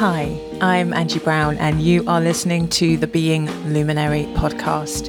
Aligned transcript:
Hi, 0.00 0.40
I'm 0.62 0.94
Angie 0.94 1.18
Brown, 1.18 1.58
and 1.58 1.82
you 1.82 2.08
are 2.08 2.22
listening 2.22 2.68
to 2.68 2.96
the 2.96 3.06
Being 3.06 3.50
Luminary 3.70 4.22
podcast. 4.32 5.04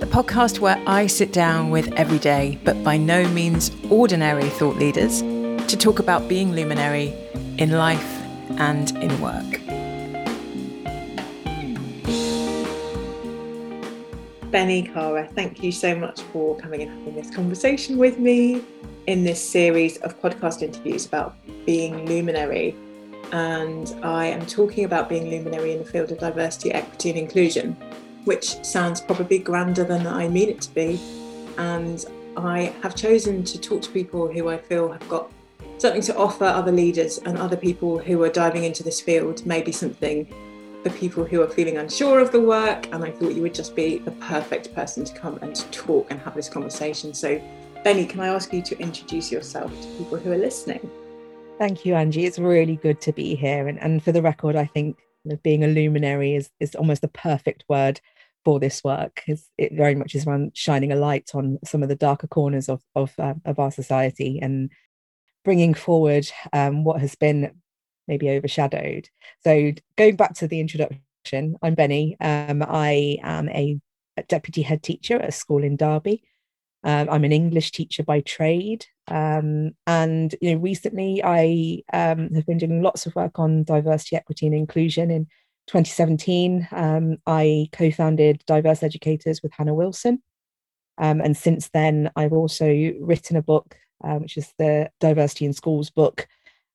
The 0.00 0.04
podcast 0.04 0.58
where 0.58 0.78
I 0.86 1.06
sit 1.06 1.32
down 1.32 1.70
with 1.70 1.90
everyday, 1.94 2.58
but 2.64 2.84
by 2.84 2.98
no 2.98 3.26
means 3.28 3.70
ordinary 3.88 4.50
thought 4.50 4.76
leaders 4.76 5.22
to 5.22 5.74
talk 5.74 6.00
about 6.00 6.28
being 6.28 6.52
luminary 6.52 7.14
in 7.56 7.70
life 7.70 8.20
and 8.58 8.90
in 8.98 9.22
work. 9.22 9.58
Bennie 14.50 14.82
Kara, 14.82 15.26
thank 15.28 15.62
you 15.62 15.72
so 15.72 15.94
much 15.94 16.20
for 16.24 16.58
coming 16.58 16.82
and 16.82 16.90
having 16.90 17.14
this 17.14 17.34
conversation 17.34 17.96
with 17.96 18.18
me 18.18 18.62
in 19.06 19.24
this 19.24 19.42
series 19.42 19.96
of 20.02 20.20
podcast 20.20 20.60
interviews 20.60 21.06
about 21.06 21.34
being 21.64 22.04
luminary 22.04 22.76
and 23.32 23.94
I 24.02 24.26
am 24.26 24.44
talking 24.46 24.84
about 24.84 25.08
being 25.08 25.28
luminary 25.28 25.72
in 25.72 25.78
the 25.78 25.84
field 25.84 26.12
of 26.12 26.18
diversity, 26.18 26.72
equity, 26.72 27.10
and 27.10 27.18
inclusion, 27.18 27.76
which 28.24 28.64
sounds 28.64 29.00
probably 29.00 29.38
grander 29.38 29.84
than 29.84 30.06
I 30.06 30.28
mean 30.28 30.48
it 30.48 30.60
to 30.62 30.74
be. 30.74 31.00
And 31.58 32.04
I 32.36 32.72
have 32.82 32.94
chosen 32.94 33.44
to 33.44 33.60
talk 33.60 33.82
to 33.82 33.90
people 33.90 34.32
who 34.32 34.48
I 34.48 34.58
feel 34.58 34.90
have 34.90 35.08
got 35.08 35.30
something 35.78 36.02
to 36.02 36.16
offer 36.16 36.44
other 36.44 36.72
leaders 36.72 37.18
and 37.18 37.38
other 37.38 37.56
people 37.56 37.98
who 37.98 38.22
are 38.22 38.28
diving 38.28 38.64
into 38.64 38.82
this 38.82 39.00
field, 39.00 39.44
maybe 39.46 39.72
something 39.72 40.26
for 40.82 40.90
people 40.90 41.24
who 41.24 41.42
are 41.42 41.48
feeling 41.48 41.76
unsure 41.78 42.20
of 42.20 42.32
the 42.32 42.40
work. 42.40 42.86
And 42.92 43.04
I 43.04 43.10
thought 43.10 43.34
you 43.34 43.42
would 43.42 43.54
just 43.54 43.74
be 43.74 43.98
the 43.98 44.12
perfect 44.12 44.74
person 44.74 45.04
to 45.04 45.14
come 45.14 45.38
and 45.42 45.54
talk 45.72 46.10
and 46.10 46.20
have 46.20 46.34
this 46.34 46.48
conversation. 46.48 47.12
So, 47.14 47.40
Bennie, 47.84 48.06
can 48.06 48.20
I 48.20 48.28
ask 48.28 48.52
you 48.52 48.62
to 48.62 48.78
introduce 48.78 49.30
yourself 49.30 49.70
to 49.70 49.88
people 49.98 50.18
who 50.18 50.32
are 50.32 50.38
listening? 50.38 50.90
Thank 51.58 51.84
you, 51.84 51.96
Angie. 51.96 52.24
It's 52.24 52.38
really 52.38 52.76
good 52.76 53.00
to 53.00 53.12
be 53.12 53.34
here. 53.34 53.66
And, 53.66 53.82
and 53.82 54.00
for 54.00 54.12
the 54.12 54.22
record, 54.22 54.54
I 54.54 54.66
think 54.66 54.96
being 55.42 55.64
a 55.64 55.66
luminary 55.66 56.36
is, 56.36 56.50
is 56.60 56.76
almost 56.76 57.02
the 57.02 57.08
perfect 57.08 57.64
word 57.68 58.00
for 58.44 58.60
this 58.60 58.84
work 58.84 59.16
because 59.16 59.50
it 59.58 59.72
very 59.72 59.96
much 59.96 60.14
is 60.14 60.24
around 60.24 60.52
shining 60.54 60.92
a 60.92 60.96
light 60.96 61.30
on 61.34 61.58
some 61.64 61.82
of 61.82 61.88
the 61.88 61.96
darker 61.96 62.28
corners 62.28 62.68
of, 62.68 62.80
of, 62.94 63.12
uh, 63.18 63.34
of 63.44 63.58
our 63.58 63.72
society 63.72 64.38
and 64.40 64.70
bringing 65.44 65.74
forward 65.74 66.30
um, 66.52 66.84
what 66.84 67.00
has 67.00 67.16
been 67.16 67.50
maybe 68.06 68.30
overshadowed. 68.30 69.08
So 69.42 69.72
going 69.96 70.14
back 70.14 70.34
to 70.34 70.46
the 70.46 70.60
introduction, 70.60 71.56
I'm 71.60 71.74
Bennie. 71.74 72.16
Um, 72.20 72.62
I 72.62 73.18
am 73.22 73.48
a 73.48 73.80
deputy 74.28 74.62
head 74.62 74.84
teacher 74.84 75.16
at 75.16 75.28
a 75.28 75.32
school 75.32 75.64
in 75.64 75.76
Derby. 75.76 76.22
Um, 76.84 77.08
I'm 77.10 77.24
an 77.24 77.32
English 77.32 77.72
teacher 77.72 78.04
by 78.04 78.20
trade, 78.20 78.86
um, 79.08 79.72
and 79.86 80.34
you 80.40 80.52
know, 80.52 80.60
recently 80.60 81.22
I 81.24 81.82
um, 81.92 82.32
have 82.34 82.46
been 82.46 82.58
doing 82.58 82.82
lots 82.82 83.04
of 83.04 83.16
work 83.16 83.38
on 83.38 83.64
diversity, 83.64 84.14
equity, 84.14 84.46
and 84.46 84.54
inclusion. 84.54 85.10
In 85.10 85.24
2017, 85.66 86.68
um, 86.70 87.16
I 87.26 87.68
co-founded 87.72 88.44
Diverse 88.46 88.82
Educators 88.84 89.42
with 89.42 89.52
Hannah 89.52 89.74
Wilson, 89.74 90.22
um, 90.98 91.20
and 91.20 91.36
since 91.36 91.68
then 91.70 92.12
I've 92.14 92.32
also 92.32 92.66
written 93.00 93.36
a 93.36 93.42
book, 93.42 93.76
uh, 94.04 94.16
which 94.16 94.36
is 94.36 94.52
the 94.58 94.88
Diversity 95.00 95.46
in 95.46 95.52
Schools 95.54 95.90
book, 95.90 96.28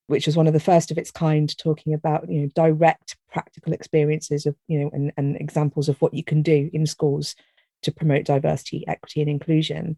which 0.08 0.26
was 0.26 0.36
one 0.36 0.48
of 0.48 0.54
the 0.54 0.60
first 0.60 0.92
of 0.92 0.98
its 0.98 1.12
kind, 1.12 1.58
talking 1.58 1.94
about 1.94 2.30
you 2.30 2.42
know 2.42 2.50
direct 2.56 3.16
practical 3.32 3.72
experiences 3.72 4.46
of 4.46 4.56
you 4.68 4.80
know 4.80 4.90
and, 4.92 5.14
and 5.16 5.38
examples 5.38 5.88
of 5.88 6.02
what 6.02 6.14
you 6.14 6.26
can 6.26 6.42
do 6.42 6.70
in 6.74 6.86
schools 6.86 7.36
to 7.84 7.92
promote 7.92 8.26
diversity, 8.26 8.86
equity, 8.88 9.22
and 9.22 9.30
inclusion. 9.30 9.98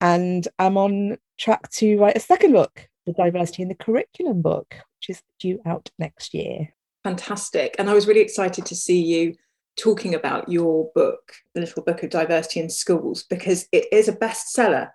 And 0.00 0.46
I'm 0.58 0.76
on 0.76 1.18
track 1.38 1.70
to 1.72 1.98
write 1.98 2.16
a 2.16 2.20
second 2.20 2.52
book, 2.52 2.88
the 3.06 3.12
Diversity 3.12 3.62
in 3.62 3.68
the 3.68 3.74
Curriculum 3.74 4.42
book, 4.42 4.74
which 4.98 5.16
is 5.16 5.22
due 5.38 5.60
out 5.64 5.90
next 5.98 6.34
year. 6.34 6.74
Fantastic. 7.04 7.76
And 7.78 7.88
I 7.88 7.94
was 7.94 8.06
really 8.06 8.20
excited 8.20 8.66
to 8.66 8.74
see 8.74 9.00
you 9.00 9.34
talking 9.76 10.14
about 10.14 10.48
your 10.48 10.90
book, 10.94 11.32
The 11.54 11.60
Little 11.60 11.82
Book 11.82 12.02
of 12.02 12.10
Diversity 12.10 12.60
in 12.60 12.70
Schools, 12.70 13.22
because 13.22 13.68
it 13.72 13.86
is 13.92 14.08
a 14.08 14.12
bestseller. 14.12 14.90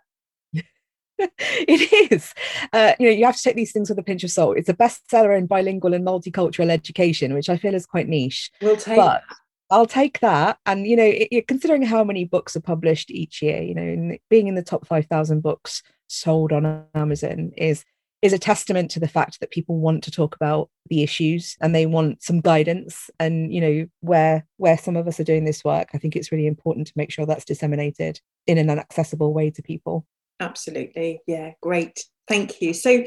it 0.53 2.11
is. 2.11 2.33
Uh, 2.73 2.93
you 2.99 3.07
know, 3.07 3.13
you 3.13 3.25
have 3.25 3.37
to 3.37 3.43
take 3.43 3.55
these 3.55 3.71
things 3.71 3.89
with 3.89 3.99
a 3.99 4.03
pinch 4.03 4.23
of 4.23 4.31
salt. 4.31 4.57
It's 4.57 4.69
a 4.69 4.73
bestseller 4.73 5.37
in 5.37 5.45
bilingual 5.45 5.93
and 5.93 6.05
multicultural 6.05 6.71
education, 6.71 7.33
which 7.33 7.49
I 7.49 7.57
feel 7.57 7.75
is 7.75 7.85
quite 7.85 8.07
niche. 8.07 8.51
We'll 8.61 8.75
take 8.75 8.97
but 8.97 9.23
I'll 9.71 9.87
take 9.87 10.19
that. 10.19 10.59
And 10.65 10.85
you 10.85 10.97
know, 10.97 11.09
it, 11.09 11.47
considering 11.47 11.81
how 11.81 12.03
many 12.03 12.25
books 12.25 12.55
are 12.55 12.61
published 12.61 13.09
each 13.09 13.41
year, 13.41 13.61
you 13.61 13.73
know, 13.73 14.17
being 14.29 14.47
in 14.47 14.55
the 14.55 14.61
top 14.61 14.85
five 14.85 15.05
thousand 15.07 15.41
books 15.41 15.81
sold 16.07 16.51
on 16.51 16.85
Amazon 16.93 17.51
is 17.57 17.85
is 18.21 18.33
a 18.33 18.37
testament 18.37 18.91
to 18.91 18.99
the 18.99 19.07
fact 19.07 19.39
that 19.39 19.49
people 19.49 19.79
want 19.79 20.03
to 20.03 20.11
talk 20.11 20.35
about 20.35 20.69
the 20.89 21.01
issues 21.01 21.55
and 21.59 21.73
they 21.73 21.87
want 21.87 22.21
some 22.21 22.41
guidance. 22.41 23.09
And 23.17 23.53
you 23.53 23.61
know, 23.61 23.87
where 24.01 24.45
where 24.57 24.77
some 24.77 24.97
of 24.97 25.07
us 25.07 25.19
are 25.21 25.25
doing 25.25 25.45
this 25.45 25.63
work, 25.63 25.89
I 25.93 25.97
think 25.97 26.15
it's 26.15 26.33
really 26.33 26.47
important 26.47 26.87
to 26.87 26.93
make 26.97 27.11
sure 27.11 27.25
that's 27.25 27.45
disseminated 27.45 28.19
in 28.45 28.57
an 28.57 28.69
accessible 28.69 29.33
way 29.33 29.49
to 29.51 29.63
people. 29.63 30.05
Absolutely, 30.41 31.21
yeah, 31.27 31.51
great, 31.61 32.03
thank 32.27 32.61
you. 32.61 32.73
So, 32.73 33.05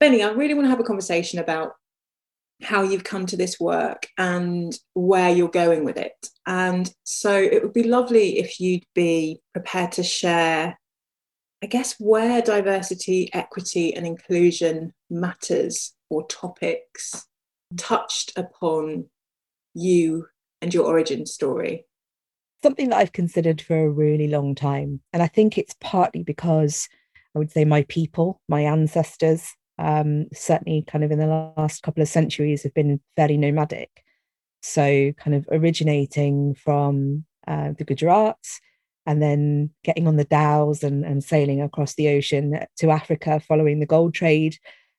Bennie, 0.00 0.22
I 0.22 0.30
really 0.30 0.54
want 0.54 0.64
to 0.64 0.70
have 0.70 0.80
a 0.80 0.84
conversation 0.84 1.40
about 1.40 1.72
how 2.62 2.82
you've 2.82 3.04
come 3.04 3.26
to 3.26 3.36
this 3.36 3.60
work 3.60 4.08
and 4.16 4.78
where 4.94 5.30
you're 5.30 5.48
going 5.48 5.84
with 5.84 5.96
it. 5.96 6.28
And 6.46 6.90
so 7.04 7.36
it 7.36 7.62
would 7.62 7.74
be 7.74 7.82
lovely 7.82 8.38
if 8.38 8.60
you'd 8.60 8.84
be 8.94 9.40
prepared 9.52 9.92
to 9.92 10.02
share, 10.02 10.78
I 11.62 11.66
guess, 11.66 11.96
where 11.98 12.40
diversity, 12.40 13.32
equity, 13.32 13.94
and 13.94 14.06
inclusion 14.06 14.94
matters 15.10 15.92
or 16.08 16.26
topics 16.28 17.26
touched 17.76 18.32
upon 18.36 19.06
you 19.74 20.26
and 20.62 20.72
your 20.72 20.86
origin 20.86 21.26
story. 21.26 21.84
Something 22.62 22.88
that 22.88 22.98
I've 22.98 23.12
considered 23.12 23.60
for 23.60 23.76
a 23.76 23.90
really 23.90 24.28
long 24.28 24.54
time. 24.54 25.00
And 25.12 25.22
I 25.22 25.28
think 25.28 25.58
it's 25.58 25.76
partly 25.80 26.22
because 26.22 26.88
I 27.34 27.38
would 27.38 27.50
say 27.50 27.66
my 27.66 27.82
people, 27.82 28.40
my 28.48 28.62
ancestors, 28.62 29.54
um, 29.78 30.26
certainly 30.32 30.84
kind 30.86 31.04
of 31.04 31.10
in 31.10 31.18
the 31.18 31.52
last 31.56 31.82
couple 31.82 32.02
of 32.02 32.08
centuries 32.08 32.62
have 32.62 32.74
been 32.74 33.00
fairly 33.14 33.36
nomadic. 33.36 34.04
So 34.62 35.12
kind 35.12 35.34
of 35.34 35.46
originating 35.50 36.54
from 36.54 37.24
uh, 37.46 37.72
the 37.78 37.84
Gujarats 37.84 38.60
and 39.04 39.22
then 39.22 39.70
getting 39.84 40.08
on 40.08 40.16
the 40.16 40.24
dhows 40.24 40.82
and, 40.82 41.04
and 41.04 41.22
sailing 41.22 41.62
across 41.62 41.94
the 41.94 42.08
ocean 42.08 42.58
to 42.78 42.90
Africa 42.90 43.40
following 43.40 43.78
the 43.78 43.86
gold 43.86 44.14
trade. 44.14 44.56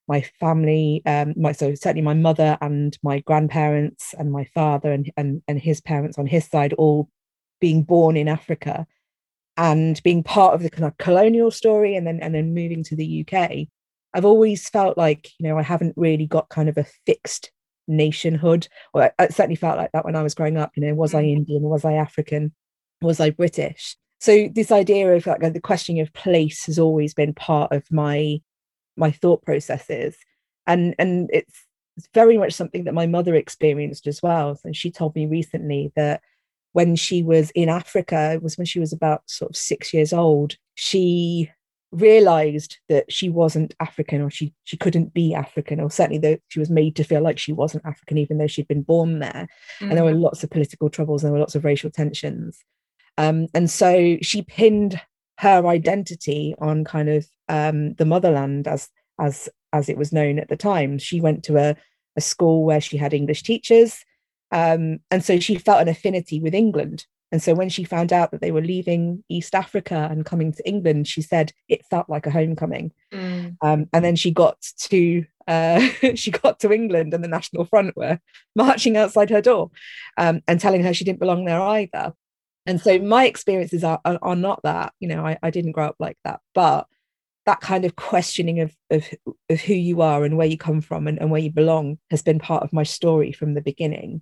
My 0.08 0.22
family, 0.40 1.02
um, 1.06 1.34
my 1.36 1.52
so 1.52 1.76
certainly 1.76 2.02
my 2.02 2.14
mother 2.14 2.58
and 2.62 2.98
my 3.04 3.20
grandparents 3.20 4.16
and 4.18 4.32
my 4.32 4.46
father 4.46 4.94
and, 4.94 5.12
and, 5.18 5.42
and 5.50 5.60
his 5.60 5.82
parents 5.82 6.18
on 6.18 6.28
his 6.28 6.46
side 6.46 6.72
all 6.74 7.10
being 7.60 7.84
born 7.84 8.16
in 8.16 8.30
Africa 8.30 8.88
and 9.58 10.02
being 10.04 10.24
part 10.24 10.54
of 10.54 10.62
the 10.62 10.70
kind 10.70 10.86
of 10.86 10.98
colonial 10.98 11.52
story 11.52 11.96
and 11.96 12.08
then 12.08 12.20
and 12.22 12.34
then 12.34 12.54
moving 12.54 12.84
to 12.84 12.96
the 12.96 13.26
UK 13.28 13.68
I've 14.14 14.26
always 14.26 14.68
felt 14.70 14.98
like, 14.98 15.32
you 15.40 15.48
know, 15.48 15.58
I 15.58 15.64
haven't 15.64 15.94
really 15.98 16.26
got 16.26 16.50
kind 16.50 16.70
of 16.70 16.78
a 16.78 16.86
fixed 17.06 17.52
nationhood, 17.88 18.68
or 18.94 19.04
I, 19.04 19.12
I 19.20 19.28
certainly 19.28 19.56
felt 19.56 19.78
like 19.78 19.92
that 19.94 20.06
when 20.06 20.16
I 20.16 20.24
was 20.24 20.34
growing 20.34 20.58
up. 20.58 20.72
You 20.76 20.86
know, 20.86 20.94
was 20.94 21.14
I 21.14 21.24
mm. 21.24 21.34
Indian? 21.38 21.64
Was 21.64 21.86
I 21.86 21.94
African? 21.94 22.54
Was 23.02 23.20
I 23.20 23.30
British? 23.30 23.96
So 24.20 24.50
this 24.54 24.72
idea 24.72 25.14
of 25.16 25.28
like 25.28 25.42
the 25.42 25.62
questioning 25.62 26.02
of 26.02 26.14
place 26.14 26.66
has 26.66 26.80
always 26.80 27.14
been 27.14 27.34
part 27.34 27.72
of 27.72 27.84
my 27.92 28.42
my 28.96 29.12
thought 29.12 29.44
processes, 29.44 30.18
and 30.66 30.96
and 30.98 31.30
it's 31.32 31.66
it's 31.98 32.10
very 32.14 32.38
much 32.38 32.54
something 32.54 32.84
that 32.84 32.94
my 32.94 33.08
mother 33.08 33.36
experienced 33.36 34.08
as 34.08 34.22
well. 34.22 34.60
And 34.64 34.76
she 34.76 34.92
told 34.92 35.16
me 35.16 35.26
recently 35.26 35.92
that 35.96 36.22
when 36.74 36.96
she 36.96 37.24
was 37.24 37.50
in 37.52 37.70
Africa, 37.70 38.34
it 38.34 38.44
was 38.44 38.58
when 38.58 38.66
she 38.66 38.80
was 38.80 38.94
about 38.94 39.24
sort 39.28 39.52
of 39.52 39.56
six 39.56 39.94
years 39.94 40.14
old, 40.14 40.58
she 40.76 41.50
realized 41.92 42.78
that 42.90 43.12
she 43.12 43.30
wasn't 43.30 43.74
African 43.80 44.22
or 44.22 44.30
she 44.30 44.54
she 44.66 44.76
couldn't 44.76 45.14
be 45.14 45.34
African 45.34 45.80
or 45.80 45.90
certainly 45.90 46.20
that 46.20 46.42
she 46.50 46.60
was 46.60 46.70
made 46.70 46.96
to 46.98 47.04
feel 47.04 47.22
like 47.22 47.40
she 47.40 47.54
wasn't 47.54 47.86
African 47.86 48.18
even 48.18 48.38
though 48.38 48.48
she'd 48.48 48.68
been 48.68 48.84
born 48.84 49.20
there 49.20 49.48
mm-hmm. 49.80 49.86
and 49.86 49.98
there 49.98 50.04
were 50.04 50.14
mm. 50.14 50.22
lots 50.22 50.44
of 50.44 50.50
political 50.50 50.90
troubles 50.90 51.24
and 51.24 51.30
there 51.30 51.34
were 51.34 51.40
lots 51.40 51.56
of 51.56 51.64
racial 51.64 51.90
tensions 51.90 52.60
um, 53.18 53.48
and 53.54 53.70
so 53.70 54.18
she 54.22 54.42
pinned 54.42 55.02
her 55.40 55.66
identity 55.68 56.56
on 56.60 56.84
kind 56.84 57.10
of 57.10 57.26
um, 57.48 57.94
the 57.94 58.06
motherland 58.06 58.68
as 58.68 58.90
as 59.20 59.48
as 59.72 59.88
it 59.88 59.98
was 59.98 60.12
known 60.12 60.40
at 60.40 60.50
the 60.50 60.58
time 60.58 60.98
she 60.98 61.22
went 61.22 61.44
to 61.44 61.58
a, 61.58 61.76
a 62.18 62.22
school 62.22 62.66
where 62.66 62.82
she 62.82 62.98
had 62.98 63.14
English 63.14 63.44
teachers 63.44 64.04
um, 64.52 65.00
and 65.10 65.24
so 65.24 65.40
she 65.40 65.58
felt 65.58 65.82
an 65.82 65.88
affinity 65.88 66.42
with 66.42 66.54
England 66.54 67.06
and 67.32 67.42
so 67.42 67.54
when 67.54 67.70
she 67.70 67.84
found 67.84 68.14
out 68.14 68.32
that 68.32 68.42
they 68.42 68.52
were 68.52 68.62
leaving 68.62 69.24
East 69.28 69.54
Africa 69.54 70.08
and 70.10 70.26
coming 70.26 70.54
to 70.54 70.68
England, 70.68 71.08
she 71.08 71.22
said 71.22 71.52
it 71.68 71.86
felt 71.86 72.10
like 72.10 72.26
a 72.26 72.32
homecoming. 72.32 72.94
Mm. 73.12 73.58
Um, 73.62 73.90
and 73.92 74.06
then 74.06 74.16
she 74.16 74.32
got 74.32 74.62
to 74.90 75.26
uh, 75.48 75.80
she 76.16 76.32
got 76.32 76.60
to 76.60 76.72
England, 76.72 77.14
and 77.14 77.24
the 77.24 77.28
National 77.28 77.66
Front 77.66 77.98
were 77.98 78.20
marching 78.56 78.96
outside 78.96 79.30
her 79.30 79.42
door 79.42 79.72
um, 80.18 80.42
and 80.48 80.60
telling 80.60 80.84
her 80.84 80.94
she 80.94 81.06
didn't 81.06 81.20
belong 81.20 81.46
there 81.46 81.62
either. 81.62 82.14
And 82.66 82.82
so 82.82 83.00
my 83.00 83.26
experiences 83.26 83.84
are, 83.84 84.00
are, 84.04 84.20
are 84.22 84.36
not 84.36 84.62
that. 84.64 84.94
You 85.00 85.08
know, 85.10 85.26
I, 85.26 85.38
I 85.42 85.50
didn't 85.50 85.72
grow 85.72 85.88
up 85.88 85.96
like 86.00 86.18
that, 86.24 86.42
but 86.54 86.88
that 87.46 87.62
kind 87.62 87.86
of 87.86 87.96
questioning 87.96 88.60
of, 88.60 88.76
of, 88.90 89.08
of 89.50 89.62
who 89.62 89.74
you 89.74 90.02
are 90.02 90.26
and 90.26 90.38
where 90.38 90.48
you 90.48 90.58
come 90.58 90.82
from 90.82 91.08
and, 91.08 91.18
and 91.18 91.32
where 91.32 91.40
you 91.40 91.50
belong 91.50 91.98
has 92.12 92.22
been 92.22 92.40
part 92.40 92.62
of 92.62 92.74
my 92.74 92.84
story 92.84 93.32
from 93.32 93.54
the 93.54 93.62
beginning. 93.62 94.22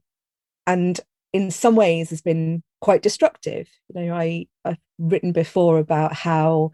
And 0.67 0.99
in 1.33 1.49
some 1.49 1.75
ways 1.75 2.11
has 2.11 2.21
been 2.21 2.63
quite 2.85 3.01
destructive. 3.01 3.67
You 3.95 4.05
know, 4.05 4.15
I, 4.15 4.45
I've 4.63 4.77
written 4.99 5.31
before 5.31 5.79
about 5.79 6.13
how 6.13 6.69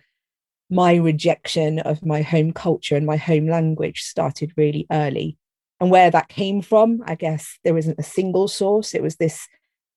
my 0.69 0.95
rejection 0.95 1.79
of 1.79 2.05
my 2.05 2.21
home 2.21 2.51
culture 2.51 2.97
and 2.97 3.05
my 3.05 3.15
home 3.15 3.47
language 3.47 4.01
started 4.01 4.51
really 4.57 4.85
early. 4.91 5.37
And 5.79 5.89
where 5.89 6.11
that 6.11 6.27
came 6.27 6.61
from, 6.61 7.01
I 7.05 7.15
guess 7.15 7.57
there 7.63 7.77
isn't 7.77 7.97
a 7.97 8.03
single 8.03 8.49
source. 8.49 8.93
It 8.93 9.01
was 9.01 9.15
this 9.15 9.47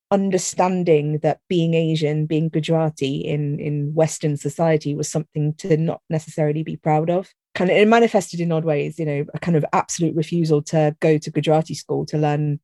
understanding 0.09 1.17
that 1.17 1.41
being 1.49 1.73
Asian, 1.73 2.27
being 2.27 2.47
Gujarati 2.47 3.17
in, 3.17 3.59
in 3.59 3.93
Western 3.93 4.37
society 4.37 4.95
was 4.95 5.09
something 5.09 5.53
to 5.55 5.75
not 5.75 5.99
necessarily 6.09 6.63
be 6.63 6.77
proud 6.77 7.09
of. 7.09 7.29
Kind 7.55 7.69
of 7.69 7.75
it 7.75 7.89
manifested 7.89 8.39
in 8.39 8.53
odd 8.53 8.63
ways, 8.63 8.97
you 8.99 9.05
know, 9.05 9.25
a 9.33 9.39
kind 9.39 9.57
of 9.57 9.65
absolute 9.73 10.15
refusal 10.15 10.61
to 10.61 10.95
go 11.01 11.17
to 11.17 11.29
Gujarati 11.29 11.73
school 11.73 12.05
to 12.05 12.17
learn, 12.17 12.61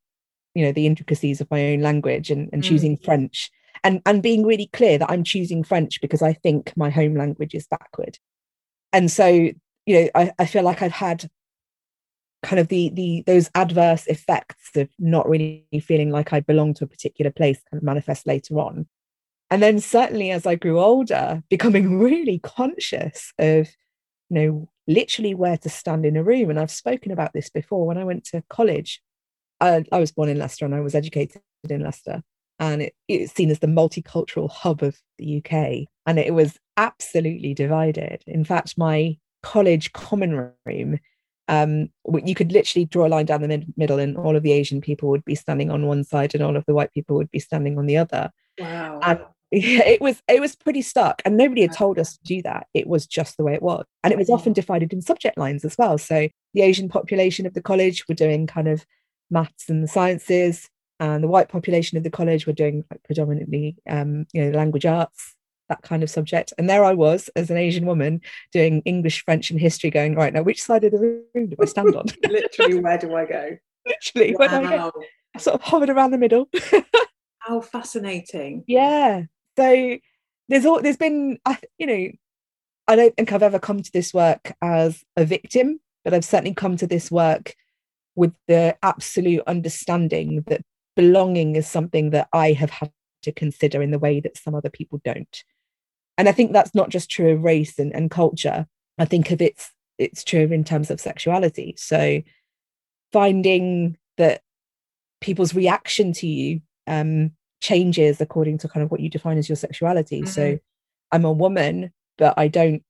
you 0.54 0.66
know, 0.66 0.72
the 0.72 0.86
intricacies 0.86 1.42
of 1.42 1.50
my 1.52 1.74
own 1.74 1.82
language 1.82 2.30
and, 2.30 2.50
and 2.52 2.64
mm. 2.64 2.68
choosing 2.68 2.98
French 2.98 3.52
and, 3.84 4.02
and 4.06 4.22
being 4.22 4.46
really 4.46 4.70
clear 4.74 4.98
that 4.98 5.10
I'm 5.10 5.24
choosing 5.24 5.64
French 5.64 6.02
because 6.02 6.22
I 6.22 6.34
think 6.34 6.74
my 6.76 6.90
home 6.90 7.16
language 7.16 7.56
is 7.56 7.68
backward. 7.68 8.18
And 8.94 9.10
so, 9.10 9.28
you 9.28 9.54
know, 9.88 10.10
I, 10.14 10.32
I 10.38 10.46
feel 10.46 10.64
like 10.64 10.82
I've 10.82 10.92
had 10.92 11.30
kind 12.44 12.60
of 12.60 12.70
the 12.70 12.90
the 12.94 13.24
those 13.28 13.50
adverse 13.54 14.08
effects 14.08 14.76
of 14.76 14.90
not 14.98 15.30
really 15.30 15.66
feeling 15.84 16.10
like 16.10 16.34
I 16.34 16.40
belong 16.40 16.74
to 16.76 16.86
a 16.86 16.88
particular 16.88 17.32
place 17.32 17.62
kind 17.70 17.80
of 17.80 17.84
manifest 17.84 18.28
later 18.28 18.60
on. 18.60 18.88
And 19.50 19.62
then 19.62 19.80
certainly 19.80 20.32
as 20.32 20.46
I 20.46 20.56
grew 20.56 20.80
older, 20.80 21.44
becoming 21.50 22.00
really 22.00 22.40
conscious 22.40 23.34
of, 23.38 23.68
you 24.30 24.36
know, 24.36 24.70
literally 24.88 25.36
where 25.36 25.58
to 25.58 25.70
stand 25.70 26.06
in 26.06 26.18
a 26.18 26.24
room. 26.24 26.50
And 26.50 26.60
I've 26.60 26.72
spoken 26.72 27.12
about 27.12 27.34
this 27.34 27.50
before 27.50 27.86
when 27.86 27.98
I 27.98 28.04
went 28.04 28.26
to 28.26 28.44
college. 28.50 29.02
I, 29.62 29.86
I 29.92 30.00
was 30.00 30.12
born 30.12 30.30
in 30.30 30.40
Leicester 30.40 30.66
and 30.66 30.76
I 30.76 30.82
was 30.82 30.96
educated 30.96 31.42
in 31.70 31.84
Leicester. 31.84 32.22
And 32.60 32.82
it, 32.84 32.94
it's 33.08 33.34
seen 33.34 33.50
as 33.50 33.60
the 33.60 33.68
multicultural 33.68 34.50
hub 34.50 34.84
of 34.84 34.98
the 35.18 35.38
UK. 35.38 35.88
And 36.06 36.20
it 36.20 36.34
was 36.34 36.60
absolutely 36.78 37.54
divided. 37.54 38.24
In 38.28 38.44
fact, 38.44 38.78
my 38.78 39.18
college 39.44 39.94
common 39.94 40.52
room 40.66 41.00
um, 41.48 41.90
you 42.24 42.34
could 42.34 42.52
literally 42.52 42.86
draw 42.86 43.08
a 43.08 43.10
line 43.10 43.26
down 43.26 43.42
the 43.42 43.48
mid- 43.48 43.74
middle 43.76 44.00
and 44.00 44.16
all 44.18 44.36
of 44.36 44.44
the 44.44 44.52
asian 44.52 44.80
people 44.80 45.10
would 45.10 45.26
be 45.26 45.36
standing 45.36 45.70
on 45.70 45.86
one 45.86 46.04
side 46.04 46.34
and 46.34 46.44
all 46.44 46.56
of 46.56 46.64
the 46.66 46.74
white 46.74 46.94
people 46.94 47.16
would 47.18 47.32
be 47.32 47.40
standing 47.40 47.78
on 47.78 47.88
the 47.88 47.98
other 47.98 48.32
wow 48.60 49.00
and 49.04 49.20
yeah, 49.52 49.84
it 49.84 50.00
was 50.00 50.22
it 50.30 50.40
was 50.40 50.56
pretty 50.56 50.82
stuck 50.82 51.22
and 51.26 51.36
nobody 51.36 51.62
had 51.62 51.74
told 51.74 52.00
us 52.00 52.16
to 52.16 52.24
do 52.24 52.42
that 52.42 52.68
it 52.74 52.88
was 52.88 53.06
just 53.06 53.36
the 53.36 53.44
way 53.44 53.54
it 53.54 53.62
was 53.62 53.84
and 54.04 54.14
it 54.14 54.18
was 54.18 54.30
often 54.30 54.54
divided 54.54 54.94
in 54.94 55.02
subject 55.02 55.38
lines 55.38 55.66
as 55.66 55.78
well 55.78 55.98
so 55.98 56.30
the 56.54 56.62
asian 56.62 56.88
population 56.88 57.46
of 57.46 57.54
the 57.54 57.62
college 57.62 58.08
were 58.08 58.16
doing 58.16 58.48
kind 58.48 58.70
of 58.70 58.86
maths 59.32 59.70
and 59.70 59.84
the 59.84 59.88
sciences 59.88 60.70
and 61.00 61.24
the 61.24 61.28
white 61.28 61.50
population 61.50 61.98
of 61.98 62.04
the 62.04 62.12
college 62.12 62.46
were 62.46 62.54
doing 62.54 62.84
like 62.92 63.02
predominantly 63.04 63.76
um, 63.90 64.26
you 64.34 64.46
know 64.46 64.58
language 64.58 64.86
arts 64.86 65.36
that 65.72 65.82
kind 65.82 66.04
of 66.04 66.10
subject. 66.10 66.54
And 66.58 66.70
there 66.70 66.84
I 66.84 66.94
was 66.94 67.30
as 67.36 67.50
an 67.50 67.58
Asian 67.58 67.86
woman 67.86 68.20
doing 68.52 68.82
English, 68.84 69.24
French, 69.24 69.50
and 69.50 69.60
history, 69.60 69.90
going, 69.90 70.16
right 70.16 70.34
now, 70.34 70.44
which 70.44 70.62
side 70.62 70.84
of 70.84 70.92
the 70.92 71.00
room 71.34 71.48
do 71.48 71.56
I 71.60 71.66
stand 71.66 71.96
on? 71.96 72.06
Literally, 72.30 72.80
where 72.80 72.98
do 72.98 73.16
I 73.16 73.26
go? 73.26 73.58
Literally, 73.88 74.34
wow. 74.34 74.38
where 74.38 74.50
do 74.50 74.68
I 74.68 74.78
go? 74.78 74.92
I 75.34 75.40
sort 75.40 75.56
of 75.56 75.62
hovered 75.62 75.90
around 75.90 76.12
the 76.12 76.18
middle. 76.18 76.50
How 77.40 77.62
fascinating. 77.62 78.66
Yeah. 78.68 79.24
So 79.58 79.98
there's 80.50 80.66
all 80.66 80.82
there's 80.82 80.98
been 80.98 81.40
you 81.80 81.88
know, 81.88 82.10
I 82.88 82.96
don't 82.98 83.16
think 83.16 83.32
I've 83.32 83.42
ever 83.42 83.60
come 83.60 83.82
to 83.82 83.92
this 83.94 84.14
work 84.14 84.54
as 84.62 85.04
a 85.16 85.24
victim, 85.24 85.80
but 86.04 86.14
I've 86.14 86.26
certainly 86.26 86.54
come 86.54 86.76
to 86.78 86.88
this 86.88 87.10
work 87.10 87.56
with 88.16 88.34
the 88.48 88.76
absolute 88.84 89.44
understanding 89.48 90.44
that 90.48 90.62
belonging 90.96 91.56
is 91.56 91.68
something 91.68 92.10
that 92.12 92.28
I 92.34 92.52
have 92.54 92.70
had 92.70 92.92
to 93.24 93.32
consider 93.32 93.82
in 93.82 93.92
the 93.92 94.00
way 94.00 94.20
that 94.20 94.38
some 94.38 94.56
other 94.56 94.70
people 94.70 95.00
don't. 95.04 95.44
And 96.18 96.28
i 96.28 96.32
think 96.32 96.52
that's 96.52 96.76
not 96.76 96.90
just 96.90 97.10
true 97.10 97.32
of 97.32 97.44
race 97.44 97.80
and, 97.80 97.94
and 97.94 98.12
culture. 98.12 98.68
I 98.98 99.06
think 99.06 99.32
of 99.32 99.42
it's 99.42 99.72
it's 99.98 100.24
true 100.24 100.50
in 100.52 100.64
terms 100.64 100.90
of 100.90 101.00
sexuality. 101.00 101.76
So 101.78 102.22
finding 103.14 103.98
that 104.18 104.42
people's 105.22 105.54
reaction 105.54 106.14
to 106.14 106.28
you 106.28 106.62
um, 106.88 107.32
changes 107.62 108.20
according 108.20 108.58
to 108.60 108.68
kind 108.68 108.84
of 108.84 108.92
what 108.92 109.00
you 109.00 109.10
define 109.10 109.38
as 109.38 109.48
your 109.48 109.56
sexuality. 109.56 110.22
Mm-hmm. 110.22 110.30
so 110.30 110.60
i'm 111.12 111.26
a 111.26 111.32
woman 111.32 111.92
but 112.18 112.34
i 112.38 112.48
don't 112.48 112.84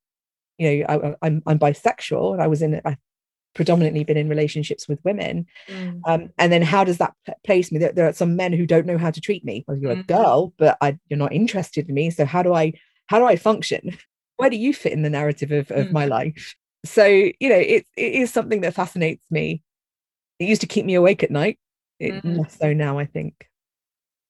you 0.58 0.70
know 0.70 0.86
I, 0.88 0.94
am 0.94 1.16
I'm, 1.22 1.44
I'm 1.46 1.60
bisexual. 1.60 2.34
And 2.34 2.42
i 2.42 2.48
was 2.48 2.62
in 2.62 2.82
i 2.86 2.98
predominantly 3.54 4.04
been 4.04 4.18
in 4.18 4.30
relationships 4.30 4.88
with 4.88 5.00
women 5.04 5.46
mm. 5.68 6.00
um, 6.06 6.30
and 6.38 6.54
then 6.54 6.62
how 6.62 6.84
does 6.84 6.98
that 7.00 7.14
place 7.46 7.72
me 7.72 7.80
there, 7.80 7.92
there, 7.92 8.08
are 8.08 8.14
some 8.14 8.36
men 8.36 8.54
who 8.54 8.66
don't 8.66 8.86
know 8.86 8.98
how 8.98 9.12
to 9.12 9.20
treat 9.20 9.44
me 9.44 9.66
well 9.68 9.78
you're 9.78 9.96
mm. 9.96 10.00
a 10.00 10.04
girl 10.04 10.54
but 10.58 10.78
I, 10.80 10.98
you're 11.10 11.20
not 11.20 11.34
interested 11.34 11.90
in 11.90 11.96
me 11.96 12.10
so 12.10 12.26
how 12.26 12.42
do 12.42 12.54
i 12.54 12.74
how 13.12 13.20
do 13.20 13.26
I 13.26 13.36
function? 13.36 13.98
Where 14.38 14.50
do 14.50 14.56
you 14.56 14.74
fit 14.74 14.94
in 14.94 15.02
the 15.02 15.10
narrative 15.10 15.52
of, 15.52 15.70
of 15.70 15.88
mm. 15.88 15.92
my 15.92 16.06
life? 16.06 16.56
So, 16.86 17.06
you 17.06 17.50
know, 17.50 17.58
it, 17.58 17.86
it 17.98 18.14
is 18.14 18.32
something 18.32 18.62
that 18.62 18.74
fascinates 18.74 19.26
me. 19.30 19.62
It 20.40 20.48
used 20.48 20.62
to 20.62 20.68
keep 20.68 20.86
me 20.86 20.96
awake 20.96 21.22
at 21.22 21.30
night. 21.30 21.60
It, 22.00 22.24
mm. 22.24 22.38
Less 22.38 22.58
so 22.58 22.72
now, 22.72 22.98
I 22.98 23.06
think. 23.06 23.48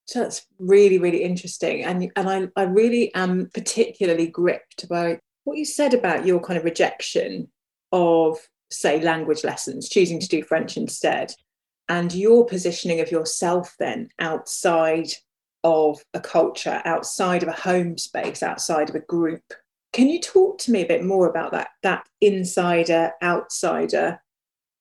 So 0.06 0.18
that's 0.18 0.44
really, 0.58 0.98
really 0.98 1.22
interesting. 1.22 1.84
And, 1.84 2.10
and 2.16 2.28
I, 2.28 2.48
I 2.60 2.64
really 2.64 3.14
am 3.14 3.48
particularly 3.54 4.26
gripped 4.26 4.88
by 4.88 5.20
what 5.44 5.56
you 5.56 5.64
said 5.64 5.94
about 5.94 6.26
your 6.26 6.40
kind 6.40 6.58
of 6.58 6.64
rejection 6.64 7.48
of, 7.92 8.36
say, 8.72 9.00
language 9.00 9.44
lessons, 9.44 9.88
choosing 9.88 10.20
to 10.20 10.28
do 10.28 10.42
French 10.42 10.76
instead, 10.76 11.34
and 11.88 12.14
your 12.14 12.46
positioning 12.46 13.00
of 13.00 13.10
yourself 13.10 13.74
then 13.78 14.08
outside 14.18 15.08
of 15.64 16.04
a 16.14 16.20
culture 16.20 16.82
outside 16.84 17.42
of 17.42 17.48
a 17.48 17.52
home 17.52 17.96
space, 17.96 18.42
outside 18.42 18.88
of 18.88 18.94
a 18.94 19.00
group. 19.00 19.42
Can 19.92 20.08
you 20.08 20.20
talk 20.20 20.58
to 20.58 20.70
me 20.70 20.82
a 20.82 20.88
bit 20.88 21.04
more 21.04 21.28
about 21.28 21.52
that 21.52 21.68
that 21.82 22.06
insider 22.20 23.12
outsider 23.22 24.20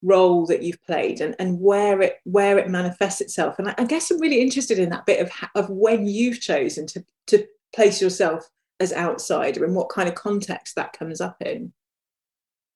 role 0.03 0.47
that 0.47 0.63
you've 0.63 0.81
played 0.83 1.21
and, 1.21 1.35
and 1.37 1.59
where 1.59 2.01
it 2.01 2.17
where 2.23 2.57
it 2.57 2.69
manifests 2.69 3.21
itself? 3.21 3.59
And 3.59 3.69
I, 3.69 3.75
I 3.77 3.83
guess 3.85 4.09
I'm 4.09 4.19
really 4.19 4.41
interested 4.41 4.79
in 4.79 4.89
that 4.89 5.05
bit 5.05 5.19
of 5.19 5.31
of 5.55 5.69
when 5.69 6.07
you've 6.07 6.39
chosen 6.39 6.87
to 6.87 7.03
to 7.27 7.45
place 7.75 8.01
yourself 8.01 8.49
as 8.79 8.93
outsider 8.93 9.63
and 9.63 9.75
what 9.75 9.89
kind 9.89 10.09
of 10.09 10.15
context 10.15 10.75
that 10.75 10.93
comes 10.93 11.21
up 11.21 11.37
in. 11.41 11.73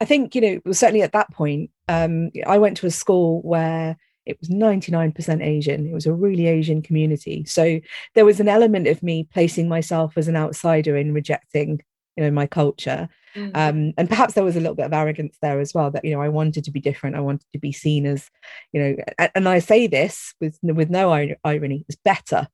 I 0.01 0.05
think 0.05 0.35
you 0.35 0.41
know 0.41 0.73
certainly 0.73 1.01
at 1.01 1.13
that 1.13 1.31
point, 1.31 1.71
um, 1.87 2.31
I 2.45 2.57
went 2.57 2.77
to 2.77 2.87
a 2.87 2.91
school 2.91 3.41
where 3.41 3.97
it 4.25 4.39
was 4.39 4.49
99% 4.49 5.43
Asian. 5.43 5.87
It 5.87 5.93
was 5.93 6.05
a 6.05 6.13
really 6.13 6.47
Asian 6.47 6.81
community. 6.81 7.45
So 7.45 7.79
there 8.15 8.25
was 8.25 8.39
an 8.39 8.49
element 8.49 8.87
of 8.87 9.03
me 9.03 9.27
placing 9.31 9.69
myself 9.69 10.17
as 10.17 10.27
an 10.27 10.35
outsider 10.35 10.97
in 10.97 11.13
rejecting, 11.13 11.81
you 12.15 12.23
know, 12.23 12.31
my 12.31 12.47
culture. 12.47 13.07
Mm. 13.35 13.51
Um, 13.53 13.93
and 13.97 14.09
perhaps 14.09 14.33
there 14.33 14.43
was 14.43 14.55
a 14.55 14.59
little 14.59 14.75
bit 14.75 14.87
of 14.87 14.93
arrogance 14.93 15.37
there 15.41 15.59
as 15.59 15.73
well 15.73 15.91
that, 15.91 16.03
you 16.03 16.13
know, 16.13 16.21
I 16.21 16.29
wanted 16.29 16.63
to 16.63 16.71
be 16.71 16.79
different. 16.79 17.15
I 17.15 17.21
wanted 17.21 17.45
to 17.53 17.59
be 17.59 17.71
seen 17.71 18.05
as, 18.05 18.29
you 18.71 18.81
know, 18.81 18.95
and, 19.35 19.47
I 19.47 19.59
say 19.59 19.87
this 19.87 20.33
with, 20.41 20.57
with 20.63 20.89
no 20.89 21.11
irony, 21.43 21.85
it's 21.87 21.97
better. 22.03 22.47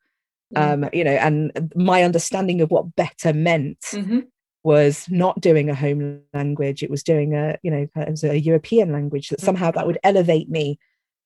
Mm. 0.56 0.86
Um, 0.86 0.90
you 0.92 1.06
know, 1.06 1.12
and 1.12 1.72
my 1.76 2.04
understanding 2.04 2.60
of 2.60 2.70
what 2.70 2.96
better 2.96 3.34
meant 3.34 3.80
mm-hmm 3.92 4.20
was 4.64 5.08
not 5.10 5.42
doing 5.42 5.70
a 5.70 5.76
home 5.76 6.22
language 6.34 6.84
it 6.84 6.90
was 6.90 7.04
doing 7.04 7.34
a 7.34 7.58
you 7.64 7.72
know 7.72 7.88
it 7.96 8.10
was 8.10 8.24
a 8.24 8.40
european 8.40 8.92
language 8.92 9.30
that 9.30 9.42
somehow 9.42 9.72
that 9.72 9.88
would 9.88 9.98
elevate 10.04 10.50
me 10.50 10.78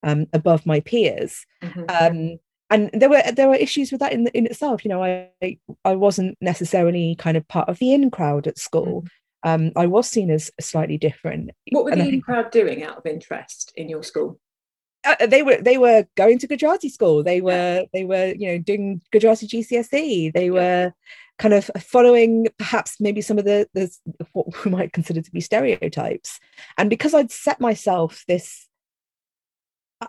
um, 0.06 0.28
above 0.32 0.66
my 0.66 0.80
peers. 0.80 1.46
Mm-hmm. 1.62 1.84
Um, 1.90 2.40
and 2.70 2.90
there 2.94 3.10
were 3.10 3.22
there 3.34 3.50
were 3.50 3.56
issues 3.56 3.92
with 3.92 4.00
that 4.00 4.14
in 4.14 4.28
in 4.28 4.46
itself. 4.46 4.86
You 4.86 4.90
know, 4.90 5.04
I 5.04 5.60
I 5.84 5.96
wasn't 5.96 6.38
necessarily 6.42 7.16
kind 7.16 7.38
of 7.38 7.48
part 7.48 7.70
of 7.70 7.78
the 7.80 7.94
in 7.94 8.10
crowd 8.10 8.48
at 8.48 8.58
school. 8.58 9.02
Mm-hmm. 9.04 9.66
Um, 9.66 9.72
I 9.76 9.86
was 9.86 10.10
seen 10.10 10.32
as 10.32 10.50
slightly 10.60 10.98
different. 10.98 11.52
What 11.72 11.86
were 11.86 11.92
the 11.92 12.08
in 12.08 12.22
crowd 12.22 12.50
doing 12.50 12.84
out 12.84 12.98
of 12.98 13.06
interest 13.06 13.72
in 13.76 13.90
your 13.90 14.02
school? 14.02 14.40
Uh, 15.04 15.28
they 15.28 15.44
were 15.44 15.62
they 15.62 15.78
were 15.78 16.08
going 16.16 16.40
to 16.40 16.48
Gujarati 16.48 16.90
school. 16.90 17.22
They 17.22 17.42
were 17.42 17.52
yeah. 17.52 17.84
they 17.94 18.06
were 18.06 18.34
you 18.36 18.48
know 18.48 18.58
doing 18.58 19.02
Gujarati 19.12 19.48
GCSE. 19.48 20.34
They 20.34 20.50
were 20.50 20.94
kind 21.38 21.54
of 21.54 21.70
following 21.80 22.48
perhaps 22.58 23.00
maybe 23.00 23.22
some 23.22 23.38
of 23.38 23.46
the, 23.46 23.68
the 23.74 23.92
what 24.34 24.48
we 24.66 24.72
might 24.72 24.94
consider 24.94 25.22
to 25.22 25.32
be 25.32 25.42
stereotypes. 25.42 26.40
And 26.78 26.90
because 26.90 27.14
I'd 27.14 27.32
set 27.32 27.60
myself 27.60 28.24
this 28.28 28.68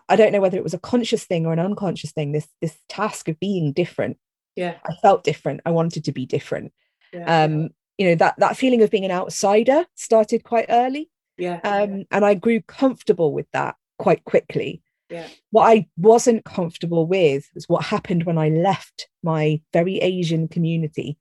I 0.09 0.15
don't 0.15 0.31
know 0.31 0.41
whether 0.41 0.57
it 0.57 0.63
was 0.63 0.73
a 0.73 0.79
conscious 0.79 1.25
thing 1.25 1.45
or 1.45 1.53
an 1.53 1.59
unconscious 1.59 2.11
thing, 2.11 2.31
this 2.31 2.47
this 2.61 2.77
task 2.89 3.27
of 3.29 3.39
being 3.39 3.71
different. 3.71 4.17
Yeah. 4.55 4.75
I 4.85 4.93
felt 5.01 5.23
different. 5.23 5.61
I 5.65 5.71
wanted 5.71 6.03
to 6.05 6.11
be 6.11 6.25
different. 6.25 6.73
Yeah. 7.13 7.43
Um, 7.43 7.69
you 7.97 8.09
know, 8.09 8.15
that 8.15 8.35
that 8.39 8.57
feeling 8.57 8.81
of 8.81 8.91
being 8.91 9.05
an 9.05 9.11
outsider 9.11 9.85
started 9.95 10.43
quite 10.43 10.65
early. 10.69 11.09
Yeah. 11.37 11.59
Um, 11.63 12.05
and 12.11 12.25
I 12.25 12.33
grew 12.33 12.61
comfortable 12.61 13.31
with 13.31 13.47
that 13.53 13.75
quite 13.97 14.23
quickly. 14.25 14.81
Yeah. 15.09 15.27
What 15.51 15.67
I 15.67 15.87
wasn't 15.97 16.45
comfortable 16.45 17.07
with 17.07 17.49
was 17.55 17.69
what 17.69 17.85
happened 17.85 18.23
when 18.23 18.37
I 18.37 18.49
left 18.49 19.07
my 19.23 19.61
very 19.73 19.97
Asian 19.99 20.47
community 20.47 21.17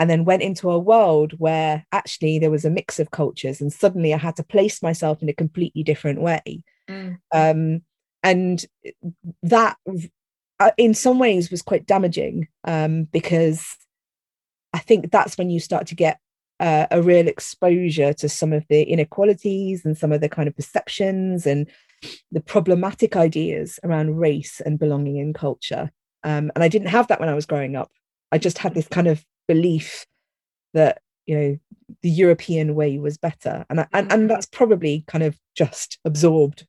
and 0.00 0.08
then 0.08 0.24
went 0.24 0.42
into 0.42 0.70
a 0.70 0.78
world 0.78 1.34
where 1.38 1.84
actually 1.92 2.38
there 2.38 2.50
was 2.50 2.64
a 2.64 2.70
mix 2.70 2.98
of 2.98 3.10
cultures 3.10 3.60
and 3.60 3.72
suddenly 3.72 4.12
i 4.12 4.16
had 4.16 4.34
to 4.34 4.42
place 4.42 4.82
myself 4.82 5.22
in 5.22 5.28
a 5.28 5.34
completely 5.34 5.84
different 5.84 6.20
way 6.20 6.64
mm. 6.88 7.16
um, 7.32 7.82
and 8.24 8.66
that 9.42 9.76
uh, 10.58 10.70
in 10.76 10.94
some 10.94 11.18
ways 11.18 11.50
was 11.50 11.62
quite 11.62 11.86
damaging 11.86 12.48
um, 12.64 13.04
because 13.04 13.76
i 14.72 14.78
think 14.78 15.12
that's 15.12 15.38
when 15.38 15.50
you 15.50 15.60
start 15.60 15.86
to 15.86 15.94
get 15.94 16.18
uh, 16.60 16.86
a 16.90 17.00
real 17.00 17.28
exposure 17.28 18.12
to 18.12 18.28
some 18.28 18.52
of 18.52 18.64
the 18.68 18.82
inequalities 18.82 19.84
and 19.84 19.96
some 19.96 20.12
of 20.12 20.20
the 20.20 20.28
kind 20.28 20.48
of 20.48 20.56
perceptions 20.56 21.46
and 21.46 21.70
the 22.32 22.40
problematic 22.40 23.16
ideas 23.16 23.78
around 23.84 24.18
race 24.18 24.60
and 24.60 24.78
belonging 24.78 25.16
in 25.16 25.32
culture. 25.32 25.90
Um, 26.22 26.52
and 26.54 26.62
i 26.62 26.68
didn't 26.68 26.88
have 26.88 27.08
that 27.08 27.18
when 27.18 27.30
i 27.30 27.34
was 27.34 27.46
growing 27.46 27.76
up. 27.76 27.90
I 28.32 28.38
just 28.38 28.58
had 28.58 28.74
this 28.74 28.88
kind 28.88 29.06
of 29.06 29.24
belief 29.48 30.06
that 30.74 31.00
you 31.26 31.38
know 31.38 31.58
the 32.02 32.10
European 32.10 32.74
way 32.74 32.98
was 32.98 33.18
better, 33.18 33.64
and 33.70 33.86
and 33.92 34.12
and 34.12 34.30
that's 34.30 34.46
probably 34.46 35.04
kind 35.06 35.24
of 35.24 35.36
just 35.56 35.98
absorbed 36.04 36.66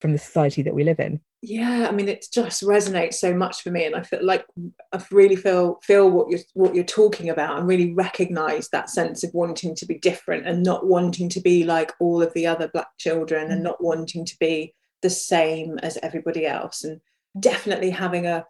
from 0.00 0.12
the 0.12 0.18
society 0.18 0.62
that 0.62 0.74
we 0.74 0.84
live 0.84 1.00
in. 1.00 1.20
Yeah, 1.42 1.86
I 1.88 1.92
mean, 1.92 2.08
it 2.08 2.26
just 2.32 2.62
resonates 2.62 3.14
so 3.14 3.34
much 3.34 3.62
for 3.62 3.70
me, 3.70 3.84
and 3.84 3.94
I 3.94 4.02
feel 4.02 4.24
like 4.24 4.44
I 4.92 5.04
really 5.10 5.36
feel 5.36 5.78
feel 5.82 6.10
what 6.10 6.30
you're 6.30 6.40
what 6.54 6.74
you're 6.74 6.82
talking 6.82 7.28
about, 7.28 7.58
and 7.58 7.68
really 7.68 7.92
recognise 7.94 8.68
that 8.70 8.90
sense 8.90 9.22
of 9.22 9.34
wanting 9.34 9.74
to 9.76 9.86
be 9.86 9.98
different 9.98 10.46
and 10.46 10.62
not 10.62 10.86
wanting 10.86 11.28
to 11.30 11.40
be 11.40 11.64
like 11.64 11.92
all 12.00 12.22
of 12.22 12.32
the 12.32 12.46
other 12.46 12.68
black 12.68 12.88
children, 12.98 13.50
and 13.50 13.60
mm. 13.60 13.64
not 13.64 13.84
wanting 13.84 14.24
to 14.24 14.36
be 14.40 14.74
the 15.02 15.10
same 15.10 15.78
as 15.80 15.98
everybody 16.02 16.46
else, 16.46 16.84
and 16.84 17.00
definitely 17.38 17.90
having 17.90 18.26
a 18.26 18.44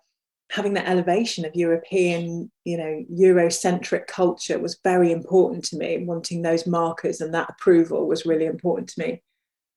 having 0.50 0.74
that 0.74 0.88
elevation 0.88 1.44
of 1.44 1.56
European, 1.56 2.50
you 2.64 2.78
know, 2.78 3.04
Eurocentric 3.12 4.06
culture 4.06 4.60
was 4.60 4.78
very 4.84 5.10
important 5.10 5.64
to 5.64 5.76
me. 5.76 6.04
Wanting 6.04 6.42
those 6.42 6.68
markers 6.68 7.20
and 7.20 7.34
that 7.34 7.50
approval 7.50 8.06
was 8.06 8.24
really 8.26 8.46
important 8.46 8.88
to 8.90 9.00
me. 9.00 9.22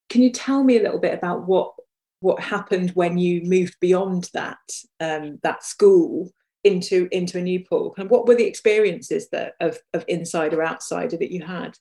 Can 0.10 0.22
you 0.22 0.32
tell 0.32 0.63
me 0.63 0.78
a 0.78 0.84
little 0.84 1.00
bit 1.00 1.16
about 1.16 1.48
what 1.48 1.74
what 2.22 2.42
happened 2.42 2.92
when 2.92 3.18
you 3.18 3.42
moved 3.44 3.76
beyond 3.80 4.30
that 4.34 4.60
um, 5.00 5.40
that 5.44 5.64
school 5.64 6.32
into 6.64 7.08
into 7.12 7.38
a 7.38 7.42
new 7.42 7.64
pool? 7.64 7.94
And 7.98 8.10
what 8.10 8.28
were 8.28 8.36
the 8.36 8.48
experiences 8.48 9.30
that 9.30 9.54
of 9.60 9.78
of 9.94 10.06
inside 10.08 10.54
or 10.54 10.64
outsider 10.64 11.18
that 11.18 11.32
you 11.32 11.44
had? 11.44 11.78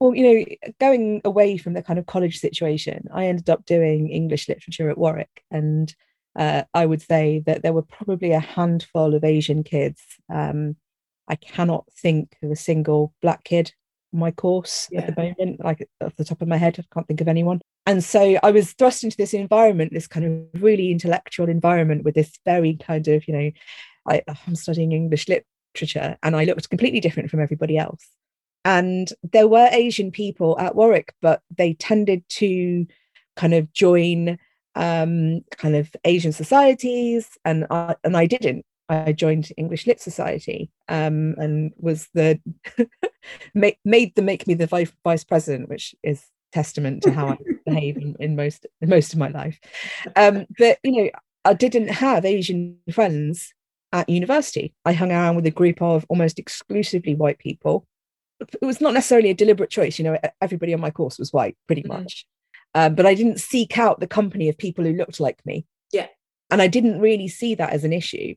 Well, 0.00 0.14
you 0.14 0.22
know, 0.24 0.72
going 0.80 1.20
away 1.24 1.56
from 1.56 1.74
the 1.74 1.82
kind 1.82 1.98
of 1.98 2.06
college 2.06 2.40
situation, 2.40 3.06
I 3.14 3.26
ended 3.26 3.48
up 3.48 3.64
doing 3.64 4.08
English 4.08 4.48
literature 4.48 4.90
at 4.90 4.98
Warwick 4.98 5.44
and 5.50 5.94
uh, 6.34 6.64
I 6.72 6.86
would 6.86 7.02
say 7.02 7.42
that 7.46 7.62
there 7.62 7.72
were 7.72 7.82
probably 7.82 8.32
a 8.32 8.40
handful 8.40 9.14
of 9.14 9.22
Asian 9.22 9.62
kids. 9.62 10.00
Um, 10.32 10.76
I 11.28 11.36
cannot 11.36 11.84
think 11.92 12.36
of 12.42 12.50
a 12.50 12.56
single 12.56 13.14
black 13.22 13.44
kid 13.44 13.72
my 14.12 14.30
course 14.30 14.88
yeah. 14.90 15.00
at 15.00 15.14
the 15.14 15.22
moment, 15.22 15.64
like 15.64 15.88
off 16.00 16.16
the 16.16 16.24
top 16.24 16.42
of 16.42 16.48
my 16.48 16.56
head, 16.56 16.76
I 16.78 16.84
can't 16.94 17.06
think 17.06 17.20
of 17.20 17.28
anyone. 17.28 17.60
And 17.86 18.02
so 18.04 18.38
I 18.42 18.50
was 18.50 18.72
thrust 18.72 19.04
into 19.04 19.16
this 19.16 19.34
environment, 19.34 19.92
this 19.92 20.06
kind 20.06 20.48
of 20.54 20.62
really 20.62 20.90
intellectual 20.90 21.48
environment 21.48 22.04
with 22.04 22.14
this 22.14 22.38
very 22.44 22.76
kind 22.76 23.08
of, 23.08 23.26
you 23.26 23.34
know, 23.34 23.50
I, 24.08 24.22
I'm 24.46 24.54
studying 24.54 24.92
English 24.92 25.28
literature 25.28 26.16
and 26.22 26.36
I 26.36 26.44
looked 26.44 26.70
completely 26.70 27.00
different 27.00 27.30
from 27.30 27.40
everybody 27.40 27.76
else. 27.78 28.06
And 28.64 29.08
there 29.32 29.48
were 29.48 29.68
Asian 29.72 30.12
people 30.12 30.58
at 30.58 30.76
Warwick, 30.76 31.14
but 31.20 31.40
they 31.56 31.74
tended 31.74 32.22
to 32.30 32.86
kind 33.36 33.54
of 33.54 33.72
join 33.72 34.38
um, 34.74 35.42
kind 35.56 35.76
of 35.76 35.90
Asian 36.04 36.32
societies, 36.32 37.28
and 37.44 37.66
I, 37.70 37.96
and 38.04 38.16
I 38.16 38.26
didn't. 38.26 38.64
I 38.92 39.12
joined 39.12 39.52
English 39.56 39.86
Lit 39.86 40.00
Society 40.00 40.70
um, 40.88 41.34
and 41.38 41.72
was 41.78 42.08
the 42.14 42.40
made, 43.54 43.76
made 43.84 44.14
them 44.14 44.26
make 44.26 44.46
me 44.46 44.54
the 44.54 44.66
vice, 44.66 44.92
vice 45.04 45.24
president, 45.24 45.68
which 45.68 45.94
is 46.02 46.24
testament 46.52 47.02
to 47.02 47.12
how 47.12 47.28
I 47.28 47.38
behave 47.66 47.96
in, 47.96 48.14
in, 48.20 48.36
most 48.36 48.66
in 48.80 48.88
most 48.88 49.12
of 49.12 49.18
my 49.18 49.28
life. 49.28 49.58
Um, 50.16 50.46
but 50.58 50.78
you 50.82 51.04
know, 51.04 51.10
I 51.44 51.54
didn't 51.54 51.88
have 51.88 52.24
Asian 52.24 52.78
friends 52.92 53.52
at 53.92 54.08
university. 54.08 54.74
I 54.84 54.92
hung 54.92 55.10
around 55.10 55.36
with 55.36 55.46
a 55.46 55.50
group 55.50 55.80
of 55.80 56.04
almost 56.08 56.38
exclusively 56.38 57.14
white 57.14 57.38
people. 57.38 57.86
It 58.40 58.64
was 58.64 58.80
not 58.80 58.94
necessarily 58.94 59.30
a 59.30 59.34
deliberate 59.34 59.70
choice. 59.70 59.98
You 59.98 60.04
know, 60.04 60.18
everybody 60.40 60.74
on 60.74 60.80
my 60.80 60.90
course 60.90 61.18
was 61.18 61.32
white, 61.32 61.56
pretty 61.66 61.82
mm-hmm. 61.82 62.02
much. 62.02 62.26
Um, 62.74 62.94
but 62.94 63.06
I 63.06 63.14
didn't 63.14 63.40
seek 63.40 63.78
out 63.78 64.00
the 64.00 64.06
company 64.06 64.48
of 64.48 64.56
people 64.56 64.84
who 64.84 64.94
looked 64.94 65.20
like 65.20 65.44
me. 65.44 65.66
Yeah. 65.92 66.08
And 66.50 66.60
I 66.60 66.68
didn't 66.68 67.00
really 67.00 67.28
see 67.28 67.54
that 67.54 67.72
as 67.72 67.84
an 67.84 67.92
issue. 67.92 68.34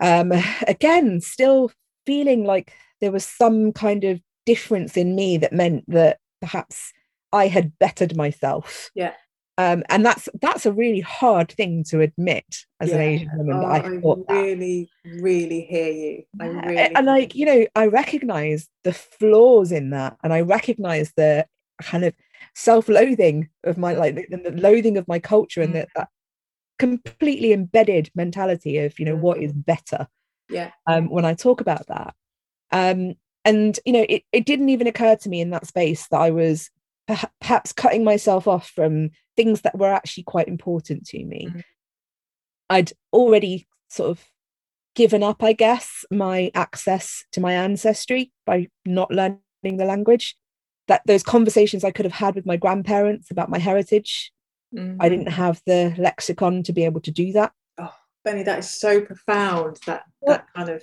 Um, 0.00 0.32
again, 0.66 1.20
still 1.20 1.70
feeling 2.04 2.44
like 2.44 2.72
there 3.00 3.12
was 3.12 3.24
some 3.24 3.72
kind 3.72 4.04
of 4.04 4.20
difference 4.44 4.96
in 4.96 5.14
me 5.14 5.36
that 5.38 5.52
meant 5.52 5.84
that 5.88 6.18
perhaps 6.40 6.92
I 7.32 7.48
had 7.48 7.78
bettered 7.78 8.16
myself. 8.16 8.90
Yeah. 8.94 9.12
Um, 9.58 9.84
and 9.88 10.04
that's 10.04 10.28
that's 10.42 10.66
a 10.66 10.72
really 10.72 11.00
hard 11.00 11.50
thing 11.50 11.82
to 11.88 12.02
admit 12.02 12.44
as 12.78 12.90
yeah. 12.90 12.96
an 12.96 13.00
Asian 13.00 13.30
woman. 13.38 13.56
Oh, 13.56 13.64
I, 13.64 13.78
I 13.78 13.86
really, 13.86 14.90
that. 15.04 15.22
really 15.22 15.62
hear 15.62 15.90
you. 15.90 16.22
I 16.38 16.46
really 16.46 16.78
and 16.94 17.06
like 17.06 17.34
you 17.34 17.46
know, 17.46 17.66
I 17.74 17.86
recognize 17.86 18.68
the 18.84 18.92
flaws 18.92 19.72
in 19.72 19.90
that, 19.90 20.18
and 20.22 20.32
I 20.34 20.42
recognize 20.42 21.12
the 21.16 21.46
kind 21.80 22.04
of 22.04 22.14
self-loathing 22.54 23.48
of 23.64 23.78
my 23.78 23.94
like 23.94 24.14
the, 24.14 24.36
the 24.36 24.50
loathing 24.50 24.98
of 24.98 25.08
my 25.08 25.18
culture 25.18 25.62
and 25.62 25.74
that, 25.74 25.88
that 25.96 26.08
completely 26.78 27.52
embedded 27.52 28.10
mentality 28.14 28.78
of 28.78 28.98
you 28.98 29.04
know 29.04 29.16
what 29.16 29.38
is 29.38 29.52
better 29.52 30.06
yeah 30.48 30.70
um 30.86 31.08
when 31.08 31.24
i 31.24 31.34
talk 31.34 31.60
about 31.60 31.86
that 31.86 32.14
um 32.72 33.14
and 33.44 33.80
you 33.84 33.92
know 33.92 34.04
it, 34.08 34.22
it 34.32 34.44
didn't 34.46 34.68
even 34.68 34.86
occur 34.86 35.16
to 35.16 35.28
me 35.28 35.40
in 35.40 35.50
that 35.50 35.66
space 35.66 36.06
that 36.08 36.20
i 36.20 36.30
was 36.30 36.70
perhaps 37.40 37.72
cutting 37.72 38.04
myself 38.04 38.48
off 38.48 38.68
from 38.68 39.10
things 39.36 39.60
that 39.60 39.78
were 39.78 39.92
actually 39.92 40.24
quite 40.24 40.48
important 40.48 41.06
to 41.06 41.24
me 41.24 41.46
mm-hmm. 41.48 41.60
i'd 42.70 42.92
already 43.12 43.66
sort 43.88 44.10
of 44.10 44.24
given 44.94 45.22
up 45.22 45.42
i 45.42 45.52
guess 45.52 46.04
my 46.10 46.50
access 46.54 47.24
to 47.32 47.40
my 47.40 47.52
ancestry 47.52 48.32
by 48.44 48.66
not 48.84 49.10
learning 49.10 49.40
the 49.62 49.84
language 49.84 50.36
that 50.88 51.02
those 51.06 51.22
conversations 51.22 51.84
I 51.84 51.90
could 51.90 52.04
have 52.04 52.12
had 52.12 52.34
with 52.34 52.46
my 52.46 52.56
grandparents 52.56 53.30
about 53.30 53.50
my 53.50 53.58
heritage. 53.58 54.32
Mm-hmm. 54.76 55.00
I 55.00 55.08
didn't 55.08 55.30
have 55.30 55.62
the 55.66 55.94
lexicon 55.98 56.62
to 56.64 56.72
be 56.72 56.84
able 56.84 57.00
to 57.02 57.10
do 57.10 57.32
that. 57.32 57.52
Oh, 57.78 57.94
Bennie, 58.24 58.42
that 58.42 58.58
is 58.58 58.70
so 58.70 59.00
profound. 59.00 59.78
That 59.86 60.04
that 60.26 60.46
kind 60.54 60.68
of 60.68 60.82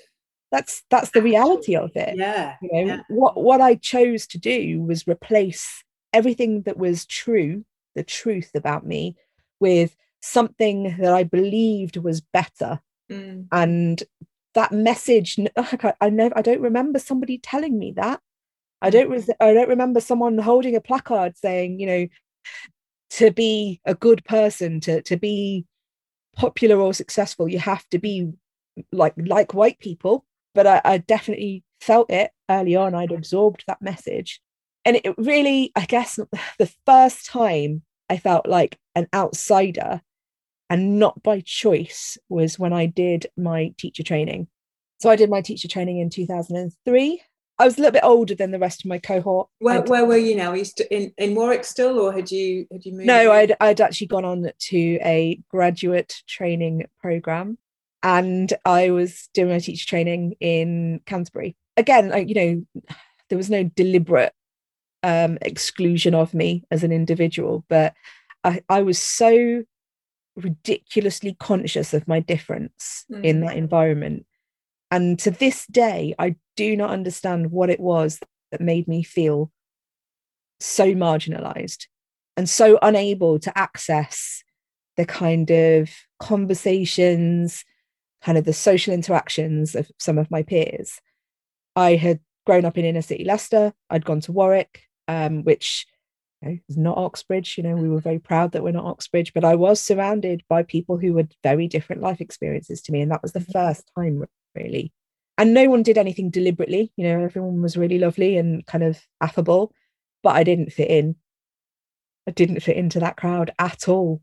that's 0.51 0.83
that's 0.89 1.11
the 1.11 1.21
reality 1.21 1.75
of 1.75 1.91
it. 1.95 2.15
Yeah. 2.15 2.55
You 2.61 2.69
know, 2.71 2.93
yeah. 2.95 3.01
what 3.09 3.41
what 3.41 3.61
I 3.61 3.75
chose 3.75 4.27
to 4.27 4.37
do 4.37 4.81
was 4.81 5.07
replace 5.07 5.83
everything 6.11 6.61
that 6.63 6.77
was 6.77 7.05
true, 7.05 7.65
the 7.95 8.03
truth 8.03 8.51
about 8.55 8.85
me, 8.85 9.17
with 9.59 9.95
something 10.21 10.95
that 10.99 11.13
I 11.13 11.23
believed 11.23 11.97
was 11.97 12.21
better. 12.21 12.79
Mm. 13.11 13.47
And 13.51 14.03
that 14.53 14.71
message, 14.71 15.39
I, 15.57 15.93
I 15.99 16.09
never 16.09 16.37
I 16.37 16.41
don't 16.41 16.61
remember 16.61 16.99
somebody 16.99 17.37
telling 17.37 17.77
me 17.77 17.93
that. 17.97 18.19
I 18.81 18.89
don't 18.89 19.09
re- 19.09 19.35
I 19.39 19.53
don't 19.53 19.69
remember 19.69 20.01
someone 20.01 20.37
holding 20.37 20.75
a 20.75 20.81
placard 20.81 21.37
saying, 21.37 21.79
you 21.79 21.87
know, 21.87 22.07
to 23.13 23.31
be 23.31 23.79
a 23.85 23.93
good 23.95 24.23
person, 24.25 24.79
to 24.81 25.01
to 25.03 25.17
be 25.17 25.65
popular 26.35 26.77
or 26.77 26.93
successful, 26.93 27.47
you 27.47 27.59
have 27.59 27.87
to 27.89 27.99
be 27.99 28.31
like 28.91 29.13
like 29.17 29.53
white 29.53 29.79
people. 29.79 30.25
But 30.55 30.67
I, 30.67 30.81
I 30.83 30.97
definitely 30.97 31.63
felt 31.81 32.11
it 32.11 32.31
early 32.49 32.75
on. 32.75 32.95
I'd 32.95 33.11
absorbed 33.11 33.63
that 33.67 33.81
message, 33.81 34.41
and 34.85 34.95
it 34.95 35.15
really, 35.17 35.71
I 35.75 35.85
guess, 35.85 36.19
the 36.59 36.71
first 36.85 37.25
time 37.27 37.83
I 38.09 38.17
felt 38.17 38.47
like 38.47 38.77
an 38.95 39.07
outsider, 39.13 40.01
and 40.69 40.99
not 40.99 41.21
by 41.21 41.41
choice, 41.45 42.17
was 42.29 42.57
when 42.57 42.73
I 42.73 42.87
did 42.87 43.27
my 43.37 43.73
teacher 43.77 44.03
training. 44.03 44.47
So 44.99 45.09
I 45.09 45.15
did 45.15 45.29
my 45.29 45.41
teacher 45.41 45.67
training 45.67 45.99
in 45.99 46.09
2003 46.09 47.21
I 47.59 47.65
was 47.65 47.77
a 47.77 47.81
little 47.81 47.93
bit 47.93 48.03
older 48.03 48.33
than 48.33 48.51
the 48.51 48.59
rest 48.59 48.83
of 48.83 48.89
my 48.89 48.97
cohort. 48.97 49.47
Where, 49.59 49.81
where 49.81 50.05
were 50.05 50.17
you 50.17 50.35
now? 50.35 50.51
Are 50.51 50.57
you 50.57 50.65
st- 50.65 50.89
in, 50.89 51.13
in 51.17 51.35
Warwick 51.35 51.63
still, 51.63 51.99
or 51.99 52.11
had 52.11 52.31
you 52.31 52.65
had 52.71 52.83
you 52.85 52.93
moved? 52.93 53.05
No, 53.05 53.31
I'd 53.31 53.55
I'd 53.59 53.81
actually 53.81 54.07
gone 54.07 54.25
on 54.25 54.51
to 54.57 54.99
a 55.03 55.39
graduate 55.49 56.21
training 56.27 56.85
program, 56.99 57.57
and 58.01 58.51
I 58.65 58.89
was 58.89 59.29
doing 59.33 59.49
my 59.49 59.59
teacher 59.59 59.87
training 59.87 60.35
in 60.39 61.01
Canterbury. 61.05 61.55
Again, 61.77 62.11
I, 62.11 62.19
you 62.19 62.35
know, 62.35 62.83
there 63.29 63.37
was 63.37 63.49
no 63.49 63.63
deliberate 63.63 64.33
um, 65.03 65.37
exclusion 65.41 66.15
of 66.15 66.33
me 66.33 66.63
as 66.71 66.83
an 66.83 66.91
individual, 66.91 67.65
but 67.69 67.93
I, 68.43 68.61
I 68.69 68.81
was 68.81 68.99
so 68.99 69.63
ridiculously 70.35 71.35
conscious 71.39 71.93
of 71.93 72.07
my 72.07 72.19
difference 72.19 73.05
mm. 73.11 73.23
in 73.23 73.41
that 73.41 73.57
environment 73.57 74.25
and 74.93 75.17
to 75.19 75.31
this 75.31 75.65
day, 75.65 76.13
I 76.19 76.35
do 76.55 76.77
not 76.77 76.91
understand 76.91 77.49
what 77.49 77.71
it 77.71 77.79
was 77.79 78.19
that 78.51 78.61
made 78.61 78.87
me 78.87 79.01
feel 79.01 79.51
so 80.59 80.93
marginalized 80.93 81.87
and 82.37 82.47
so 82.47 82.77
unable 82.79 83.39
to 83.39 83.57
access 83.57 84.43
the 84.95 85.05
kind 85.07 85.49
of 85.49 85.89
conversations, 86.19 87.65
kind 88.21 88.37
of 88.37 88.43
the 88.43 88.53
social 88.53 88.93
interactions 88.93 89.73
of 89.73 89.89
some 89.97 90.19
of 90.19 90.29
my 90.29 90.43
peers. 90.43 90.99
I 91.75 91.95
had 91.95 92.19
grown 92.45 92.63
up 92.63 92.77
in 92.77 92.85
inner 92.85 93.01
city 93.01 93.23
Leicester. 93.23 93.73
I'd 93.89 94.05
gone 94.05 94.21
to 94.21 94.31
Warwick, 94.31 94.83
um, 95.07 95.43
which 95.43 95.87
you 96.43 96.49
know, 96.49 96.57
is 96.69 96.77
not 96.77 96.99
Oxbridge. 96.99 97.57
You 97.57 97.63
know, 97.63 97.75
we 97.75 97.89
were 97.89 97.99
very 97.99 98.19
proud 98.19 98.51
that 98.51 98.61
we're 98.61 98.73
not 98.73 98.85
Oxbridge, 98.85 99.33
but 99.33 99.43
I 99.43 99.55
was 99.55 99.81
surrounded 99.81 100.43
by 100.47 100.61
people 100.61 100.99
who 100.99 101.17
had 101.17 101.33
very 101.41 101.67
different 101.67 102.03
life 102.03 102.21
experiences 102.21 102.79
to 102.83 102.91
me. 102.91 103.01
And 103.01 103.09
that 103.09 103.23
was 103.23 103.31
the 103.31 103.39
mm-hmm. 103.39 103.53
first 103.53 103.91
time, 103.97 104.23
really. 104.55 104.91
And 105.37 105.53
no 105.53 105.69
one 105.69 105.83
did 105.83 105.97
anything 105.97 106.29
deliberately. 106.29 106.91
You 106.95 107.05
know, 107.05 107.23
everyone 107.23 107.61
was 107.61 107.77
really 107.77 107.97
lovely 107.97 108.37
and 108.37 108.65
kind 108.65 108.83
of 108.83 108.99
affable, 109.19 109.73
but 110.21 110.35
I 110.35 110.43
didn't 110.43 110.71
fit 110.71 110.89
in. 110.89 111.15
I 112.27 112.31
didn't 112.31 112.61
fit 112.61 112.77
into 112.77 112.99
that 112.99 113.17
crowd 113.17 113.51
at 113.59 113.87
all. 113.89 114.21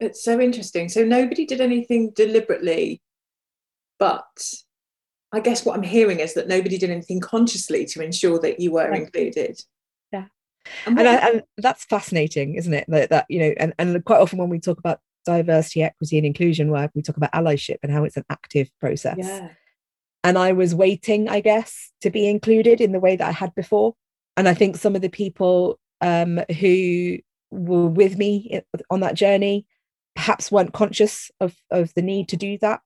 It's 0.00 0.22
so 0.22 0.40
interesting. 0.40 0.88
So 0.88 1.04
nobody 1.04 1.44
did 1.44 1.60
anything 1.60 2.12
deliberately, 2.14 3.02
but 3.98 4.24
I 5.32 5.40
guess 5.40 5.64
what 5.64 5.76
I'm 5.76 5.82
hearing 5.82 6.20
is 6.20 6.34
that 6.34 6.48
nobody 6.48 6.78
did 6.78 6.90
anything 6.90 7.20
consciously 7.20 7.84
to 7.86 8.02
ensure 8.02 8.38
that 8.40 8.60
you 8.60 8.72
were 8.72 8.92
included. 8.92 9.60
Yeah. 10.12 10.26
And, 10.86 10.98
and, 10.98 11.08
I, 11.08 11.14
and, 11.14 11.42
that's 11.56 11.84
fascinating, 11.84 12.54
isn't 12.54 12.72
it? 12.72 12.84
That, 12.88 13.10
that 13.10 13.26
you 13.28 13.40
know, 13.40 13.54
and, 13.58 13.74
and 13.78 14.04
quite 14.04 14.20
often 14.20 14.38
when 14.38 14.48
we 14.48 14.60
talk 14.60 14.78
about 14.78 15.00
diversity, 15.36 15.82
equity, 15.82 16.18
and 16.18 16.26
inclusion 16.26 16.70
work, 16.70 16.90
we 16.94 17.02
talk 17.02 17.16
about 17.16 17.32
allyship 17.32 17.76
and 17.82 17.92
how 17.92 18.04
it's 18.04 18.16
an 18.16 18.24
active 18.30 18.70
process. 18.80 19.16
Yeah. 19.18 19.48
And 20.24 20.36
I 20.36 20.52
was 20.52 20.74
waiting, 20.74 21.28
I 21.28 21.40
guess, 21.40 21.92
to 22.00 22.10
be 22.10 22.28
included 22.28 22.80
in 22.80 22.92
the 22.92 23.00
way 23.00 23.16
that 23.16 23.28
I 23.28 23.32
had 23.32 23.54
before. 23.54 23.94
And 24.36 24.48
I 24.48 24.54
think 24.54 24.76
some 24.76 24.96
of 24.96 25.02
the 25.02 25.08
people 25.08 25.78
um, 26.00 26.40
who 26.60 27.18
were 27.50 27.86
with 27.86 28.18
me 28.18 28.60
on 28.90 29.00
that 29.00 29.14
journey 29.14 29.66
perhaps 30.14 30.50
weren't 30.50 30.72
conscious 30.72 31.30
of, 31.40 31.56
of 31.70 31.94
the 31.94 32.02
need 32.02 32.28
to 32.28 32.36
do 32.36 32.58
that 32.58 32.80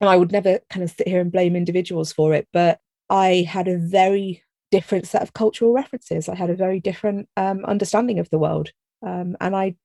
and 0.00 0.08
I 0.08 0.16
would 0.16 0.32
never 0.32 0.60
kind 0.70 0.84
of 0.84 0.90
sit 0.90 1.08
here 1.08 1.20
and 1.20 1.32
blame 1.32 1.56
individuals 1.56 2.12
for 2.12 2.34
it, 2.34 2.48
but 2.52 2.78
I 3.10 3.46
had 3.48 3.68
a 3.68 3.78
very 3.78 4.42
different 4.70 5.06
set 5.06 5.22
of 5.22 5.32
cultural 5.32 5.72
references. 5.72 6.28
I 6.28 6.34
had 6.34 6.50
a 6.50 6.56
very 6.56 6.78
different 6.78 7.28
um, 7.36 7.64
understanding 7.64 8.18
of 8.18 8.30
the 8.30 8.38
world, 8.38 8.70
um, 9.04 9.36
and 9.40 9.56
I, 9.56 9.76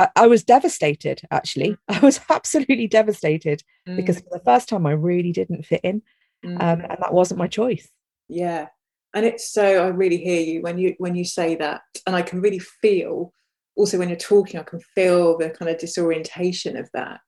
I, 0.00 0.08
I 0.16 0.26
was 0.26 0.42
devastated. 0.42 1.20
Actually, 1.30 1.70
mm. 1.70 1.78
I 1.88 2.00
was 2.00 2.20
absolutely 2.30 2.88
devastated 2.88 3.62
mm. 3.86 3.96
because 3.96 4.18
for 4.18 4.30
the 4.32 4.44
first 4.44 4.68
time 4.68 4.86
I 4.86 4.92
really 4.92 5.32
didn't 5.32 5.66
fit 5.66 5.82
in, 5.84 6.02
mm. 6.44 6.56
um, 6.56 6.80
and 6.80 6.98
that 7.00 7.12
wasn't 7.12 7.38
my 7.38 7.48
choice. 7.48 7.88
Yeah, 8.28 8.68
and 9.14 9.26
it's 9.26 9.52
so 9.52 9.84
I 9.84 9.88
really 9.88 10.18
hear 10.18 10.40
you 10.40 10.62
when 10.62 10.78
you 10.78 10.94
when 10.98 11.14
you 11.14 11.24
say 11.24 11.54
that, 11.56 11.82
and 12.06 12.16
I 12.16 12.22
can 12.22 12.40
really 12.40 12.58
feel 12.58 13.32
also 13.76 13.98
when 13.98 14.08
you're 14.08 14.18
talking, 14.18 14.58
I 14.58 14.64
can 14.64 14.80
feel 14.94 15.38
the 15.38 15.50
kind 15.50 15.70
of 15.70 15.78
disorientation 15.78 16.76
of 16.76 16.88
that. 16.94 17.20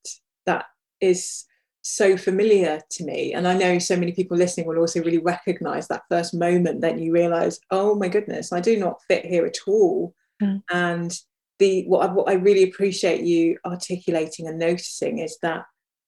That 0.47 0.65
is 1.01 1.45
so 1.83 2.17
familiar 2.17 2.81
to 2.91 3.05
me. 3.05 3.35
And 3.35 3.47
I 3.47 3.55
know 3.55 3.79
so 3.79 3.97
many 3.97 4.13
people 4.13 4.37
listening 4.37 4.67
will 4.67 4.79
also 4.79 5.03
really 5.03 5.19
recognize 5.19 5.89
that 5.89 6.03
first 6.09 6.33
moment 6.33 6.81
that 6.81 6.99
you 6.99 7.13
realize, 7.13 7.59
oh 7.71 7.97
my 7.97 8.09
goodness, 8.09 8.53
I 8.53 8.61
do 8.61 8.79
not 8.79 9.01
fit 9.09 9.27
here 9.27 9.45
at 9.45 9.59
all. 9.67 10.15
Mm. 10.41 10.63
And 10.71 11.19
the 11.63 11.85
what 11.87 12.09
I, 12.09 12.13
what 12.13 12.29
I 12.29 12.35
really 12.35 12.65
appreciate 12.65 13.23
you 13.23 13.57
articulating 13.65 14.49
and 14.49 14.59
noticing 14.59 15.19
is 15.19 15.39
that 15.43 15.65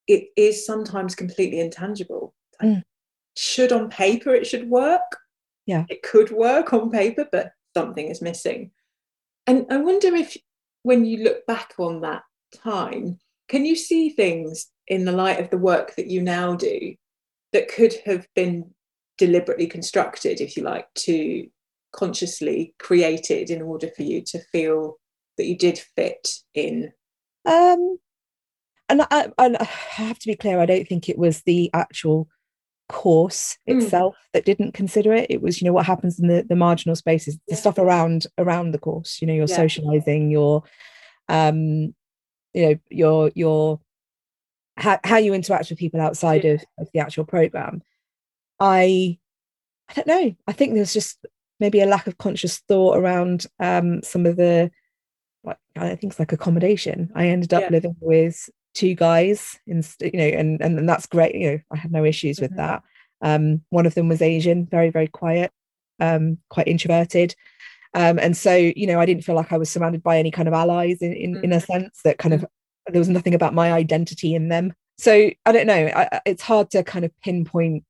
it 0.06 0.24
is 0.36 0.66
sometimes 0.66 1.14
completely 1.14 1.60
intangible. 1.60 2.34
Mm. 2.60 2.82
Should 3.36 3.72
on 3.72 3.88
paper 3.88 4.34
it 4.34 4.46
should 4.46 4.68
work. 4.68 5.18
Yeah. 5.66 5.84
It 5.88 6.02
could 6.02 6.30
work 6.30 6.72
on 6.72 6.90
paper, 6.90 7.26
but 7.30 7.52
something 7.76 8.08
is 8.08 8.20
missing. 8.20 8.72
And 9.46 9.66
I 9.70 9.78
wonder 9.78 10.14
if 10.14 10.36
when 10.82 11.04
you 11.04 11.24
look 11.24 11.46
back 11.46 11.74
on 11.78 12.00
that 12.02 12.22
time, 12.54 13.18
can 13.48 13.64
you 13.64 13.76
see 13.76 14.10
things 14.10 14.66
in 14.88 15.04
the 15.04 15.12
light 15.12 15.40
of 15.40 15.50
the 15.50 15.58
work 15.58 15.94
that 15.96 16.08
you 16.08 16.20
now 16.20 16.54
do 16.54 16.94
that 17.52 17.72
could 17.72 17.94
have 18.04 18.26
been 18.34 18.70
deliberately 19.16 19.66
constructed, 19.66 20.40
if 20.40 20.56
you 20.56 20.62
like, 20.62 20.86
to 20.94 21.46
consciously 21.92 22.74
created 22.78 23.50
in 23.50 23.62
order 23.62 23.88
for 23.96 24.02
you 24.02 24.20
to 24.20 24.38
feel 24.52 24.98
that 25.36 25.46
you 25.46 25.56
did 25.56 25.78
fit 25.78 26.28
in? 26.54 26.92
Um, 27.44 27.98
and 28.88 29.02
I, 29.10 29.32
and 29.38 29.56
I 29.56 29.64
have 29.64 30.18
to 30.18 30.26
be 30.26 30.36
clear, 30.36 30.60
I 30.60 30.66
don't 30.66 30.88
think 30.88 31.08
it 31.08 31.18
was 31.18 31.42
the 31.42 31.70
actual 31.72 32.28
course 32.88 33.56
hmm. 33.66 33.78
itself 33.78 34.14
mm. 34.14 34.32
that 34.32 34.44
didn't 34.44 34.72
consider 34.72 35.12
it 35.14 35.26
it 35.30 35.40
was 35.40 35.60
you 35.60 35.64
know 35.64 35.72
what 35.72 35.86
happens 35.86 36.18
in 36.18 36.28
the 36.28 36.42
the 36.42 36.56
marginal 36.56 36.94
spaces 36.94 37.38
the 37.48 37.56
stuff 37.56 37.78
around 37.78 38.26
around 38.36 38.72
the 38.72 38.78
course 38.78 39.20
you 39.20 39.26
know 39.26 39.32
you're 39.32 39.48
yeah. 39.48 39.56
socializing 39.56 40.30
you're 40.30 40.62
um 41.28 41.94
you 42.52 42.68
know 42.68 42.78
your 42.90 43.30
your 43.34 43.80
how, 44.76 44.98
how 45.02 45.16
you 45.16 45.32
interact 45.32 45.70
with 45.70 45.78
people 45.78 46.00
outside 46.00 46.44
yeah. 46.44 46.52
of, 46.52 46.64
of 46.78 46.88
the 46.92 47.00
actual 47.00 47.24
program 47.24 47.80
i 48.60 49.16
i 49.88 49.94
don't 49.94 50.06
know 50.06 50.34
i 50.46 50.52
think 50.52 50.74
there's 50.74 50.92
just 50.92 51.24
maybe 51.60 51.80
a 51.80 51.86
lack 51.86 52.06
of 52.06 52.18
conscious 52.18 52.58
thought 52.68 52.98
around 52.98 53.46
um 53.60 54.02
some 54.02 54.26
of 54.26 54.36
the 54.36 54.70
like 55.44 55.58
I 55.76 55.94
think 55.94 56.12
it's 56.12 56.18
like 56.18 56.32
accommodation. 56.32 57.10
I 57.14 57.28
ended 57.28 57.52
up 57.52 57.62
yeah. 57.62 57.70
living 57.70 57.96
with 58.00 58.48
two 58.74 58.94
guys, 58.94 59.58
in, 59.66 59.84
you 60.00 60.18
know, 60.18 60.24
and, 60.24 60.60
and 60.60 60.78
and 60.78 60.88
that's 60.88 61.06
great. 61.06 61.34
You 61.34 61.50
know, 61.50 61.58
I 61.72 61.76
had 61.76 61.92
no 61.92 62.04
issues 62.04 62.36
mm-hmm. 62.36 62.44
with 62.44 62.56
that. 62.56 62.82
Um, 63.22 63.62
one 63.70 63.86
of 63.86 63.94
them 63.94 64.08
was 64.08 64.22
Asian, 64.22 64.66
very 64.66 64.90
very 64.90 65.08
quiet, 65.08 65.50
um, 66.00 66.38
quite 66.48 66.68
introverted, 66.68 67.34
um, 67.94 68.18
and 68.18 68.36
so 68.36 68.54
you 68.54 68.86
know, 68.86 69.00
I 69.00 69.06
didn't 69.06 69.24
feel 69.24 69.34
like 69.34 69.52
I 69.52 69.58
was 69.58 69.70
surrounded 69.70 70.02
by 70.02 70.18
any 70.18 70.30
kind 70.30 70.48
of 70.48 70.54
allies 70.54 71.00
in 71.00 71.12
in, 71.12 71.34
mm-hmm. 71.34 71.44
in 71.44 71.52
a 71.52 71.56
mm-hmm. 71.56 71.72
sense 71.72 72.00
that 72.04 72.18
kind 72.18 72.34
mm-hmm. 72.34 72.44
of 72.44 72.92
there 72.92 73.00
was 73.00 73.08
nothing 73.08 73.34
about 73.34 73.54
my 73.54 73.72
identity 73.72 74.34
in 74.34 74.48
them. 74.48 74.72
So 74.98 75.30
I 75.46 75.52
don't 75.52 75.66
know. 75.66 75.90
I, 75.94 76.20
it's 76.26 76.42
hard 76.42 76.70
to 76.70 76.84
kind 76.84 77.04
of 77.04 77.12
pinpoint 77.22 77.84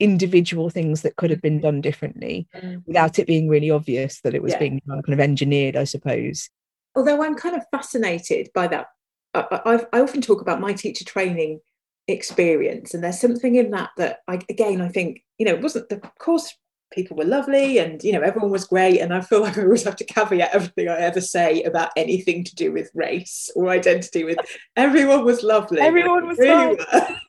individual 0.00 0.70
things 0.70 1.02
that 1.02 1.16
could 1.16 1.30
have 1.30 1.42
been 1.42 1.54
mm-hmm. 1.54 1.62
done 1.62 1.80
differently 1.80 2.48
mm-hmm. 2.54 2.78
without 2.86 3.18
it 3.18 3.26
being 3.26 3.48
really 3.48 3.70
obvious 3.70 4.20
that 4.20 4.34
it 4.34 4.42
was 4.42 4.52
yeah. 4.52 4.58
being 4.58 4.80
kind 4.88 5.02
of 5.08 5.20
engineered, 5.20 5.76
I 5.76 5.84
suppose. 5.84 6.48
Although 6.94 7.22
I'm 7.22 7.34
kind 7.34 7.56
of 7.56 7.62
fascinated 7.70 8.50
by 8.54 8.68
that. 8.68 8.86
I, 9.34 9.60
I, 9.64 9.86
I 9.92 10.00
often 10.00 10.20
talk 10.20 10.40
about 10.40 10.60
my 10.60 10.72
teacher 10.72 11.04
training 11.04 11.60
experience, 12.06 12.94
and 12.94 13.04
there's 13.04 13.20
something 13.20 13.56
in 13.56 13.70
that 13.72 13.90
that 13.96 14.20
I 14.26 14.40
again 14.48 14.80
I 14.80 14.88
think 14.88 15.22
you 15.38 15.46
know 15.46 15.54
it 15.54 15.62
wasn't 15.62 15.88
the 15.88 15.98
course 16.18 16.54
people 16.90 17.16
were 17.16 17.24
lovely 17.24 17.78
and 17.78 18.02
you 18.02 18.12
know 18.12 18.22
everyone 18.22 18.50
was 18.50 18.64
great 18.64 18.98
and 19.00 19.12
i 19.12 19.20
feel 19.20 19.42
like 19.42 19.58
i 19.58 19.62
always 19.62 19.84
have 19.84 19.96
to 19.96 20.04
caveat 20.04 20.54
everything 20.54 20.88
i 20.88 20.96
ever 20.96 21.20
say 21.20 21.62
about 21.64 21.90
anything 21.96 22.42
to 22.42 22.54
do 22.54 22.72
with 22.72 22.90
race 22.94 23.50
or 23.54 23.68
identity 23.68 24.24
with 24.24 24.38
everyone 24.76 25.24
was 25.24 25.42
lovely. 25.42 25.80
Everyone 25.80 26.26
was 26.26 26.38
really 26.38 26.78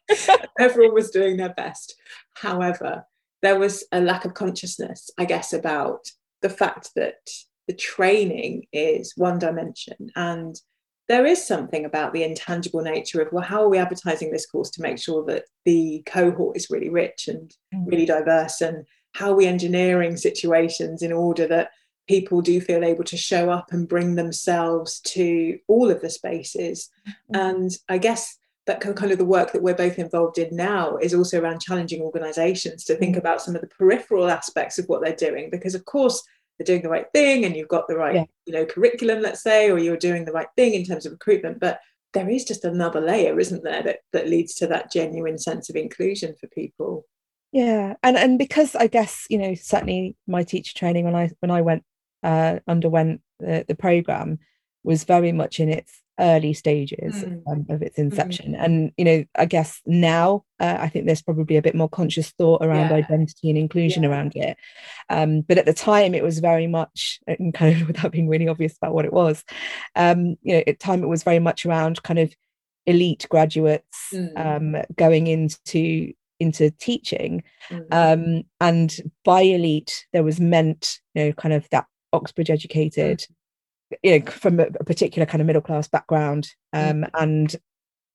everyone 0.59 0.93
was 0.93 1.11
doing 1.11 1.37
their 1.37 1.53
best. 1.53 1.95
However 2.35 3.05
there 3.41 3.59
was 3.59 3.85
a 3.91 4.01
lack 4.01 4.25
of 4.25 4.33
consciousness 4.33 5.09
i 5.17 5.25
guess 5.25 5.53
about 5.53 6.05
the 6.41 6.49
fact 6.49 6.91
that 6.95 7.17
the 7.69 7.75
training 7.75 8.65
is 8.73 9.13
one 9.15 9.37
dimension 9.37 10.09
and 10.15 10.59
there 11.07 11.27
is 11.27 11.45
something 11.45 11.85
about 11.85 12.13
the 12.13 12.23
intangible 12.23 12.81
nature 12.81 13.21
of 13.21 13.31
well 13.31 13.43
how 13.43 13.61
are 13.61 13.69
we 13.69 13.77
advertising 13.77 14.31
this 14.31 14.47
course 14.47 14.71
to 14.71 14.81
make 14.81 14.97
sure 14.97 15.23
that 15.23 15.43
the 15.65 16.01
cohort 16.07 16.57
is 16.57 16.71
really 16.71 16.89
rich 16.89 17.27
and 17.27 17.55
mm. 17.71 17.85
really 17.85 18.07
diverse 18.07 18.59
and 18.59 18.87
how 19.13 19.29
are 19.29 19.35
we 19.35 19.45
engineering 19.45 20.17
situations 20.17 21.03
in 21.03 21.13
order 21.13 21.45
that 21.45 21.69
people 22.07 22.41
do 22.41 22.59
feel 22.59 22.83
able 22.83 23.03
to 23.03 23.15
show 23.15 23.51
up 23.51 23.71
and 23.71 23.87
bring 23.87 24.15
themselves 24.15 24.99
to 25.01 25.59
all 25.67 25.91
of 25.91 26.01
the 26.01 26.09
spaces 26.09 26.89
mm-hmm. 27.07 27.39
and 27.39 27.71
i 27.87 27.99
guess 27.99 28.35
that 28.65 28.81
kind 28.81 29.11
of 29.11 29.19
the 29.19 29.25
work 29.25 29.51
that 29.51 29.61
we're 29.61 29.75
both 29.75 29.99
involved 29.99 30.39
in 30.39 30.55
now 30.55 30.97
is 30.97 31.13
also 31.13 31.39
around 31.39 31.61
challenging 31.61 32.01
organizations 32.01 32.83
to 32.83 32.95
think 32.95 33.11
mm-hmm. 33.11 33.19
about 33.19 33.43
some 33.43 33.53
of 33.53 33.61
the 33.61 33.67
peripheral 33.67 34.27
aspects 34.27 34.79
of 34.79 34.85
what 34.87 35.03
they're 35.03 35.15
doing 35.15 35.51
because 35.51 35.75
of 35.75 35.85
course 35.85 36.23
they're 36.59 36.65
doing 36.65 36.81
the 36.81 36.89
right 36.89 37.07
thing 37.13 37.45
and 37.45 37.55
you've 37.55 37.69
got 37.69 37.87
the 37.87 37.95
right 37.95 38.15
yeah. 38.15 38.25
you 38.45 38.53
know 38.53 38.65
curriculum 38.65 39.21
let's 39.21 39.41
say 39.41 39.71
or 39.71 39.79
you're 39.79 39.97
doing 39.97 40.25
the 40.25 40.31
right 40.31 40.49
thing 40.55 40.73
in 40.73 40.83
terms 40.83 41.05
of 41.05 41.13
recruitment 41.13 41.59
but 41.59 41.79
there 42.13 42.29
is 42.29 42.43
just 42.43 42.65
another 42.65 42.99
layer 42.99 43.39
isn't 43.39 43.63
there 43.63 43.81
that, 43.83 43.99
that 44.13 44.27
leads 44.27 44.53
to 44.55 44.67
that 44.67 44.91
genuine 44.91 45.37
sense 45.37 45.69
of 45.69 45.75
inclusion 45.75 46.35
for 46.39 46.47
people 46.47 47.05
yeah 47.51 47.93
and 48.03 48.17
and 48.17 48.37
because 48.37 48.75
i 48.75 48.87
guess 48.87 49.25
you 49.29 49.37
know 49.37 49.55
certainly 49.55 50.15
my 50.27 50.43
teacher 50.43 50.77
training 50.77 51.05
when 51.05 51.15
i 51.15 51.29
when 51.39 51.51
i 51.51 51.61
went 51.61 51.83
uh 52.23 52.59
underwent 52.67 53.21
the, 53.39 53.65
the 53.67 53.75
program 53.75 54.37
was 54.83 55.03
very 55.03 55.31
much 55.31 55.59
in 55.59 55.69
its 55.69 56.01
early 56.19 56.53
stages 56.53 57.23
mm. 57.23 57.41
um, 57.47 57.65
of 57.69 57.81
its 57.81 57.97
inception 57.97 58.53
mm. 58.53 58.63
and 58.63 58.91
you 58.97 59.05
know 59.05 59.23
i 59.37 59.45
guess 59.45 59.81
now 59.85 60.43
uh, 60.59 60.77
i 60.79 60.89
think 60.89 61.05
there's 61.05 61.21
probably 61.21 61.57
a 61.57 61.61
bit 61.61 61.75
more 61.75 61.89
conscious 61.89 62.31
thought 62.31 62.63
around 62.63 62.89
yeah. 62.89 62.95
identity 62.95 63.49
and 63.49 63.57
inclusion 63.57 64.03
yeah. 64.03 64.09
around 64.09 64.33
it 64.35 64.57
um, 65.09 65.41
but 65.41 65.57
at 65.57 65.65
the 65.65 65.73
time 65.73 66.13
it 66.13 66.23
was 66.23 66.39
very 66.39 66.67
much 66.67 67.19
and 67.27 67.53
kind 67.53 67.81
of 67.81 67.87
without 67.87 68.11
being 68.11 68.27
really 68.27 68.47
obvious 68.47 68.75
about 68.77 68.93
what 68.93 69.05
it 69.05 69.13
was 69.13 69.43
um, 69.95 70.35
you 70.41 70.53
know 70.53 70.59
at 70.59 70.65
the 70.65 70.73
time 70.73 71.03
it 71.03 71.09
was 71.09 71.23
very 71.23 71.39
much 71.39 71.65
around 71.65 72.03
kind 72.03 72.19
of 72.19 72.33
elite 72.85 73.25
graduates 73.29 74.09
mm. 74.13 74.37
um, 74.37 74.81
going 74.95 75.27
into 75.27 76.11
into 76.39 76.71
teaching 76.71 77.43
mm-hmm. 77.69 77.83
um, 77.91 78.43
and 78.61 78.97
by 79.25 79.41
elite 79.41 80.05
there 80.13 80.23
was 80.23 80.39
meant 80.39 80.99
you 81.13 81.25
know 81.25 81.33
kind 81.33 81.53
of 81.53 81.67
that 81.71 81.85
oxbridge 82.13 82.49
educated 82.49 83.19
mm-hmm. 83.19 83.33
You 84.03 84.19
know 84.19 84.25
from 84.31 84.59
a, 84.59 84.67
a, 84.79 84.83
particular 84.83 85.25
kind 85.25 85.41
of 85.41 85.47
middle 85.47 85.61
class 85.61 85.87
background 85.87 86.51
um, 86.73 87.01
mm-hmm. 87.01 87.03
and 87.23 87.55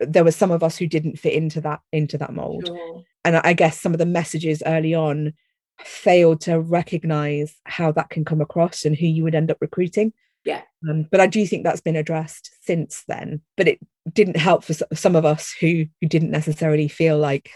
there 0.00 0.24
was 0.24 0.36
some 0.36 0.50
of 0.50 0.62
us 0.62 0.76
who 0.76 0.86
didn't 0.86 1.18
fit 1.18 1.32
into 1.32 1.60
that 1.60 1.80
into 1.92 2.18
that 2.18 2.32
mold 2.32 2.66
sure. 2.66 3.02
and 3.24 3.36
i 3.38 3.52
guess 3.52 3.80
some 3.80 3.92
of 3.92 3.98
the 3.98 4.06
messages 4.06 4.62
early 4.66 4.94
on 4.94 5.32
failed 5.80 6.40
to 6.42 6.60
recognize 6.60 7.56
how 7.64 7.92
that 7.92 8.10
can 8.10 8.24
come 8.24 8.40
across 8.40 8.84
and 8.84 8.96
who 8.96 9.06
you 9.06 9.22
would 9.24 9.34
end 9.34 9.50
up 9.50 9.58
recruiting. 9.60 10.12
Yeah. 10.44 10.62
Um, 10.88 11.04
but 11.10 11.20
I 11.20 11.26
do 11.26 11.46
think 11.46 11.64
that's 11.64 11.80
been 11.80 11.96
addressed 11.96 12.50
since 12.62 13.04
then. 13.08 13.40
But 13.56 13.68
it 13.68 13.80
didn't 14.12 14.36
help 14.36 14.64
for 14.64 14.74
some 14.94 15.16
of 15.16 15.24
us 15.24 15.54
who 15.58 15.86
who 16.00 16.08
didn't 16.08 16.30
necessarily 16.30 16.88
feel 16.88 17.18
like 17.18 17.50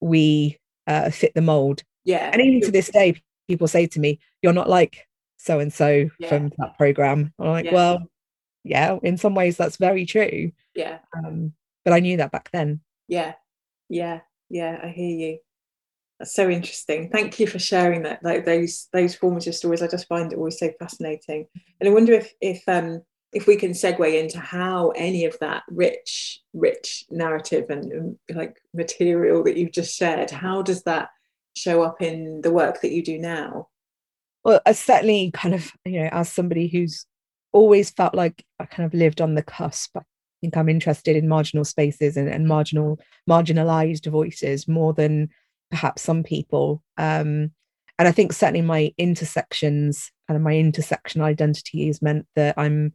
we 0.00 0.58
uh, 0.86 1.10
fit 1.10 1.34
the 1.34 1.42
mold. 1.42 1.82
Yeah. 2.04 2.30
And 2.32 2.40
even 2.40 2.62
to 2.62 2.70
this 2.70 2.88
day, 2.88 3.20
people 3.48 3.68
say 3.68 3.86
to 3.88 4.00
me, 4.00 4.18
"You're 4.40 4.54
not 4.54 4.70
like 4.70 5.05
so 5.46 5.60
and 5.60 5.72
so 5.72 6.10
from 6.28 6.52
that 6.58 6.76
program." 6.76 7.32
I'm 7.38 7.46
like, 7.46 7.64
yeah. 7.66 7.72
"Well, 7.74 8.10
yeah, 8.64 8.98
in 9.02 9.16
some 9.16 9.34
ways 9.34 9.56
that's 9.56 9.76
very 9.76 10.04
true." 10.04 10.52
Yeah. 10.74 10.98
Um, 11.16 11.52
but 11.84 11.94
I 11.94 12.00
knew 12.00 12.18
that 12.18 12.32
back 12.32 12.50
then. 12.52 12.80
Yeah. 13.08 13.34
Yeah. 13.88 14.20
Yeah. 14.50 14.78
I 14.82 14.88
hear 14.88 15.16
you. 15.16 15.38
That's 16.18 16.34
so 16.34 16.48
interesting. 16.48 17.10
Thank 17.10 17.38
you 17.38 17.46
for 17.46 17.58
sharing 17.58 18.02
that. 18.02 18.22
Like 18.22 18.44
those 18.44 18.88
those 18.92 19.14
formative 19.14 19.54
stories, 19.54 19.82
I 19.82 19.88
just 19.88 20.08
find 20.08 20.32
it 20.32 20.36
always 20.36 20.58
so 20.58 20.70
fascinating. 20.78 21.46
And 21.80 21.88
I 21.88 21.92
wonder 21.92 22.12
if 22.12 22.32
if 22.40 22.62
um 22.68 23.02
if 23.32 23.46
we 23.46 23.56
can 23.56 23.72
segue 23.72 24.20
into 24.20 24.40
how 24.40 24.90
any 24.90 25.26
of 25.26 25.38
that 25.40 25.62
rich 25.68 26.40
rich 26.54 27.04
narrative 27.10 27.66
and, 27.68 27.92
and 27.92 28.18
like 28.30 28.60
material 28.72 29.44
that 29.44 29.56
you've 29.56 29.72
just 29.72 29.94
shared, 29.94 30.30
how 30.30 30.62
does 30.62 30.82
that 30.84 31.10
show 31.54 31.82
up 31.82 32.00
in 32.00 32.40
the 32.40 32.52
work 32.52 32.80
that 32.80 32.92
you 32.92 33.02
do 33.02 33.18
now? 33.18 33.68
Well, 34.46 34.60
I 34.64 34.72
certainly 34.72 35.32
kind 35.32 35.56
of 35.56 35.72
you 35.84 36.04
know 36.04 36.08
as 36.12 36.30
somebody 36.32 36.68
who's 36.68 37.04
always 37.50 37.90
felt 37.90 38.14
like 38.14 38.44
I 38.60 38.66
kind 38.66 38.86
of 38.86 38.94
lived 38.94 39.20
on 39.20 39.34
the 39.34 39.42
cusp. 39.42 39.96
I 39.96 40.02
think 40.40 40.56
I'm 40.56 40.68
interested 40.68 41.16
in 41.16 41.26
marginal 41.26 41.64
spaces 41.64 42.16
and, 42.16 42.28
and 42.28 42.46
marginal 42.46 43.00
marginalized 43.28 44.06
voices 44.08 44.68
more 44.68 44.94
than 44.94 45.30
perhaps 45.72 46.02
some 46.02 46.22
people. 46.22 46.80
Um, 46.96 47.50
and 47.98 48.06
I 48.06 48.12
think 48.12 48.32
certainly 48.32 48.62
my 48.62 48.94
intersections 48.98 50.12
and 50.28 50.44
my 50.44 50.56
intersection 50.56 51.22
identity 51.22 51.88
has 51.88 52.00
meant 52.00 52.28
that 52.36 52.54
I'm 52.56 52.92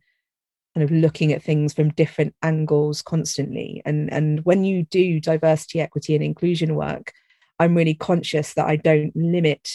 kind 0.74 0.86
of 0.86 0.92
looking 0.92 1.34
at 1.34 1.44
things 1.44 1.74
from 1.74 1.90
different 1.90 2.34
angles 2.44 3.02
constantly. 3.02 3.82
And 3.84 4.10
and 4.14 4.40
when 4.46 4.64
you 4.64 4.84
do 4.86 5.20
diversity, 5.20 5.82
equity, 5.82 6.16
and 6.16 6.24
inclusion 6.24 6.76
work, 6.76 7.12
I'm 7.60 7.76
really 7.76 7.96
conscious 7.96 8.54
that 8.54 8.68
I 8.68 8.78
don't 8.78 9.14
limit 9.18 9.68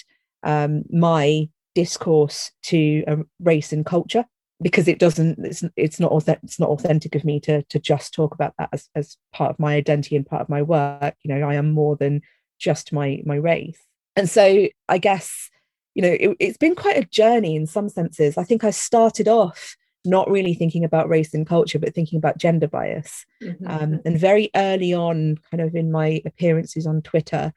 um, 0.43 0.85
my 0.91 1.51
discourse 1.77 2.51
to 2.63 3.05
uh, 3.07 3.17
race 3.39 3.71
and 3.71 3.85
culture 3.85 4.25
because 4.63 4.89
it 4.89 4.99
doesn't 4.99 5.39
it's, 5.45 5.63
it's 5.77 6.01
not 6.01 6.11
it's 6.43 6.59
not 6.59 6.71
authentic 6.71 7.15
of 7.15 7.23
me 7.23 7.39
to 7.39 7.63
to 7.65 7.79
just 7.79 8.15
talk 8.15 8.35
about 8.35 8.55
that 8.59 8.71
as, 8.73 8.89
as 8.95 9.19
part 9.35 9.51
of 9.51 9.59
my 9.59 9.75
identity 9.75 10.17
and 10.17 10.25
part 10.25 10.41
of 10.41 10.49
my 10.49 10.63
work. 10.63 11.15
You 11.23 11.35
know 11.35 11.47
i 11.47 11.55
am 11.55 11.73
more 11.73 11.95
than 11.95 12.23
just 12.59 12.93
my 12.93 13.23
my 13.27 13.37
race. 13.37 13.79
And 14.17 14.29
so 14.29 14.69
i 14.89 14.99
guess 14.99 15.51
you 15.95 16.03
know 16.03 16.17
it, 16.19 16.37
it's 16.41 16.57
been 16.57 16.75
quite 16.75 16.97
a 16.97 17.05
journey 17.05 17.55
in 17.55 17.67
some 17.67 17.91
senses. 17.91 18.39
I 18.39 18.45
think 18.45 18.65
i 18.65 18.71
started 18.71 19.29
off 19.29 19.77
not 20.07 20.31
really 20.31 20.55
thinking 20.55 20.85
about 20.85 21.09
race 21.09 21.35
and 21.35 21.47
culture 21.47 21.79
but 21.79 21.95
thinking 21.95 22.17
about 22.17 22.39
gender 22.39 22.69
bias. 22.69 23.27
Mm-hmm. 23.43 23.67
um, 23.67 24.01
and 24.07 24.19
very 24.19 24.51
early 24.55 24.95
on 24.95 25.37
kind 25.51 25.61
of 25.61 25.75
in 25.75 25.91
my 25.93 26.23
appearances 26.25 26.87
on 26.87 27.03
twitter 27.03 27.53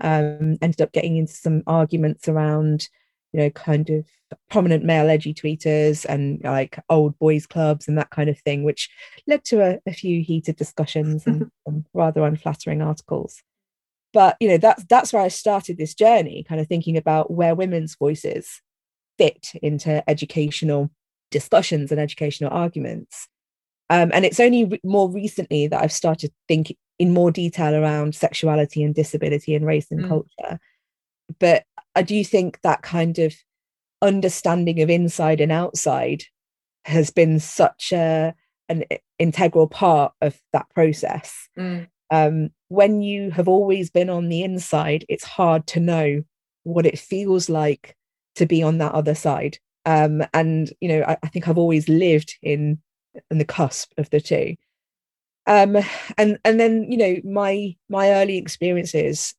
um, 0.00 0.56
ended 0.60 0.80
up 0.80 0.92
getting 0.92 1.16
into 1.16 1.32
some 1.32 1.62
arguments 1.66 2.28
around 2.28 2.88
you 3.34 3.40
know 3.40 3.50
kind 3.50 3.90
of 3.90 4.06
prominent 4.48 4.84
male 4.84 5.10
edgy 5.10 5.34
tweeters 5.34 6.06
and 6.06 6.40
like 6.44 6.78
old 6.88 7.18
boys 7.18 7.46
clubs 7.46 7.86
and 7.86 7.98
that 7.98 8.10
kind 8.10 8.30
of 8.30 8.38
thing 8.38 8.62
which 8.62 8.88
led 9.26 9.44
to 9.44 9.60
a, 9.60 9.78
a 9.86 9.92
few 9.92 10.22
heated 10.22 10.56
discussions 10.56 11.26
and, 11.26 11.50
and 11.66 11.84
rather 11.92 12.24
unflattering 12.24 12.80
articles. 12.80 13.42
But 14.12 14.36
you 14.38 14.48
know 14.48 14.58
that's 14.58 14.84
that's 14.84 15.12
where 15.12 15.22
i 15.22 15.28
started 15.28 15.76
this 15.76 15.94
journey 15.94 16.44
kind 16.48 16.60
of 16.60 16.68
thinking 16.68 16.96
about 16.96 17.32
where 17.32 17.56
women's 17.56 17.96
voices 17.96 18.62
fit 19.18 19.48
into 19.60 20.08
educational 20.08 20.90
discussions 21.30 21.90
and 21.90 22.00
educational 22.00 22.52
arguments. 22.52 23.28
Um, 23.90 24.10
and 24.14 24.24
it's 24.24 24.40
only 24.40 24.64
re- 24.64 24.80
more 24.84 25.10
recently 25.10 25.66
that 25.66 25.82
i've 25.82 25.92
started 25.92 26.32
thinking 26.46 26.76
in 27.00 27.12
more 27.12 27.32
detail 27.32 27.74
around 27.74 28.14
sexuality 28.14 28.84
and 28.84 28.94
disability 28.94 29.56
and 29.56 29.66
race 29.66 29.88
and 29.90 30.04
mm. 30.04 30.08
culture. 30.08 30.60
But 31.40 31.64
i 31.94 32.02
do 32.02 32.24
think 32.24 32.60
that 32.62 32.82
kind 32.82 33.18
of 33.18 33.34
understanding 34.02 34.80
of 34.82 34.90
inside 34.90 35.40
and 35.40 35.52
outside 35.52 36.24
has 36.84 37.10
been 37.10 37.38
such 37.40 37.92
a 37.92 38.34
an 38.68 38.84
integral 39.18 39.66
part 39.66 40.12
of 40.20 40.38
that 40.52 40.68
process 40.70 41.48
mm 41.56 41.86
um, 42.10 42.50
when 42.68 43.02
you 43.02 43.30
have 43.30 43.48
always 43.48 43.90
been 43.90 44.10
on 44.10 44.28
the 44.28 44.42
inside, 44.42 45.04
it's 45.08 45.24
hard 45.24 45.66
to 45.68 45.80
know 45.80 46.22
what 46.62 46.86
it 46.86 46.98
feels 46.98 47.48
like 47.48 47.96
to 48.36 48.46
be 48.46 48.62
on 48.62 48.78
that 48.78 48.92
other 48.92 49.14
side. 49.14 49.58
Um, 49.86 50.22
and 50.32 50.72
you 50.80 50.88
know, 50.88 51.02
I, 51.02 51.16
I, 51.22 51.28
think 51.28 51.46
I've 51.46 51.58
always 51.58 51.88
lived 51.88 52.36
in 52.42 52.80
in 53.30 53.38
the 53.38 53.44
cusp 53.44 53.92
of 53.98 54.08
the 54.10 54.20
two. 54.20 54.56
Um, 55.46 55.76
and 56.16 56.38
and 56.44 56.58
then 56.58 56.90
you 56.90 56.96
know, 56.96 57.16
my 57.24 57.76
my 57.88 58.12
early 58.12 58.38
experiences 58.38 59.34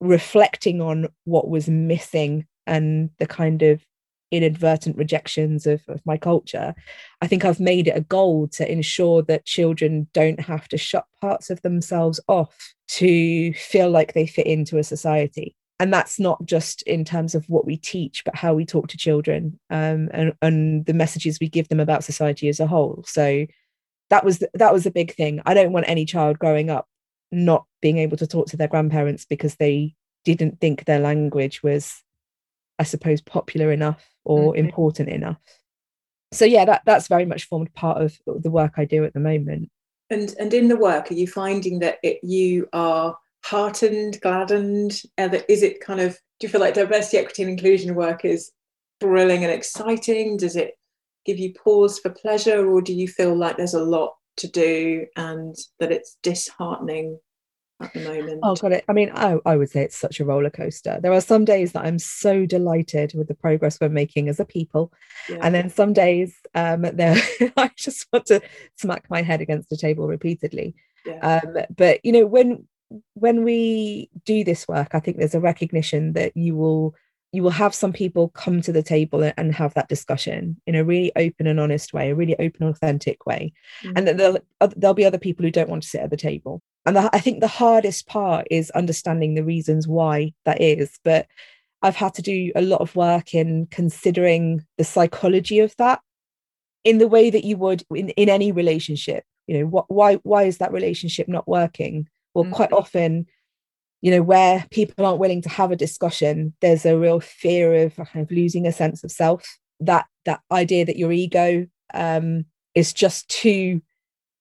reflecting 0.00 0.80
on 0.80 1.08
what 1.24 1.48
was 1.48 1.68
missing 1.68 2.46
and 2.66 3.10
the 3.18 3.26
kind 3.26 3.62
of 3.62 3.84
inadvertent 4.30 4.96
rejections 4.96 5.66
of, 5.66 5.82
of 5.88 6.00
my 6.06 6.16
culture, 6.16 6.74
I 7.20 7.26
think 7.26 7.44
I've 7.44 7.60
made 7.60 7.88
it 7.88 7.96
a 7.96 8.02
goal 8.02 8.48
to 8.48 8.70
ensure 8.70 9.22
that 9.22 9.44
children 9.44 10.08
don't 10.12 10.40
have 10.40 10.68
to 10.68 10.78
shut 10.78 11.06
parts 11.20 11.50
of 11.50 11.60
themselves 11.62 12.20
off 12.28 12.74
to 12.88 13.52
feel 13.54 13.90
like 13.90 14.12
they 14.14 14.26
fit 14.26 14.46
into 14.46 14.78
a 14.78 14.84
society. 14.84 15.54
And 15.78 15.92
that's 15.92 16.20
not 16.20 16.44
just 16.44 16.82
in 16.82 17.04
terms 17.04 17.34
of 17.34 17.48
what 17.48 17.64
we 17.64 17.76
teach, 17.76 18.22
but 18.24 18.36
how 18.36 18.52
we 18.52 18.66
talk 18.66 18.88
to 18.88 18.98
children 18.98 19.58
um, 19.70 20.10
and, 20.12 20.34
and 20.42 20.84
the 20.84 20.92
messages 20.92 21.38
we 21.40 21.48
give 21.48 21.68
them 21.68 21.80
about 21.80 22.04
society 22.04 22.48
as 22.48 22.60
a 22.60 22.66
whole. 22.66 23.02
So 23.06 23.46
that 24.10 24.24
was 24.24 24.42
that 24.54 24.72
was 24.72 24.84
a 24.84 24.90
big 24.90 25.14
thing. 25.14 25.40
I 25.46 25.54
don't 25.54 25.72
want 25.72 25.88
any 25.88 26.04
child 26.04 26.38
growing 26.38 26.68
up 26.68 26.86
not 27.32 27.64
being 27.80 27.98
able 27.98 28.16
to 28.16 28.26
talk 28.26 28.48
to 28.48 28.56
their 28.56 28.68
grandparents 28.68 29.24
because 29.24 29.56
they 29.56 29.94
didn't 30.24 30.60
think 30.60 30.84
their 30.84 31.00
language 31.00 31.62
was 31.62 32.02
I 32.80 32.82
suppose, 32.82 33.20
popular 33.20 33.72
enough 33.72 34.02
or 34.24 34.52
mm-hmm. 34.52 34.64
important 34.64 35.10
enough. 35.10 35.36
So 36.32 36.46
yeah, 36.46 36.64
that 36.64 36.80
that's 36.86 37.08
very 37.08 37.26
much 37.26 37.44
formed 37.44 37.72
part 37.74 38.00
of 38.00 38.18
the 38.26 38.50
work 38.50 38.74
I 38.78 38.86
do 38.86 39.04
at 39.04 39.12
the 39.12 39.20
moment. 39.20 39.70
And 40.08 40.34
and 40.40 40.52
in 40.54 40.68
the 40.68 40.78
work, 40.78 41.10
are 41.10 41.14
you 41.14 41.26
finding 41.26 41.80
that 41.80 41.98
it, 42.02 42.20
you 42.22 42.68
are 42.72 43.18
heartened, 43.44 44.18
gladdened? 44.22 45.02
Uh, 45.18 45.28
is 45.46 45.62
it 45.62 45.80
kind 45.80 46.00
of 46.00 46.14
do 46.38 46.46
you 46.46 46.48
feel 46.48 46.62
like 46.62 46.72
diversity, 46.72 47.18
equity, 47.18 47.42
and 47.42 47.50
inclusion 47.50 47.94
work 47.94 48.24
is 48.24 48.50
thrilling 48.98 49.44
and 49.44 49.52
exciting? 49.52 50.38
Does 50.38 50.56
it 50.56 50.72
give 51.26 51.38
you 51.38 51.52
pause 51.52 51.98
for 51.98 52.08
pleasure, 52.08 52.66
or 52.66 52.80
do 52.80 52.94
you 52.94 53.08
feel 53.08 53.36
like 53.36 53.58
there's 53.58 53.74
a 53.74 53.84
lot 53.84 54.14
to 54.36 54.48
do 54.48 55.06
and 55.16 55.56
that 55.78 55.92
it's 55.92 56.16
disheartening 56.22 57.18
at 57.80 57.92
the 57.92 58.00
moment? 58.00 58.40
Oh, 58.42 58.54
got 58.54 58.72
it. 58.72 58.84
I 58.88 58.92
mean, 58.92 59.10
I, 59.14 59.38
I 59.46 59.56
would 59.56 59.70
say 59.70 59.82
it's 59.82 59.96
such 59.96 60.20
a 60.20 60.24
roller 60.24 60.50
coaster. 60.50 60.98
There 61.02 61.12
are 61.12 61.20
some 61.20 61.44
days 61.44 61.72
that 61.72 61.84
I'm 61.84 61.98
so 61.98 62.46
delighted 62.46 63.12
with 63.14 63.28
the 63.28 63.34
progress 63.34 63.78
we're 63.80 63.88
making 63.88 64.28
as 64.28 64.40
a 64.40 64.44
people, 64.44 64.92
yeah. 65.28 65.38
and 65.42 65.54
then 65.54 65.70
some 65.70 65.92
days 65.92 66.34
um, 66.54 66.82
there 66.92 67.16
I 67.56 67.70
just 67.76 68.06
want 68.12 68.26
to 68.26 68.40
smack 68.76 69.06
my 69.10 69.22
head 69.22 69.40
against 69.40 69.70
the 69.70 69.76
table 69.76 70.06
repeatedly. 70.06 70.74
Yeah. 71.06 71.40
Um, 71.44 71.56
but 71.74 72.04
you 72.04 72.12
know, 72.12 72.26
when 72.26 72.66
when 73.14 73.44
we 73.44 74.10
do 74.24 74.44
this 74.44 74.66
work, 74.66 74.94
I 74.94 75.00
think 75.00 75.16
there's 75.16 75.34
a 75.34 75.40
recognition 75.40 76.14
that 76.14 76.36
you 76.36 76.56
will 76.56 76.94
you 77.32 77.42
will 77.42 77.50
have 77.50 77.74
some 77.74 77.92
people 77.92 78.28
come 78.30 78.60
to 78.60 78.72
the 78.72 78.82
table 78.82 79.22
and 79.36 79.54
have 79.54 79.74
that 79.74 79.88
discussion 79.88 80.60
in 80.66 80.74
a 80.74 80.84
really 80.84 81.12
open 81.16 81.46
and 81.46 81.60
honest 81.60 81.92
way, 81.92 82.10
a 82.10 82.14
really 82.14 82.38
open, 82.38 82.66
authentic 82.66 83.24
way, 83.26 83.52
mm-hmm. 83.82 83.96
and 83.96 84.08
there'll, 84.08 84.38
there'll 84.76 84.94
be 84.94 85.04
other 85.04 85.18
people 85.18 85.44
who 85.44 85.50
don't 85.50 85.68
want 85.68 85.82
to 85.82 85.88
sit 85.88 86.00
at 86.00 86.10
the 86.10 86.16
table 86.16 86.62
and 86.86 86.96
the, 86.96 87.10
I 87.12 87.20
think 87.20 87.40
the 87.40 87.48
hardest 87.48 88.06
part 88.06 88.46
is 88.50 88.70
understanding 88.70 89.34
the 89.34 89.44
reasons 89.44 89.86
why 89.86 90.32
that 90.44 90.60
is. 90.60 90.98
But 91.04 91.26
I've 91.82 91.96
had 91.96 92.14
to 92.14 92.22
do 92.22 92.52
a 92.54 92.62
lot 92.62 92.80
of 92.80 92.96
work 92.96 93.34
in 93.34 93.66
considering 93.70 94.64
the 94.78 94.84
psychology 94.84 95.60
of 95.60 95.74
that 95.76 96.00
in 96.84 96.98
the 96.98 97.08
way 97.08 97.30
that 97.30 97.44
you 97.44 97.56
would 97.58 97.84
in, 97.94 98.10
in 98.10 98.28
any 98.28 98.52
relationship. 98.52 99.24
You 99.46 99.58
know, 99.58 99.66
what, 99.66 99.86
why 99.88 100.16
why 100.16 100.44
is 100.44 100.58
that 100.58 100.72
relationship 100.72 101.28
not 101.28 101.48
working? 101.48 102.08
Well, 102.34 102.44
mm-hmm. 102.44 102.54
quite 102.54 102.72
often, 102.72 103.26
you 104.00 104.10
know, 104.10 104.22
where 104.22 104.66
people 104.70 105.04
aren't 105.04 105.20
willing 105.20 105.42
to 105.42 105.48
have 105.48 105.70
a 105.70 105.76
discussion, 105.76 106.54
there's 106.60 106.86
a 106.86 106.98
real 106.98 107.20
fear 107.20 107.84
of 107.84 107.96
kind 107.96 108.24
of 108.24 108.30
losing 108.30 108.66
a 108.66 108.72
sense 108.72 109.04
of 109.04 109.10
self. 109.10 109.58
That 109.80 110.06
that 110.24 110.40
idea 110.50 110.84
that 110.84 110.96
your 110.96 111.12
ego 111.12 111.66
um, 111.94 112.44
is 112.74 112.92
just 112.92 113.28
too 113.28 113.82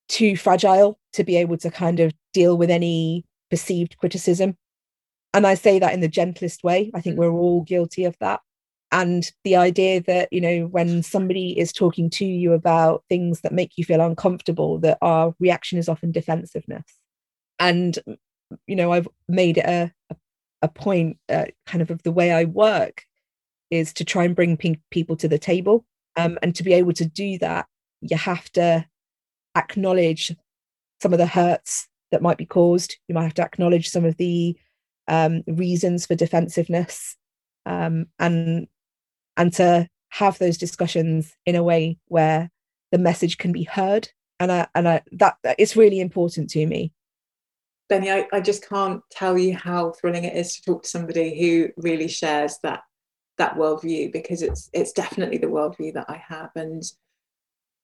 too 0.07 0.35
fragile 0.35 0.99
to 1.13 1.23
be 1.23 1.37
able 1.37 1.57
to 1.57 1.71
kind 1.71 1.99
of 1.99 2.13
deal 2.33 2.57
with 2.57 2.69
any 2.69 3.25
perceived 3.49 3.97
criticism. 3.97 4.57
And 5.33 5.45
I 5.45 5.53
say 5.53 5.79
that 5.79 5.93
in 5.93 6.01
the 6.01 6.07
gentlest 6.07 6.63
way. 6.63 6.91
I 6.95 7.01
think 7.01 7.17
we're 7.17 7.31
all 7.31 7.61
guilty 7.61 8.05
of 8.05 8.17
that. 8.19 8.41
And 8.91 9.31
the 9.43 9.55
idea 9.55 10.01
that, 10.01 10.33
you 10.33 10.41
know, 10.41 10.65
when 10.65 11.03
somebody 11.03 11.57
is 11.59 11.71
talking 11.71 12.09
to 12.11 12.25
you 12.25 12.53
about 12.53 13.03
things 13.07 13.41
that 13.41 13.53
make 13.53 13.73
you 13.77 13.85
feel 13.85 14.01
uncomfortable, 14.01 14.79
that 14.79 14.97
our 15.03 15.35
reaction 15.39 15.77
is 15.77 15.87
often 15.87 16.11
defensiveness. 16.11 16.85
And, 17.59 17.99
you 18.67 18.75
know, 18.75 18.91
I've 18.91 19.07
made 19.27 19.57
it 19.57 19.65
a, 19.65 19.91
a 20.61 20.67
point 20.67 21.17
uh, 21.29 21.45
kind 21.65 21.81
of 21.81 21.91
of 21.91 22.03
the 22.03 22.11
way 22.11 22.31
I 22.31 22.45
work 22.45 23.05
is 23.69 23.93
to 23.93 24.03
try 24.03 24.23
and 24.23 24.35
bring 24.35 24.57
pe- 24.57 24.81
people 24.89 25.15
to 25.17 25.27
the 25.27 25.39
table. 25.39 25.85
Um, 26.15 26.37
and 26.41 26.55
to 26.55 26.63
be 26.63 26.73
able 26.73 26.93
to 26.93 27.05
do 27.05 27.37
that, 27.37 27.67
you 28.01 28.17
have 28.17 28.51
to 28.53 28.85
acknowledge 29.55 30.35
some 31.01 31.13
of 31.13 31.19
the 31.19 31.27
hurts 31.27 31.87
that 32.11 32.21
might 32.21 32.37
be 32.37 32.45
caused. 32.45 32.97
You 33.07 33.15
might 33.15 33.23
have 33.23 33.35
to 33.35 33.43
acknowledge 33.43 33.89
some 33.89 34.05
of 34.05 34.17
the 34.17 34.57
um, 35.07 35.43
reasons 35.47 36.05
for 36.05 36.15
defensiveness, 36.15 37.15
um, 37.65 38.07
and 38.19 38.67
and 39.37 39.53
to 39.53 39.87
have 40.09 40.37
those 40.39 40.57
discussions 40.57 41.35
in 41.45 41.55
a 41.55 41.63
way 41.63 41.97
where 42.07 42.49
the 42.91 42.97
message 42.97 43.37
can 43.37 43.51
be 43.51 43.63
heard. 43.63 44.09
And 44.39 44.51
I, 44.51 44.67
and 44.73 44.87
I, 44.87 45.01
that, 45.13 45.37
that 45.43 45.55
it's 45.59 45.75
really 45.75 45.99
important 45.99 46.49
to 46.51 46.65
me. 46.65 46.91
Bennie, 47.89 48.11
I, 48.11 48.27
I 48.31 48.39
just 48.39 48.67
can't 48.67 49.01
tell 49.09 49.37
you 49.37 49.55
how 49.55 49.91
thrilling 49.91 50.23
it 50.23 50.35
is 50.35 50.55
to 50.55 50.61
talk 50.61 50.83
to 50.83 50.89
somebody 50.89 51.39
who 51.39 51.69
really 51.77 52.07
shares 52.07 52.57
that 52.63 52.83
that 53.37 53.55
worldview 53.55 54.11
because 54.11 54.41
it's 54.41 54.69
it's 54.73 54.91
definitely 54.91 55.37
the 55.37 55.47
worldview 55.47 55.93
that 55.93 56.05
I 56.09 56.21
have 56.27 56.51
and 56.55 56.83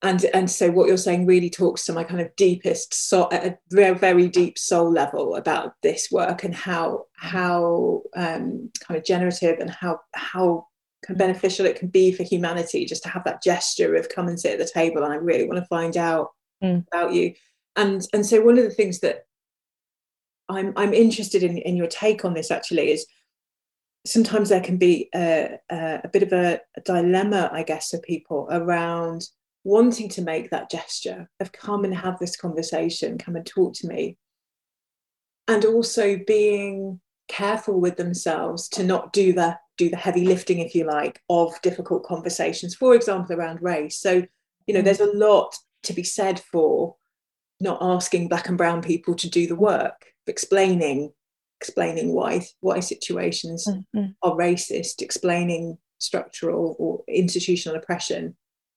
and 0.02 0.24
and 0.34 0.52
so 0.52 0.70
what 0.70 0.88
you're 0.88 0.98
saying 0.98 1.26
really 1.26 1.50
talks 1.50 1.86
to 1.86 1.94
my 1.94 2.04
kind 2.04 2.22
of 2.22 2.36
deepest 2.36 2.94
soul 2.94 3.30
at 3.32 3.46
a 3.46 3.58
very 3.72 3.98
very 3.98 4.28
deep 4.28 4.58
soul 4.58 4.92
level 4.92 5.36
about 5.36 5.74
this 5.82 6.10
work 6.12 6.44
and 6.44 6.54
how 6.54 7.06
how 7.16 8.04
um, 8.16 8.70
kind 8.82 8.98
of 8.98 9.06
generative 9.06 9.60
and 9.60 9.70
how 9.70 10.00
how 10.14 10.68
kind 11.06 11.16
of 11.16 11.18
beneficial 11.18 11.66
it 11.66 11.80
can 11.80 11.88
be 11.88 12.12
for 12.12 12.24
humanity 12.24 12.86
just 12.86 13.04
to 13.04 13.10
have 13.10 13.24
that 13.24 13.42
gesture 13.42 13.96
of 13.96 14.10
come 14.10 14.28
and 14.28 14.40
sit 14.40 14.54
at 14.54 14.60
the 14.60 14.72
table 14.72 15.04
and 15.04 15.14
I 15.14 15.18
really 15.18 15.48
want 15.48 15.60
to 15.60 15.68
find 15.68 15.98
out 15.98 16.32
mm. 16.62 16.86
about 16.92 17.14
you 17.14 17.34
and 17.76 18.06
and 18.14 18.26
so 18.26 18.42
one 18.42 18.58
of 18.58 18.66
the 18.66 18.70
things 18.70 19.00
that 19.00 19.26
I'm 20.50 20.74
I'm 20.76 20.94
interested 20.94 21.44
in 21.44 21.58
in 21.58 21.76
your 21.76 21.88
take 21.88 22.26
on 22.26 22.34
this 22.34 22.52
actually 22.52 22.92
is 22.92 23.06
sometimes 24.06 24.50
there 24.50 24.62
can 24.62 24.78
be 24.78 25.10
a, 25.16 25.58
a, 25.72 26.02
a 26.04 26.08
bit 26.10 26.24
of 26.24 26.32
a, 26.32 26.60
a, 26.78 26.82
dilemma, 26.82 27.50
I 27.52 27.64
guess, 27.64 27.90
for 27.90 27.98
people 28.00 28.48
around 28.52 29.28
wanting 29.64 30.08
to 30.10 30.22
make 30.22 30.52
that 30.52 30.70
gesture 30.70 31.28
of 31.40 31.52
come 31.52 31.84
and 31.84 31.96
have 31.96 32.20
this 32.20 32.38
conversation, 32.38 33.18
come 33.18 33.36
and 33.36 33.46
talk 33.46 33.74
to 33.76 33.88
me. 33.88 34.18
And 35.48 35.66
also 35.66 36.20
being 36.26 37.02
careful 37.28 37.82
with 37.82 37.98
themselves 37.98 38.70
to 38.70 38.84
not 38.84 39.12
do 39.12 39.34
the 39.34 39.58
do 39.78 39.90
the 39.90 39.98
heavy 39.98 40.26
lifting, 40.26 40.60
if 40.60 40.74
you 40.74 40.86
like, 40.86 41.22
of 41.30 41.62
difficult 41.62 42.06
conversations, 42.06 42.76
for 42.76 42.96
example, 42.96 43.36
around 43.36 43.62
race. 43.62 44.00
So, 44.00 44.24
you 44.68 44.74
know, 44.74 44.80
mm. 44.80 44.86
there's 44.86 45.02
a 45.02 45.12
lot 45.18 45.54
to 45.84 45.94
be 45.94 46.04
said 46.04 46.40
for 46.40 46.96
not 47.60 47.80
asking 47.82 48.30
black 48.30 48.48
and 48.48 48.58
brown 48.58 48.82
people 48.82 49.16
to 49.16 49.30
do 49.30 49.48
the 49.48 49.56
work, 49.56 50.06
explaining 50.28 51.12
explaining 51.62 52.14
why 52.14 52.46
why 52.60 52.80
situations 52.80 53.66
mm-hmm. 53.68 54.12
are 54.22 54.36
racist, 54.36 55.02
explaining 55.02 55.78
structural 56.00 56.76
or 56.80 57.04
institutional 57.08 57.78
oppression. 57.78 58.36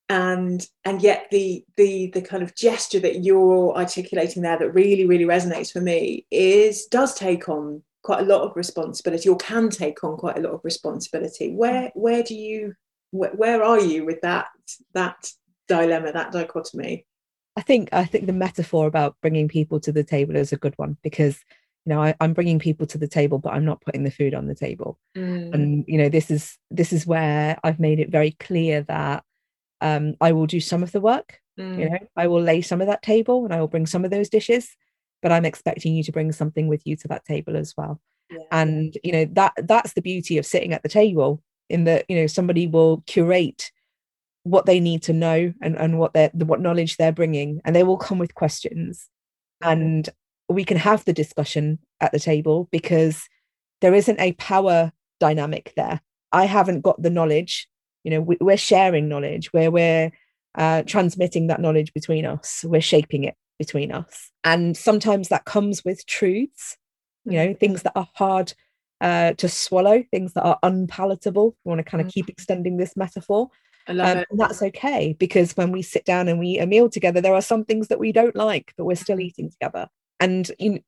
And 0.08 0.66
and 0.84 1.02
yet 1.02 1.26
the 1.30 1.64
the 1.76 2.10
the 2.14 2.22
kind 2.22 2.42
of 2.42 2.54
gesture 2.54 3.00
that 3.00 3.22
you're 3.24 3.76
articulating 3.76 4.42
there 4.42 4.58
that 4.58 4.72
really, 4.72 5.06
really 5.06 5.26
resonates 5.26 5.70
for 5.70 5.80
me 5.80 6.26
is 6.30 6.86
does 6.86 7.14
take 7.14 7.48
on 7.48 7.82
quite 8.02 8.20
a 8.20 8.26
lot 8.26 8.42
of 8.42 8.56
responsibility 8.56 9.28
or 9.28 9.36
can 9.36 9.68
take 9.68 10.02
on 10.02 10.16
quite 10.16 10.38
a 10.38 10.40
lot 10.40 10.54
of 10.54 10.60
responsibility. 10.64 11.52
Where 11.52 11.90
where 11.94 12.22
do 12.22 12.34
you 12.34 12.74
where, 13.10 13.32
where 13.32 13.62
are 13.62 13.80
you 13.80 14.06
with 14.06 14.22
that 14.22 14.46
that 14.94 15.30
dilemma, 15.66 16.12
that 16.12 16.32
dichotomy? 16.32 17.04
I 17.58 17.60
think 17.60 17.88
I 17.92 18.04
think 18.04 18.26
the 18.26 18.32
metaphor 18.32 18.86
about 18.86 19.16
bringing 19.20 19.48
people 19.48 19.80
to 19.80 19.90
the 19.90 20.04
table 20.04 20.36
is 20.36 20.52
a 20.52 20.56
good 20.56 20.74
one 20.76 20.96
because 21.02 21.40
you 21.84 21.92
know 21.92 22.00
I, 22.00 22.14
am 22.20 22.32
bringing 22.32 22.60
people 22.60 22.86
to 22.86 22.98
the 22.98 23.08
table 23.08 23.38
but 23.38 23.52
i'm 23.52 23.64
not 23.64 23.80
putting 23.80 24.04
the 24.04 24.10
food 24.10 24.34
on 24.34 24.46
the 24.46 24.54
table 24.54 24.98
mm. 25.16 25.52
and 25.54 25.84
you 25.88 25.98
know 25.98 26.08
this 26.08 26.30
is 26.30 26.58
this 26.70 26.92
is 26.92 27.06
where 27.06 27.58
i've 27.64 27.80
made 27.80 27.98
it 27.98 28.10
very 28.10 28.32
clear 28.32 28.82
that 28.82 29.24
um, 29.80 30.14
i 30.20 30.32
will 30.32 30.46
do 30.46 30.60
some 30.60 30.82
of 30.82 30.92
the 30.92 31.00
work 31.00 31.40
mm. 31.58 31.78
you 31.78 31.88
know 31.88 31.98
i 32.14 32.26
will 32.26 32.42
lay 32.42 32.60
some 32.60 32.80
of 32.80 32.86
that 32.88 33.02
table 33.02 33.44
and 33.44 33.54
i 33.54 33.60
will 33.60 33.68
bring 33.68 33.86
some 33.86 34.04
of 34.04 34.10
those 34.10 34.28
dishes 34.28 34.76
but 35.22 35.32
i'm 35.32 35.46
expecting 35.46 35.94
you 35.94 36.02
to 36.02 36.12
bring 36.12 36.30
something 36.30 36.68
with 36.68 36.86
you 36.86 36.94
to 36.94 37.08
that 37.08 37.24
table 37.24 37.56
as 37.56 37.74
well 37.76 38.00
yeah. 38.30 38.44
and 38.52 38.98
you 39.02 39.12
know 39.12 39.24
that 39.32 39.54
that's 39.64 39.94
the 39.94 40.02
beauty 40.02 40.36
of 40.36 40.44
sitting 40.44 40.74
at 40.74 40.82
the 40.82 40.88
table 40.90 41.42
in 41.70 41.84
that 41.84 42.04
you 42.08 42.16
know 42.16 42.26
somebody 42.26 42.66
will 42.66 43.02
curate 43.06 43.72
what 44.48 44.66
they 44.66 44.80
need 44.80 45.02
to 45.02 45.12
know 45.12 45.52
and, 45.60 45.76
and 45.76 45.98
what 45.98 46.12
they're 46.12 46.30
what 46.34 46.60
knowledge 46.60 46.96
they're 46.96 47.12
bringing 47.12 47.60
and 47.64 47.74
they 47.74 47.82
will 47.82 47.96
come 47.96 48.18
with 48.18 48.34
questions 48.34 49.08
and 49.62 50.08
we 50.48 50.64
can 50.64 50.76
have 50.76 51.04
the 51.04 51.12
discussion 51.12 51.78
at 52.00 52.12
the 52.12 52.18
table 52.18 52.68
because 52.70 53.28
there 53.80 53.94
isn't 53.94 54.20
a 54.20 54.32
power 54.32 54.92
dynamic 55.20 55.72
there. 55.76 56.00
I 56.32 56.46
haven't 56.46 56.80
got 56.80 57.00
the 57.02 57.10
knowledge. 57.10 57.68
You 58.04 58.12
know, 58.12 58.20
we, 58.20 58.36
are 58.40 58.56
sharing 58.56 59.08
knowledge 59.08 59.52
where 59.52 59.70
we're 59.70 60.10
uh, 60.54 60.82
transmitting 60.82 61.48
that 61.48 61.60
knowledge 61.60 61.92
between 61.92 62.24
us. 62.24 62.64
We're 62.64 62.80
shaping 62.80 63.24
it 63.24 63.34
between 63.58 63.92
us. 63.92 64.30
And 64.44 64.76
sometimes 64.76 65.28
that 65.28 65.44
comes 65.44 65.84
with 65.84 66.06
truths, 66.06 66.76
you 67.24 67.32
know, 67.32 67.48
mm-hmm. 67.48 67.58
things 67.58 67.82
that 67.82 67.92
are 67.94 68.08
hard 68.14 68.54
uh, 69.00 69.32
to 69.34 69.48
swallow, 69.48 70.02
things 70.10 70.32
that 70.32 70.42
are 70.42 70.58
unpalatable. 70.62 71.56
We 71.64 71.68
want 71.68 71.80
to 71.80 71.90
kind 71.90 72.04
of 72.04 72.12
keep 72.12 72.26
mm-hmm. 72.26 72.32
extending 72.32 72.76
this 72.76 72.96
metaphor. 72.96 73.50
I 73.88 73.92
love 73.92 74.08
um, 74.08 74.18
it. 74.18 74.26
And 74.30 74.40
that's 74.40 74.62
okay 74.62 75.16
because 75.18 75.56
when 75.56 75.72
we 75.72 75.82
sit 75.82 76.04
down 76.04 76.28
and 76.28 76.38
we 76.38 76.48
eat 76.48 76.60
a 76.60 76.66
meal 76.66 76.88
together, 76.88 77.20
there 77.20 77.34
are 77.34 77.42
some 77.42 77.64
things 77.64 77.88
that 77.88 77.98
we 77.98 78.12
don't 78.12 78.36
like, 78.36 78.74
but 78.76 78.84
we're 78.84 78.96
still 78.96 79.16
mm-hmm. 79.16 79.26
eating 79.26 79.50
together. 79.50 79.88
And 80.20 80.50
you 80.58 80.72
know, 80.72 80.78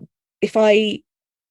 if 0.41 0.57
I 0.57 1.03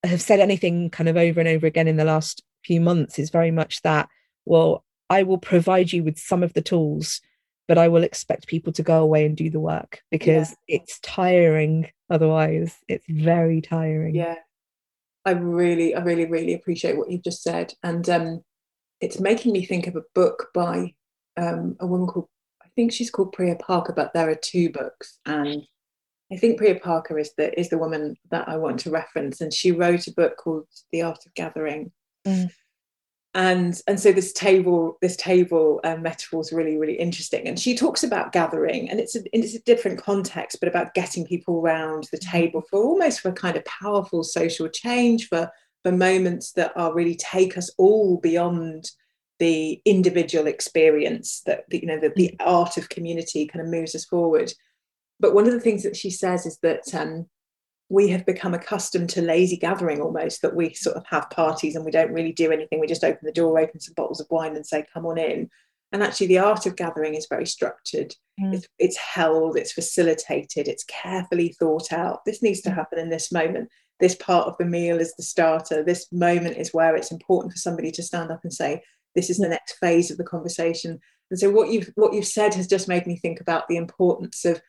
have 0.03 0.21
said 0.21 0.39
anything 0.39 0.89
kind 0.89 1.09
of 1.09 1.17
over 1.17 1.39
and 1.39 1.49
over 1.49 1.67
again 1.67 1.87
in 1.87 1.97
the 1.97 2.05
last 2.05 2.43
few 2.63 2.79
months, 2.79 3.19
is 3.19 3.29
very 3.29 3.51
much 3.51 3.81
that, 3.81 4.07
well, 4.45 4.85
I 5.09 5.23
will 5.23 5.37
provide 5.37 5.91
you 5.91 6.03
with 6.03 6.19
some 6.19 6.43
of 6.43 6.53
the 6.53 6.61
tools, 6.61 7.21
but 7.67 7.77
I 7.77 7.87
will 7.87 8.03
expect 8.03 8.47
people 8.47 8.71
to 8.73 8.83
go 8.83 9.01
away 9.01 9.25
and 9.25 9.35
do 9.35 9.49
the 9.49 9.59
work 9.59 10.01
because 10.11 10.55
yeah. 10.67 10.77
it's 10.77 10.99
tiring 10.99 11.89
otherwise. 12.09 12.75
It's 12.87 13.05
very 13.09 13.61
tiring. 13.61 14.15
Yeah. 14.15 14.35
I 15.25 15.31
really, 15.31 15.95
I 15.95 16.01
really, 16.01 16.25
really 16.25 16.53
appreciate 16.53 16.97
what 16.97 17.11
you've 17.11 17.23
just 17.23 17.43
said. 17.43 17.73
And 17.83 18.07
um, 18.09 18.43
it's 19.01 19.19
making 19.19 19.51
me 19.51 19.65
think 19.65 19.87
of 19.87 19.95
a 19.95 20.03
book 20.15 20.49
by 20.53 20.93
um, 21.39 21.75
a 21.79 21.87
woman 21.87 22.07
called, 22.07 22.27
I 22.63 22.67
think 22.75 22.91
she's 22.91 23.11
called 23.11 23.33
Priya 23.33 23.55
Parker, 23.55 23.93
but 23.93 24.13
there 24.13 24.29
are 24.29 24.35
two 24.35 24.69
books. 24.71 25.19
And 25.25 25.63
I 26.31 26.37
think 26.37 26.57
Priya 26.57 26.79
Parker 26.79 27.17
is 27.17 27.33
the 27.37 27.57
is 27.59 27.69
the 27.69 27.77
woman 27.77 28.15
that 28.29 28.47
I 28.47 28.57
want 28.57 28.79
to 28.81 28.91
reference, 28.91 29.41
and 29.41 29.53
she 29.53 29.71
wrote 29.71 30.07
a 30.07 30.13
book 30.13 30.37
called 30.37 30.67
The 30.91 31.01
Art 31.01 31.25
of 31.25 31.33
Gathering. 31.33 31.91
Mm. 32.27 32.51
And 33.35 33.81
and 33.87 33.99
so 33.99 34.11
this 34.11 34.33
table 34.33 34.97
this 35.01 35.15
table 35.15 35.79
um, 35.83 36.01
metaphor 36.01 36.41
is 36.41 36.51
really 36.51 36.77
really 36.77 36.95
interesting, 36.95 37.47
and 37.47 37.59
she 37.59 37.75
talks 37.75 38.03
about 38.03 38.31
gathering, 38.31 38.89
and 38.89 38.99
it's 38.99 39.15
a 39.15 39.21
it's 39.33 39.55
a 39.55 39.63
different 39.63 40.01
context, 40.01 40.57
but 40.59 40.69
about 40.69 40.93
getting 40.93 41.25
people 41.25 41.59
around 41.59 42.07
the 42.11 42.17
mm-hmm. 42.17 42.31
table 42.31 42.63
for 42.69 42.83
almost 42.83 43.21
for 43.21 43.31
kind 43.31 43.55
of 43.55 43.65
powerful 43.65 44.23
social 44.23 44.67
change, 44.67 45.27
for 45.27 45.49
for 45.83 45.91
moments 45.91 46.51
that 46.53 46.73
are 46.75 46.93
really 46.93 47.15
take 47.15 47.57
us 47.57 47.71
all 47.77 48.17
beyond 48.17 48.91
the 49.39 49.81
individual 49.85 50.47
experience 50.47 51.41
that 51.45 51.63
you 51.71 51.85
know 51.85 51.99
that 51.99 52.15
the 52.15 52.29
mm. 52.29 52.45
art 52.45 52.77
of 52.77 52.89
community 52.89 53.47
kind 53.47 53.63
of 53.65 53.71
moves 53.71 53.95
us 53.95 54.05
forward 54.05 54.53
but 55.19 55.33
one 55.33 55.45
of 55.45 55.53
the 55.53 55.59
things 55.59 55.83
that 55.83 55.95
she 55.95 56.09
says 56.09 56.45
is 56.45 56.57
that 56.59 56.93
um, 56.95 57.27
we 57.89 58.07
have 58.09 58.25
become 58.25 58.53
accustomed 58.53 59.09
to 59.09 59.21
lazy 59.21 59.57
gathering 59.57 59.99
almost, 59.99 60.41
that 60.41 60.55
we 60.55 60.73
sort 60.73 60.95
of 60.95 61.05
have 61.07 61.29
parties 61.29 61.75
and 61.75 61.83
we 61.83 61.91
don't 61.91 62.13
really 62.13 62.31
do 62.31 62.51
anything. 62.51 62.79
We 62.79 62.87
just 62.87 63.03
open 63.03 63.19
the 63.23 63.31
door, 63.31 63.59
open 63.59 63.79
some 63.79 63.95
bottles 63.95 64.21
of 64.21 64.27
wine 64.29 64.55
and 64.55 64.65
say, 64.65 64.85
come 64.93 65.05
on 65.05 65.17
in. 65.17 65.49
And 65.91 66.03
actually, 66.03 66.27
the 66.27 66.37
art 66.37 66.67
of 66.67 66.75
gathering 66.75 67.15
is 67.15 67.25
very 67.27 67.47
structured. 67.47 68.15
Mm. 68.39 68.53
It's, 68.53 68.67
it's, 68.77 68.97
held, 68.97 69.57
it's 69.57 69.73
facilitated, 69.73 70.67
it's 70.67 70.83
carefully 70.83 71.55
thought 71.59 71.91
out. 71.91 72.23
This 72.25 72.43
needs 72.43 72.61
to 72.61 72.69
mm. 72.69 72.75
happen 72.75 72.99
in 72.99 73.09
this 73.09 73.31
moment. 73.31 73.69
This 73.99 74.15
part 74.15 74.47
of 74.47 74.55
the 74.57 74.65
meal 74.65 74.99
is 74.99 75.15
the 75.15 75.23
starter. 75.23 75.83
This 75.83 76.07
moment 76.11 76.57
is 76.57 76.73
where 76.73 76.95
it's 76.95 77.11
important 77.11 77.51
for 77.51 77.59
somebody 77.59 77.91
to 77.91 78.03
stand 78.03 78.31
up 78.31 78.41
and 78.43 78.53
say, 78.53 78.83
this 79.19 79.29
is 79.29 79.37
the 79.37 79.49
next 79.49 79.73
phase 79.73 80.09
of 80.09 80.17
the 80.17 80.23
conversation. 80.23 80.99
And 81.29 81.39
so 81.39 81.49
what 81.49 81.69
you've 81.69 81.91
what 81.95 82.13
you've 82.13 82.25
said 82.25 82.53
has 82.53 82.67
just 82.67 82.87
made 82.87 83.05
me 83.05 83.17
think 83.17 83.41
about 83.41 83.67
the 83.67 83.75
importance 83.75 84.45
of 84.45 84.61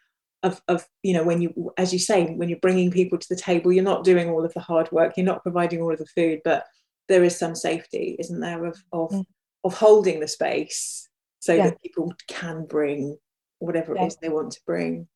of, 0.42 0.60
of 0.68 0.86
you 1.02 1.12
know 1.12 1.22
when 1.22 1.40
you 1.40 1.72
as 1.76 1.92
you 1.92 1.98
say 1.98 2.26
when 2.34 2.48
you're 2.48 2.58
bringing 2.60 2.90
people 2.90 3.18
to 3.18 3.28
the 3.28 3.36
table 3.36 3.72
you're 3.72 3.84
not 3.84 4.04
doing 4.04 4.30
all 4.30 4.44
of 4.44 4.54
the 4.54 4.60
hard 4.60 4.90
work 4.90 5.12
you're 5.16 5.26
not 5.26 5.42
providing 5.42 5.82
all 5.82 5.92
of 5.92 5.98
the 5.98 6.06
food 6.06 6.40
but 6.44 6.64
there 7.08 7.22
is 7.22 7.38
some 7.38 7.54
safety 7.54 8.16
isn't 8.18 8.40
there 8.40 8.64
of 8.64 8.82
of, 8.92 9.10
mm. 9.10 9.24
of 9.64 9.74
holding 9.74 10.18
the 10.18 10.26
space 10.26 11.08
so 11.40 11.52
yeah. 11.52 11.66
that 11.66 11.82
people 11.82 12.10
can 12.26 12.64
bring 12.64 13.18
whatever 13.58 13.94
yeah. 13.94 14.04
it 14.04 14.06
is 14.06 14.16
they 14.16 14.30
want 14.30 14.50
to 14.50 14.60
bring 14.66 15.06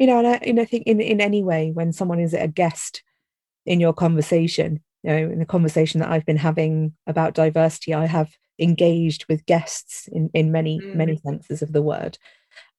you 0.00 0.06
know 0.08 0.18
and 0.18 0.26
I, 0.26 0.34
and 0.38 0.58
I 0.58 0.64
think 0.64 0.84
in, 0.88 1.00
in 1.00 1.20
any 1.20 1.44
way 1.44 1.70
when 1.70 1.92
someone 1.92 2.18
is 2.18 2.34
a 2.34 2.48
guest 2.48 3.04
in 3.64 3.78
your 3.78 3.92
conversation 3.92 4.80
you 5.04 5.10
know 5.10 5.16
in 5.16 5.38
the 5.38 5.46
conversation 5.46 6.00
that 6.00 6.10
i've 6.10 6.26
been 6.26 6.36
having 6.36 6.92
about 7.06 7.34
diversity 7.34 7.94
i 7.94 8.06
have 8.06 8.32
engaged 8.62 9.26
with 9.28 9.46
guests 9.46 10.08
in 10.12 10.30
in 10.32 10.52
many 10.52 10.80
mm. 10.80 10.94
many 10.94 11.16
senses 11.16 11.62
of 11.62 11.72
the 11.72 11.82
word 11.82 12.18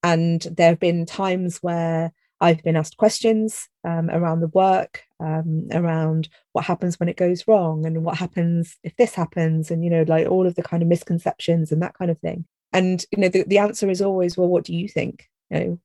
and 0.02 0.42
there 0.56 0.68
have 0.68 0.80
been 0.80 1.06
times 1.06 1.58
where 1.58 2.12
I've 2.40 2.62
been 2.62 2.76
asked 2.76 2.98
questions 2.98 3.68
um, 3.84 4.10
around 4.10 4.40
the 4.40 4.48
work, 4.48 5.02
um, 5.18 5.66
around 5.72 6.28
what 6.52 6.66
happens 6.66 7.00
when 7.00 7.08
it 7.08 7.16
goes 7.16 7.48
wrong, 7.48 7.86
and 7.86 8.04
what 8.04 8.18
happens 8.18 8.76
if 8.82 8.94
this 8.96 9.14
happens, 9.14 9.70
and 9.70 9.82
you 9.82 9.88
know, 9.88 10.04
like 10.06 10.28
all 10.28 10.46
of 10.46 10.54
the 10.54 10.62
kind 10.62 10.82
of 10.82 10.88
misconceptions 10.88 11.72
and 11.72 11.80
that 11.80 11.94
kind 11.94 12.10
of 12.10 12.18
thing. 12.18 12.44
And 12.72 13.04
you 13.12 13.18
know, 13.18 13.28
the, 13.28 13.44
the 13.44 13.58
answer 13.58 13.88
is 13.88 14.02
always, 14.02 14.36
well, 14.36 14.48
what 14.48 14.64
do 14.64 14.74
you 14.74 14.88
think? 14.88 15.30
You 15.50 15.58
know, 15.58 15.80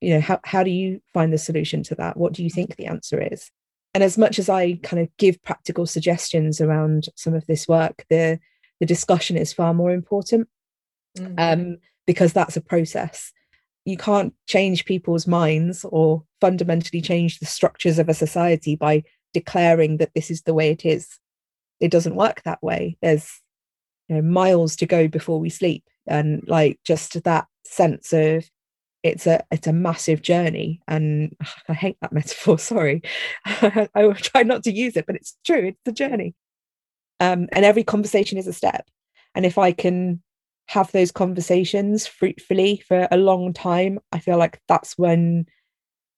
you 0.00 0.14
know, 0.14 0.20
how 0.20 0.38
how 0.44 0.62
do 0.62 0.70
you 0.70 1.00
find 1.12 1.32
the 1.32 1.38
solution 1.38 1.82
to 1.84 1.96
that? 1.96 2.16
What 2.16 2.34
do 2.34 2.44
you 2.44 2.50
think 2.50 2.76
the 2.76 2.86
answer 2.86 3.20
is? 3.20 3.50
And 3.92 4.04
as 4.04 4.16
much 4.16 4.38
as 4.38 4.48
I 4.48 4.74
kind 4.84 5.02
of 5.02 5.08
give 5.16 5.42
practical 5.42 5.86
suggestions 5.86 6.60
around 6.60 7.08
some 7.16 7.34
of 7.34 7.46
this 7.46 7.66
work, 7.66 8.04
the 8.10 8.38
the 8.80 8.86
discussion 8.86 9.36
is 9.36 9.52
far 9.52 9.74
more 9.74 9.92
important 9.92 10.48
mm-hmm. 11.16 11.34
um, 11.38 11.78
because 12.06 12.32
that's 12.32 12.56
a 12.56 12.60
process. 12.60 13.32
You 13.84 13.96
can't 13.96 14.34
change 14.46 14.84
people's 14.84 15.26
minds 15.26 15.84
or 15.88 16.24
fundamentally 16.40 17.00
change 17.00 17.38
the 17.38 17.46
structures 17.46 17.98
of 17.98 18.08
a 18.08 18.14
society 18.14 18.76
by 18.76 19.04
declaring 19.32 19.98
that 19.98 20.12
this 20.14 20.30
is 20.30 20.42
the 20.42 20.54
way 20.54 20.70
it 20.70 20.84
is. 20.84 21.18
It 21.78 21.90
doesn't 21.90 22.16
work 22.16 22.42
that 22.42 22.62
way. 22.62 22.96
There's 23.00 23.40
you 24.08 24.16
know 24.16 24.22
miles 24.22 24.76
to 24.76 24.86
go 24.86 25.08
before 25.08 25.40
we 25.40 25.50
sleep 25.50 25.84
and 26.06 26.42
like 26.46 26.78
just 26.84 27.22
that 27.24 27.46
sense 27.64 28.12
of 28.12 28.48
it's 29.02 29.26
a 29.26 29.44
it's 29.50 29.66
a 29.66 29.72
massive 29.72 30.22
journey 30.22 30.80
and 30.86 31.36
i 31.68 31.72
hate 31.72 31.96
that 32.00 32.12
metaphor 32.12 32.58
sorry. 32.72 33.02
I 33.44 33.88
will 33.94 34.14
try 34.14 34.42
not 34.42 34.64
to 34.64 34.72
use 34.72 34.96
it 34.96 35.06
but 35.06 35.16
it's 35.16 35.36
true 35.44 35.66
it's 35.68 35.80
a 35.86 35.92
journey 35.92 36.34
um, 37.20 37.48
and 37.52 37.64
every 37.64 37.84
conversation 37.84 38.38
is 38.38 38.46
a 38.46 38.52
step 38.52 38.88
and 39.34 39.46
if 39.46 39.58
i 39.58 39.72
can 39.72 40.20
have 40.68 40.90
those 40.92 41.12
conversations 41.12 42.06
fruitfully 42.06 42.82
for 42.86 43.06
a 43.10 43.16
long 43.16 43.52
time, 43.52 44.00
I 44.12 44.18
feel 44.18 44.38
like 44.38 44.60
that's 44.68 44.98
when 44.98 45.46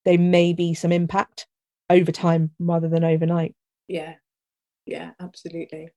they 0.05 0.17
may 0.17 0.53
be 0.53 0.73
some 0.73 0.91
impact 0.91 1.47
over 1.89 2.11
time 2.11 2.51
rather 2.59 2.87
than 2.87 3.03
overnight. 3.03 3.55
Yeah, 3.87 4.15
yeah, 4.85 5.11
absolutely. 5.19 5.89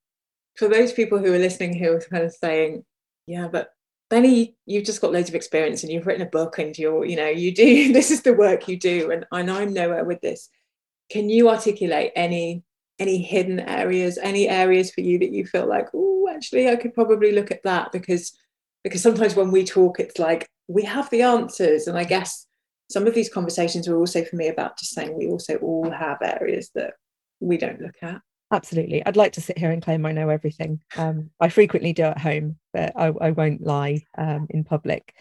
For 0.56 0.68
those 0.68 0.92
people 0.92 1.18
who 1.18 1.32
are 1.32 1.38
listening 1.38 1.74
who 1.74 1.92
are 1.92 2.00
kind 2.00 2.24
of 2.24 2.32
saying, 2.32 2.84
yeah, 3.26 3.48
but 3.48 3.70
Bennie, 4.10 4.54
you've 4.66 4.84
just 4.84 5.00
got 5.00 5.12
loads 5.12 5.30
of 5.30 5.34
experience 5.34 5.82
and 5.82 5.90
you've 5.90 6.06
written 6.06 6.26
a 6.26 6.30
book 6.30 6.58
and 6.58 6.76
you're, 6.76 7.06
you 7.06 7.16
know, 7.16 7.28
you 7.28 7.54
do, 7.54 7.92
this 7.92 8.10
is 8.10 8.22
the 8.22 8.34
work 8.34 8.68
you 8.68 8.78
do. 8.78 9.10
And, 9.10 9.24
and 9.32 9.50
I'm 9.50 9.72
nowhere 9.72 10.04
with 10.04 10.20
this. 10.20 10.50
Can 11.10 11.30
you 11.30 11.48
articulate 11.48 12.12
any 12.14 12.64
any 13.02 13.18
hidden 13.18 13.58
areas, 13.60 14.16
any 14.22 14.48
areas 14.48 14.92
for 14.92 15.00
you 15.00 15.18
that 15.18 15.32
you 15.32 15.44
feel 15.44 15.66
like, 15.66 15.88
oh, 15.92 16.28
actually, 16.32 16.68
I 16.68 16.76
could 16.76 16.94
probably 16.94 17.32
look 17.32 17.50
at 17.50 17.64
that 17.64 17.90
because 17.92 18.32
because 18.84 19.02
sometimes 19.02 19.34
when 19.36 19.50
we 19.50 19.64
talk, 19.64 20.00
it's 20.00 20.18
like 20.18 20.48
we 20.68 20.84
have 20.84 21.10
the 21.10 21.22
answers, 21.22 21.86
and 21.88 21.98
I 21.98 22.04
guess 22.04 22.46
some 22.90 23.06
of 23.06 23.14
these 23.14 23.28
conversations 23.28 23.88
are 23.88 23.96
also 23.96 24.24
for 24.24 24.36
me 24.36 24.48
about 24.48 24.78
just 24.78 24.92
saying 24.92 25.16
we 25.16 25.28
also 25.28 25.56
all 25.56 25.90
have 25.90 26.18
areas 26.22 26.70
that 26.74 26.94
we 27.40 27.56
don't 27.56 27.80
look 27.80 27.96
at. 28.02 28.20
Absolutely. 28.52 29.04
I'd 29.04 29.16
like 29.16 29.32
to 29.32 29.40
sit 29.40 29.58
here 29.58 29.70
and 29.70 29.82
claim 29.82 30.04
I 30.04 30.12
know 30.12 30.28
everything. 30.28 30.80
Um, 30.96 31.30
I 31.40 31.48
frequently 31.48 31.94
do 31.94 32.02
at 32.02 32.18
home, 32.18 32.58
but 32.74 32.92
I, 32.94 33.06
I 33.06 33.30
won't 33.30 33.62
lie 33.62 34.04
um, 34.18 34.46
in 34.50 34.62
public. 34.62 35.14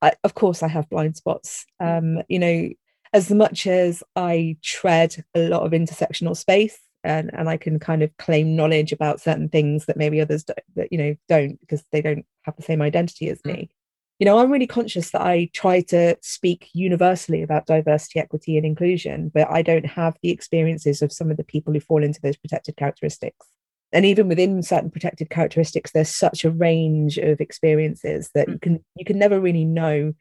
I, 0.00 0.12
of 0.24 0.34
course, 0.34 0.62
I 0.64 0.68
have 0.68 0.90
blind 0.90 1.16
spots. 1.16 1.64
Um, 1.78 2.22
you 2.28 2.40
know, 2.40 2.70
as 3.12 3.30
much 3.30 3.66
as 3.66 4.02
I 4.16 4.56
tread 4.62 5.24
a 5.34 5.48
lot 5.48 5.62
of 5.62 5.72
intersectional 5.72 6.36
space, 6.36 6.78
and 7.04 7.30
and 7.34 7.48
I 7.48 7.56
can 7.56 7.78
kind 7.78 8.02
of 8.02 8.16
claim 8.16 8.56
knowledge 8.56 8.92
about 8.92 9.20
certain 9.20 9.48
things 9.48 9.86
that 9.86 9.96
maybe 9.96 10.20
others 10.20 10.44
don't, 10.44 10.58
that 10.76 10.92
you 10.92 10.98
know 10.98 11.16
don't 11.28 11.60
because 11.60 11.84
they 11.92 12.02
don't 12.02 12.24
have 12.42 12.56
the 12.56 12.62
same 12.62 12.82
identity 12.82 13.28
as 13.28 13.40
mm. 13.42 13.52
me. 13.52 13.70
You 14.18 14.26
know, 14.26 14.38
I'm 14.38 14.52
really 14.52 14.68
conscious 14.68 15.10
that 15.10 15.22
I 15.22 15.50
try 15.52 15.80
to 15.82 16.16
speak 16.22 16.68
universally 16.74 17.42
about 17.42 17.66
diversity, 17.66 18.20
equity, 18.20 18.56
and 18.56 18.64
inclusion, 18.64 19.32
but 19.34 19.50
I 19.50 19.62
don't 19.62 19.86
have 19.86 20.16
the 20.22 20.30
experiences 20.30 21.02
of 21.02 21.12
some 21.12 21.30
of 21.30 21.36
the 21.36 21.44
people 21.44 21.72
who 21.72 21.80
fall 21.80 22.04
into 22.04 22.20
those 22.20 22.36
protected 22.36 22.76
characteristics. 22.76 23.46
And 23.92 24.06
even 24.06 24.28
within 24.28 24.62
certain 24.62 24.90
protected 24.90 25.28
characteristics, 25.28 25.90
there's 25.90 26.08
such 26.08 26.44
a 26.44 26.50
range 26.50 27.18
of 27.18 27.40
experiences 27.40 28.30
that 28.34 28.48
mm. 28.48 28.52
you 28.52 28.58
can 28.60 28.84
you 28.96 29.04
can 29.04 29.18
never 29.18 29.40
really 29.40 29.64
know 29.64 30.14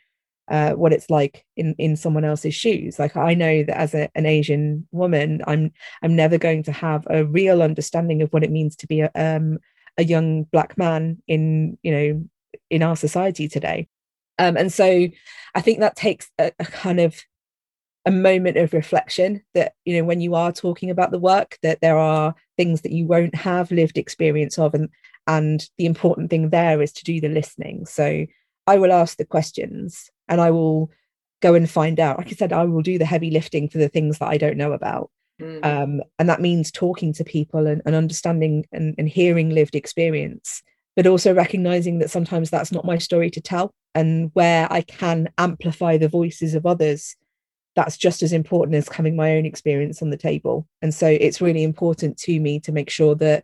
uh, 0.52 0.74
what 0.74 0.92
it's 0.92 1.10
like 1.10 1.46
in 1.56 1.74
in 1.78 1.96
someone 1.96 2.26
else's 2.26 2.54
shoes. 2.54 3.00
Like 3.00 3.16
i 3.16 3.34
know 3.34 3.64
that 3.64 3.78
as 3.78 3.96
a, 3.96 4.10
an 4.16 4.26
asian 4.26 4.88
woman 4.92 5.42
i'm 5.48 5.72
i'm 6.04 6.16
never 6.16 6.38
going 6.38 6.64
to 6.64 6.72
have 6.72 7.08
a 7.10 7.24
real 7.26 7.64
understanding 7.64 8.22
of 8.22 8.32
what 8.34 8.44
it 8.44 8.52
means 8.52 8.76
to 8.78 8.88
be 8.88 9.02
a, 9.02 9.12
um, 9.16 9.58
a 9.98 10.04
young 10.04 10.44
black 10.44 10.78
man 10.78 11.22
in 11.28 11.78
you 11.82 11.92
know 11.92 12.26
in 12.70 12.84
our 12.84 12.96
society 12.96 13.48
today. 13.48 13.88
Um, 14.40 14.58
and 14.58 14.72
so 14.72 15.08
i 15.56 15.62
think 15.62 15.80
that 15.80 15.96
takes 15.96 16.30
a, 16.38 16.52
a 16.60 16.66
kind 16.66 17.00
of 17.00 17.16
a 18.06 18.12
moment 18.12 18.58
of 18.58 18.74
reflection 18.74 19.44
that 19.54 19.74
you 19.86 19.96
know 19.96 20.04
when 20.04 20.20
you 20.20 20.36
are 20.36 20.52
talking 20.52 20.90
about 20.90 21.12
the 21.12 21.20
work 21.20 21.58
that 21.62 21.80
there 21.82 21.98
are 21.98 22.36
things 22.58 22.82
that 22.82 22.92
you 22.92 23.06
won't 23.06 23.36
have 23.36 23.72
lived 23.72 23.98
experience 23.98 24.58
of 24.58 24.74
and 24.74 24.90
and 25.28 25.70
the 25.78 25.86
important 25.86 26.30
thing 26.30 26.50
there 26.50 26.82
is 26.82 26.92
to 26.92 27.04
do 27.04 27.22
the 27.22 27.30
listening. 27.30 27.86
So 27.86 28.26
i 28.68 28.78
will 28.78 28.92
ask 28.92 29.18
the 29.18 29.26
questions 29.26 30.10
and 30.28 30.42
I 30.42 30.52
will 30.52 30.92
go 31.42 31.54
and 31.54 31.70
find 31.70 32.00
out. 32.00 32.18
Like 32.18 32.28
I 32.28 32.32
said, 32.32 32.54
I 32.54 32.64
will 32.66 32.82
do 32.82 32.98
the 32.98 33.06
heavy 33.06 33.32
lifting 33.32 33.68
for 33.68 33.78
the 33.78 33.90
things 33.90 34.20
that 34.20 34.30
I 34.30 34.38
don't 34.38 34.58
know 34.58 34.74
about. 34.74 35.10
Mm. 35.42 35.66
Um, 35.66 36.02
and 36.20 36.30
that 36.30 36.42
means 36.42 36.72
talking 36.72 37.14
to 37.14 37.24
people 37.24 37.68
and, 37.68 37.82
and 37.86 37.96
understanding 37.96 38.66
and, 38.72 38.96
and 38.98 39.10
hearing 39.10 39.50
lived 39.50 39.76
experience, 39.76 40.62
but 40.96 41.08
also 41.08 41.34
recognizing 41.34 42.00
that 42.00 42.12
sometimes 42.12 42.50
that's 42.50 42.72
not 42.72 42.86
my 42.86 42.98
story 42.98 43.30
to 43.32 43.42
tell. 43.42 43.74
And 43.96 44.30
where 44.34 44.72
I 44.72 44.82
can 44.82 45.30
amplify 45.38 45.98
the 45.98 46.08
voices 46.08 46.54
of 46.54 46.66
others, 46.66 47.16
that's 47.76 47.98
just 47.98 48.22
as 48.22 48.34
important 48.34 48.76
as 48.76 48.88
having 48.90 49.16
my 49.16 49.36
own 49.36 49.46
experience 49.46 50.02
on 50.02 50.12
the 50.12 50.18
table. 50.18 50.68
And 50.82 50.94
so 50.94 51.08
it's 51.08 51.42
really 51.42 51.64
important 51.64 52.18
to 52.20 52.40
me 52.40 52.60
to 52.62 52.72
make 52.72 52.90
sure 52.90 53.16
that 53.16 53.44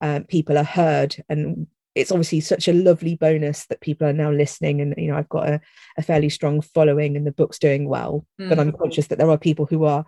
um, 0.00 0.24
people 0.24 0.58
are 0.58 0.64
heard 0.64 1.16
and 1.28 1.66
it's 1.94 2.10
obviously 2.10 2.40
such 2.40 2.68
a 2.68 2.72
lovely 2.72 3.14
bonus 3.14 3.66
that 3.66 3.80
people 3.80 4.06
are 4.06 4.12
now 4.12 4.30
listening 4.30 4.80
and 4.80 4.94
you 4.96 5.08
know 5.08 5.16
i've 5.16 5.28
got 5.28 5.48
a, 5.48 5.60
a 5.96 6.02
fairly 6.02 6.28
strong 6.28 6.60
following 6.60 7.16
and 7.16 7.26
the 7.26 7.32
book's 7.32 7.58
doing 7.58 7.88
well 7.88 8.26
mm. 8.40 8.48
but 8.48 8.58
i'm 8.58 8.72
mm. 8.72 8.78
conscious 8.78 9.06
that 9.06 9.18
there 9.18 9.30
are 9.30 9.38
people 9.38 9.66
who 9.66 9.84
are 9.84 10.04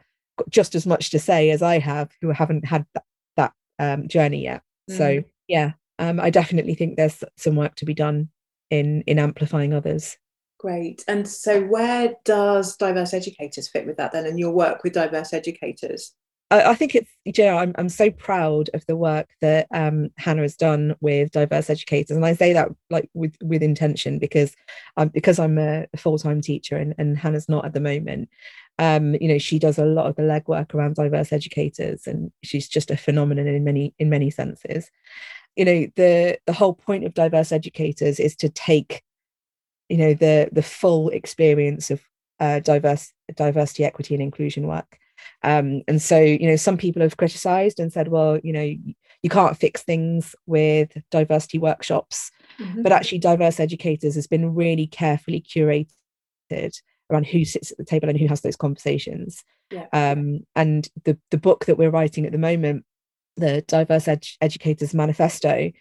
just 0.48 0.74
as 0.74 0.86
much 0.86 1.10
to 1.10 1.18
say 1.18 1.50
as 1.50 1.62
i 1.62 1.78
have 1.78 2.10
who 2.20 2.30
haven't 2.30 2.64
had 2.64 2.84
that, 2.94 3.04
that 3.36 3.52
um, 3.78 4.08
journey 4.08 4.42
yet 4.42 4.62
mm. 4.90 4.96
so 4.96 5.22
yeah 5.48 5.72
um, 5.98 6.20
i 6.20 6.30
definitely 6.30 6.74
think 6.74 6.96
there's 6.96 7.22
some 7.36 7.56
work 7.56 7.74
to 7.76 7.84
be 7.84 7.94
done 7.94 8.28
in 8.70 9.02
in 9.02 9.18
amplifying 9.18 9.72
others 9.72 10.16
great 10.58 11.04
and 11.06 11.28
so 11.28 11.62
where 11.62 12.14
does 12.24 12.76
diverse 12.76 13.14
educators 13.14 13.68
fit 13.68 13.86
with 13.86 13.96
that 13.96 14.12
then 14.12 14.26
and 14.26 14.38
your 14.38 14.52
work 14.52 14.82
with 14.82 14.92
diverse 14.92 15.32
educators 15.32 16.12
I, 16.50 16.74
think 16.74 16.94
it's 16.94 17.10
you 17.24 17.32
know 17.38 17.58
I'm 17.58 17.72
I'm 17.76 17.88
so 17.88 18.10
proud 18.10 18.70
of 18.72 18.86
the 18.86 18.94
work 18.94 19.28
that 19.40 19.66
um, 19.72 20.10
Hannah 20.16 20.42
has 20.42 20.56
done 20.56 20.94
with 21.00 21.32
diverse 21.32 21.68
educators, 21.68 22.16
and 22.16 22.24
I 22.24 22.34
say 22.34 22.52
that 22.52 22.68
like 22.88 23.10
with 23.14 23.36
with 23.42 23.64
intention 23.64 24.20
because 24.20 24.54
um, 24.96 25.08
because 25.08 25.40
I'm 25.40 25.58
a 25.58 25.86
full 25.96 26.18
time 26.18 26.40
teacher 26.40 26.76
and, 26.76 26.94
and 26.98 27.18
Hannah's 27.18 27.48
not 27.48 27.64
at 27.64 27.72
the 27.72 27.80
moment. 27.80 28.28
Um, 28.78 29.14
you 29.16 29.26
know, 29.26 29.38
she 29.38 29.58
does 29.58 29.78
a 29.78 29.84
lot 29.84 30.06
of 30.06 30.16
the 30.16 30.22
legwork 30.22 30.72
around 30.72 30.94
diverse 30.94 31.32
educators, 31.32 32.06
and 32.06 32.30
she's 32.44 32.68
just 32.68 32.92
a 32.92 32.96
phenomenon 32.96 33.48
in 33.48 33.64
many 33.64 33.94
in 33.98 34.08
many 34.08 34.30
senses. 34.30 34.88
You 35.56 35.64
know, 35.64 35.86
the 35.96 36.38
the 36.46 36.52
whole 36.52 36.74
point 36.74 37.04
of 37.04 37.14
diverse 37.14 37.50
educators 37.50 38.20
is 38.20 38.36
to 38.36 38.48
take, 38.50 39.02
you 39.88 39.96
know, 39.96 40.14
the 40.14 40.48
the 40.52 40.62
full 40.62 41.08
experience 41.08 41.90
of 41.90 42.02
uh, 42.38 42.60
diverse 42.60 43.12
diversity, 43.34 43.84
equity, 43.84 44.14
and 44.14 44.22
inclusion 44.22 44.68
work 44.68 45.00
um, 45.42 45.82
and 45.88 46.00
so, 46.00 46.18
you 46.18 46.48
know, 46.48 46.56
some 46.56 46.76
people 46.76 47.02
have 47.02 47.16
criticized 47.16 47.78
and 47.78 47.92
said, 47.92 48.08
well, 48.08 48.38
you 48.42 48.52
know, 48.52 48.74
you 49.22 49.30
can't 49.30 49.56
fix 49.56 49.82
things 49.82 50.34
with 50.46 50.96
diversity 51.10 51.58
workshops. 51.58 52.30
Mm-hmm. 52.58 52.82
But 52.82 52.92
actually, 52.92 53.18
diverse 53.18 53.60
educators 53.60 54.14
has 54.14 54.26
been 54.26 54.54
really 54.54 54.86
carefully 54.86 55.40
curated 55.40 56.80
around 57.10 57.26
who 57.26 57.44
sits 57.44 57.70
at 57.70 57.78
the 57.78 57.84
table 57.84 58.08
and 58.08 58.18
who 58.18 58.26
has 58.26 58.40
those 58.40 58.56
conversations. 58.56 59.44
Yeah. 59.70 59.86
Um, 59.92 60.40
and 60.54 60.88
the 61.04 61.18
the 61.30 61.38
book 61.38 61.66
that 61.66 61.76
we're 61.76 61.90
writing 61.90 62.26
at 62.26 62.32
the 62.32 62.38
moment, 62.38 62.84
the 63.36 63.62
Diverse 63.62 64.08
Ed- 64.08 64.26
Educators 64.40 64.94
Manifesto, 64.94 65.72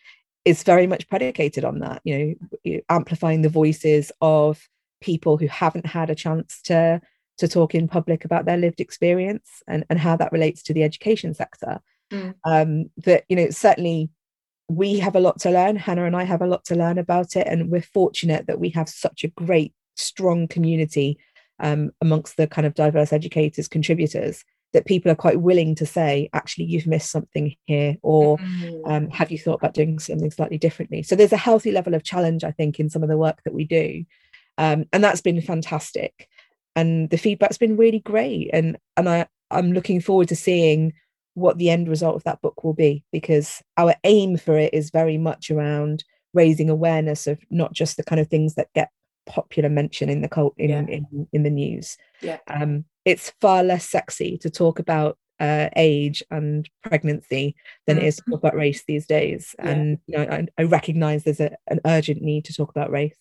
is 0.44 0.64
very 0.64 0.88
much 0.88 1.08
predicated 1.08 1.66
on 1.66 1.80
that. 1.80 2.02
You 2.04 2.38
know, 2.64 2.80
amplifying 2.89 3.41
the 3.41 3.50
voices 3.50 4.12
of 4.22 4.62
people 5.02 5.38
who 5.38 5.48
haven't 5.48 5.86
had 5.86 6.10
a 6.10 6.16
chance 6.16 6.62
to 6.64 7.02
to 7.38 7.48
talk 7.48 7.76
in 7.76 7.88
public 7.88 8.26
about 8.26 8.46
their 8.46 8.58
lived 8.58 8.80
experience 8.80 9.64
and, 9.68 9.86
and 9.90 10.00
how 10.00 10.16
that 10.16 10.32
relates 10.32 10.64
to 10.64 10.74
the 10.74 10.84
education 10.84 11.34
sector. 11.34 11.80
Mm. 12.12 12.36
Um, 12.44 12.92
that, 12.98 13.24
you 13.28 13.36
know, 13.36 13.50
certainly 13.50 14.10
we 14.68 15.00
have 15.00 15.16
a 15.16 15.20
lot 15.20 15.40
to 15.42 15.52
learn. 15.52 15.76
Hannah 15.76 16.06
and 16.06 16.16
I 16.16 16.24
have 16.24 16.42
a 16.42 16.48
lot 16.48 16.66
to 16.66 16.76
learn 16.76 16.98
about 16.98 17.36
it. 17.36 17.48
And 17.48 17.70
we're 17.70 17.82
fortunate 17.82 18.48
that 18.48 18.60
we 18.60 18.70
have 18.70 18.90
such 18.90 19.24
a 19.24 19.30
great, 19.30 19.74
strong 19.96 20.48
community 20.48 21.18
um, 21.60 21.92
amongst 22.02 22.38
the 22.38 22.48
kind 22.48 22.66
of 22.66 22.74
diverse 22.74 23.14
educators, 23.14 23.68
contributors, 23.68 24.44
that 24.74 24.86
people 24.86 25.10
are 25.10 25.16
quite 25.16 25.40
willing 25.40 25.74
to 25.76 25.86
say, 25.86 26.30
actually, 26.34 26.66
you've 26.66 26.88
missed 26.88 27.10
something 27.10 27.56
here, 27.66 27.96
or 28.02 28.38
mm. 28.38 28.82
um, 28.86 29.10
have 29.10 29.32
you 29.32 29.38
thought 29.38 29.56
about 29.56 29.74
doing 29.74 30.00
something 30.00 30.30
slightly 30.32 30.58
differently? 30.58 31.02
So 31.02 31.16
there's 31.16 31.32
a 31.32 31.38
healthy 31.38 31.72
level 31.72 31.94
of 31.94 32.04
challenge, 32.04 32.44
I 32.44 32.52
think, 32.52 32.78
in 32.78 32.90
some 32.90 33.02
of 33.02 33.08
the 33.08 33.18
work 33.18 33.42
that 33.46 33.54
we 33.54 33.64
do. 33.64 34.04
Um, 34.58 34.86
and 34.92 35.02
that's 35.02 35.22
been 35.22 35.42
fantastic 35.42 36.28
and 36.76 37.09
the 37.09 37.17
feedback's 37.17 37.57
been 37.57 37.78
really 37.78 37.99
great 37.99 38.49
and 38.53 38.78
and 38.97 39.09
i 39.09 39.26
i'm 39.51 39.71
looking 39.71 39.99
forward 39.99 40.28
to 40.28 40.36
seeing 40.36 40.93
what 41.34 41.57
the 41.57 41.69
end 41.69 41.88
result 41.88 42.15
of 42.15 42.23
that 42.23 42.41
book 42.41 42.63
will 42.63 42.73
be 42.73 43.03
because 43.11 43.61
our 43.78 43.93
aim 44.03 44.38
for 44.38 44.57
it 44.57 44.73
is 44.73 44.89
very 44.89 45.17
much 45.17 45.51
around 45.51 46.03
raising 46.34 46.69
awareness 46.69 47.28
of 47.28 47.39
not 47.49 47.73
just 47.73 47.97
the 47.97 48.03
kind 48.03 48.19
of 48.19 48.28
things 48.28 48.55
that 48.55 48.73
get 48.73 48.89
popular 49.26 49.69
mention 49.69 50.09
in 50.09 50.21
the 50.21 50.30
cult 50.30 50.53
in, 50.57 50.69
yeah. 50.69 50.86
in, 50.88 51.28
in 51.34 51.43
the 51.43 51.49
news 51.49 51.97
yeah 52.21 52.38
um 52.47 52.86
it's 53.05 53.34
far 53.41 53.63
less 53.63 53.88
sexy 53.88 54.38
to 54.38 54.49
talk 54.49 54.80
about 54.80 55.17
uh, 55.39 55.67
age 55.76 56.23
and 56.32 56.69
pregnancy 56.84 57.55
than 57.86 57.97
mm-hmm. 57.97 58.05
it 58.05 58.07
is 58.07 58.15
to 58.15 58.23
talk 58.30 58.39
about 58.39 58.55
race 58.55 58.84
these 58.88 59.05
days 59.05 59.53
yeah. 59.59 59.69
and 59.69 59.97
you 60.07 60.17
know 60.17 60.23
I, 60.23 60.47
I 60.57 60.63
recognize 60.63 61.23
there's 61.23 61.41
a, 61.41 61.55
an 61.67 61.82
urgent 61.86 62.21
need 62.21 62.45
to 62.45 62.53
talk 62.53 62.69
about 62.69 62.89
race 62.89 63.17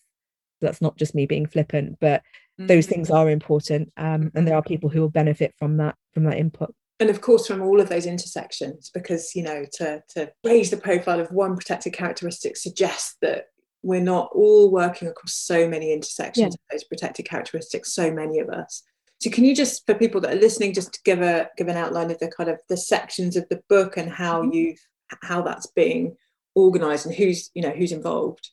that's 0.61 0.81
not 0.81 0.97
just 0.97 1.13
me 1.13 1.25
being 1.25 1.45
flippant 1.45 1.97
but 1.99 2.21
mm-hmm. 2.21 2.44
Those 2.57 2.85
things 2.85 3.09
are 3.09 3.29
important 3.29 3.91
um, 3.97 4.31
and 4.35 4.47
there 4.47 4.55
are 4.55 4.61
people 4.61 4.89
who 4.89 5.01
will 5.01 5.09
benefit 5.09 5.53
from 5.57 5.77
that 5.77 5.95
from 6.13 6.23
that 6.23 6.37
input 6.37 6.73
and 6.99 7.09
of 7.09 7.21
course 7.21 7.47
from 7.47 7.61
all 7.61 7.81
of 7.81 7.89
those 7.89 8.05
intersections 8.05 8.89
because 8.93 9.35
you 9.35 9.43
know 9.43 9.65
to 9.73 10.01
to 10.09 10.31
raise 10.43 10.69
the 10.69 10.77
profile 10.77 11.19
of 11.19 11.31
one 11.31 11.55
protected 11.55 11.93
characteristic 11.93 12.55
suggests 12.55 13.17
that 13.21 13.45
we're 13.83 14.01
not 14.01 14.29
all 14.33 14.71
working 14.71 15.07
across 15.07 15.33
so 15.33 15.67
many 15.67 15.93
intersections 15.93 16.41
yeah. 16.41 16.47
of 16.47 16.59
those 16.71 16.83
protected 16.85 17.25
characteristics 17.25 17.93
so 17.93 18.11
many 18.11 18.39
of 18.39 18.49
us 18.49 18.83
so 19.19 19.29
can 19.29 19.43
you 19.43 19.55
just 19.55 19.85
for 19.85 19.95
people 19.95 20.21
that 20.21 20.33
are 20.33 20.39
listening 20.39 20.73
just 20.73 21.03
give 21.03 21.21
a 21.21 21.49
give 21.57 21.67
an 21.67 21.77
outline 21.77 22.11
of 22.11 22.19
the 22.19 22.29
kind 22.29 22.49
of 22.49 22.59
the 22.69 22.77
sections 22.77 23.35
of 23.35 23.47
the 23.49 23.61
book 23.69 23.97
and 23.97 24.09
how 24.09 24.41
mm-hmm. 24.41 24.53
you 24.53 24.75
how 25.21 25.41
that's 25.41 25.67
being 25.67 26.15
organized 26.55 27.05
and 27.05 27.15
who's 27.15 27.51
you 27.53 27.61
know 27.61 27.71
who's 27.71 27.91
involved 27.91 28.51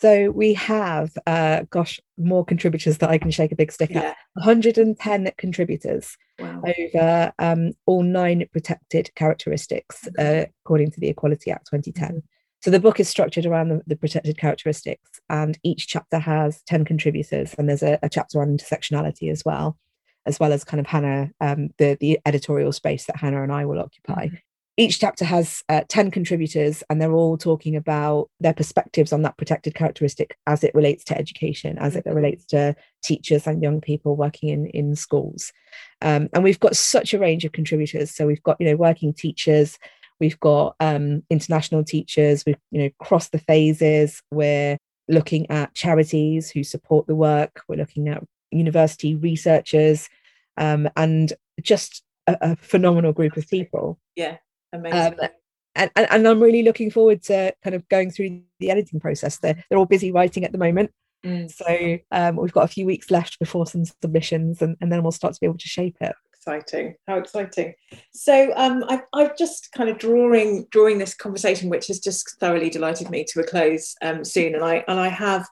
so 0.00 0.30
we 0.30 0.54
have, 0.54 1.12
uh, 1.26 1.64
gosh, 1.68 2.00
more 2.16 2.44
contributors 2.44 2.98
that 2.98 3.10
I 3.10 3.18
can 3.18 3.30
shake 3.30 3.52
a 3.52 3.56
big 3.56 3.70
stick 3.70 3.90
yeah. 3.90 4.00
at. 4.00 4.16
110 4.34 5.32
contributors 5.36 6.16
wow. 6.38 6.62
over 6.66 7.32
um, 7.38 7.72
all 7.84 8.02
nine 8.02 8.46
protected 8.50 9.14
characteristics, 9.14 10.08
uh, 10.18 10.46
according 10.64 10.90
to 10.92 11.00
the 11.00 11.08
Equality 11.08 11.50
Act 11.50 11.66
2010. 11.70 12.08
Mm-hmm. 12.08 12.18
So 12.62 12.70
the 12.70 12.80
book 12.80 12.98
is 12.98 13.08
structured 13.08 13.44
around 13.44 13.68
the, 13.68 13.82
the, 13.86 13.96
protected 13.96 14.38
characteristics, 14.38 15.20
and 15.28 15.58
each 15.62 15.86
chapter 15.86 16.18
has 16.18 16.62
10 16.66 16.84
contributors, 16.84 17.54
and 17.58 17.68
there's 17.68 17.82
a, 17.82 17.98
a 18.02 18.08
chapter 18.08 18.40
on 18.40 18.56
intersectionality 18.56 19.30
as 19.30 19.44
well, 19.44 19.78
as 20.24 20.40
well 20.40 20.52
as 20.52 20.64
kind 20.64 20.80
of 20.80 20.86
Hannah, 20.86 21.30
um, 21.40 21.70
the, 21.78 21.96
the 22.00 22.20
editorial 22.24 22.72
space 22.72 23.04
that 23.06 23.16
Hannah 23.16 23.42
and 23.42 23.52
I 23.52 23.66
will 23.66 23.80
occupy. 23.80 24.26
Mm-hmm 24.26 24.36
each 24.80 24.98
chapter 24.98 25.26
has 25.26 25.62
uh, 25.68 25.82
10 25.88 26.10
contributors 26.10 26.82
and 26.88 27.02
they're 27.02 27.12
all 27.12 27.36
talking 27.36 27.76
about 27.76 28.30
their 28.40 28.54
perspectives 28.54 29.12
on 29.12 29.20
that 29.20 29.36
protected 29.36 29.74
characteristic 29.74 30.38
as 30.46 30.64
it 30.64 30.74
relates 30.74 31.04
to 31.04 31.18
education 31.18 31.76
as 31.78 31.96
it 31.96 32.06
relates 32.06 32.46
to 32.46 32.74
teachers 33.04 33.46
and 33.46 33.62
young 33.62 33.82
people 33.82 34.16
working 34.16 34.48
in 34.48 34.66
in 34.68 34.96
schools. 34.96 35.52
Um, 36.00 36.30
and 36.32 36.42
we've 36.42 36.58
got 36.60 36.76
such 36.76 37.12
a 37.12 37.18
range 37.18 37.44
of 37.44 37.52
contributors. 37.52 38.10
So 38.10 38.26
we've 38.26 38.42
got 38.42 38.56
you 38.58 38.66
know 38.70 38.76
working 38.76 39.12
teachers 39.12 39.78
we've 40.18 40.40
got 40.40 40.76
um, 40.80 41.22
international 41.28 41.84
teachers 41.84 42.44
we've 42.46 42.56
you 42.70 42.82
know 42.82 42.90
cross 43.00 43.28
the 43.28 43.38
phases. 43.38 44.22
We're 44.30 44.78
looking 45.08 45.50
at 45.50 45.74
charities 45.74 46.50
who 46.50 46.64
support 46.64 47.06
the 47.06 47.16
work. 47.16 47.60
We're 47.68 47.76
looking 47.76 48.08
at 48.08 48.24
university 48.50 49.14
researchers 49.14 50.08
um, 50.56 50.88
and 50.96 51.34
just 51.60 52.02
a, 52.26 52.38
a 52.40 52.56
phenomenal 52.56 53.12
group 53.12 53.36
of 53.36 53.46
people. 53.46 53.98
Yeah 54.16 54.38
Amazing. 54.72 55.20
Um, 55.20 55.28
and, 55.76 55.90
and, 55.96 56.06
and, 56.10 56.28
I'm 56.28 56.42
really 56.42 56.62
looking 56.62 56.90
forward 56.90 57.22
to 57.24 57.54
kind 57.62 57.74
of 57.74 57.88
going 57.88 58.10
through 58.10 58.42
the 58.58 58.70
editing 58.70 59.00
process. 59.00 59.38
They're, 59.38 59.62
they're 59.68 59.78
all 59.78 59.86
busy 59.86 60.12
writing 60.12 60.44
at 60.44 60.52
the 60.52 60.58
moment. 60.58 60.90
Mm. 61.24 61.50
So 61.50 61.98
um, 62.10 62.36
we've 62.36 62.52
got 62.52 62.64
a 62.64 62.68
few 62.68 62.86
weeks 62.86 63.10
left 63.10 63.38
before 63.38 63.66
some 63.66 63.84
submissions 63.84 64.62
and, 64.62 64.76
and 64.80 64.90
then 64.90 65.02
we'll 65.02 65.12
start 65.12 65.34
to 65.34 65.40
be 65.40 65.46
able 65.46 65.58
to 65.58 65.68
shape 65.68 65.96
it. 66.00 66.14
Exciting. 66.34 66.94
How 67.06 67.18
exciting. 67.18 67.74
So 68.12 68.52
um, 68.56 68.84
I, 68.88 69.02
I've 69.12 69.36
just 69.36 69.70
kind 69.72 69.90
of 69.90 69.98
drawing 69.98 70.66
drawing 70.70 70.96
this 70.96 71.14
conversation, 71.14 71.68
which 71.68 71.88
has 71.88 71.98
just 71.98 72.38
thoroughly 72.40 72.70
delighted 72.70 73.10
me 73.10 73.24
to 73.28 73.40
a 73.40 73.44
close 73.44 73.94
um, 74.00 74.24
soon. 74.24 74.54
And 74.54 74.64
I 74.64 74.82
and 74.88 74.98
I 74.98 75.08
have 75.08 75.46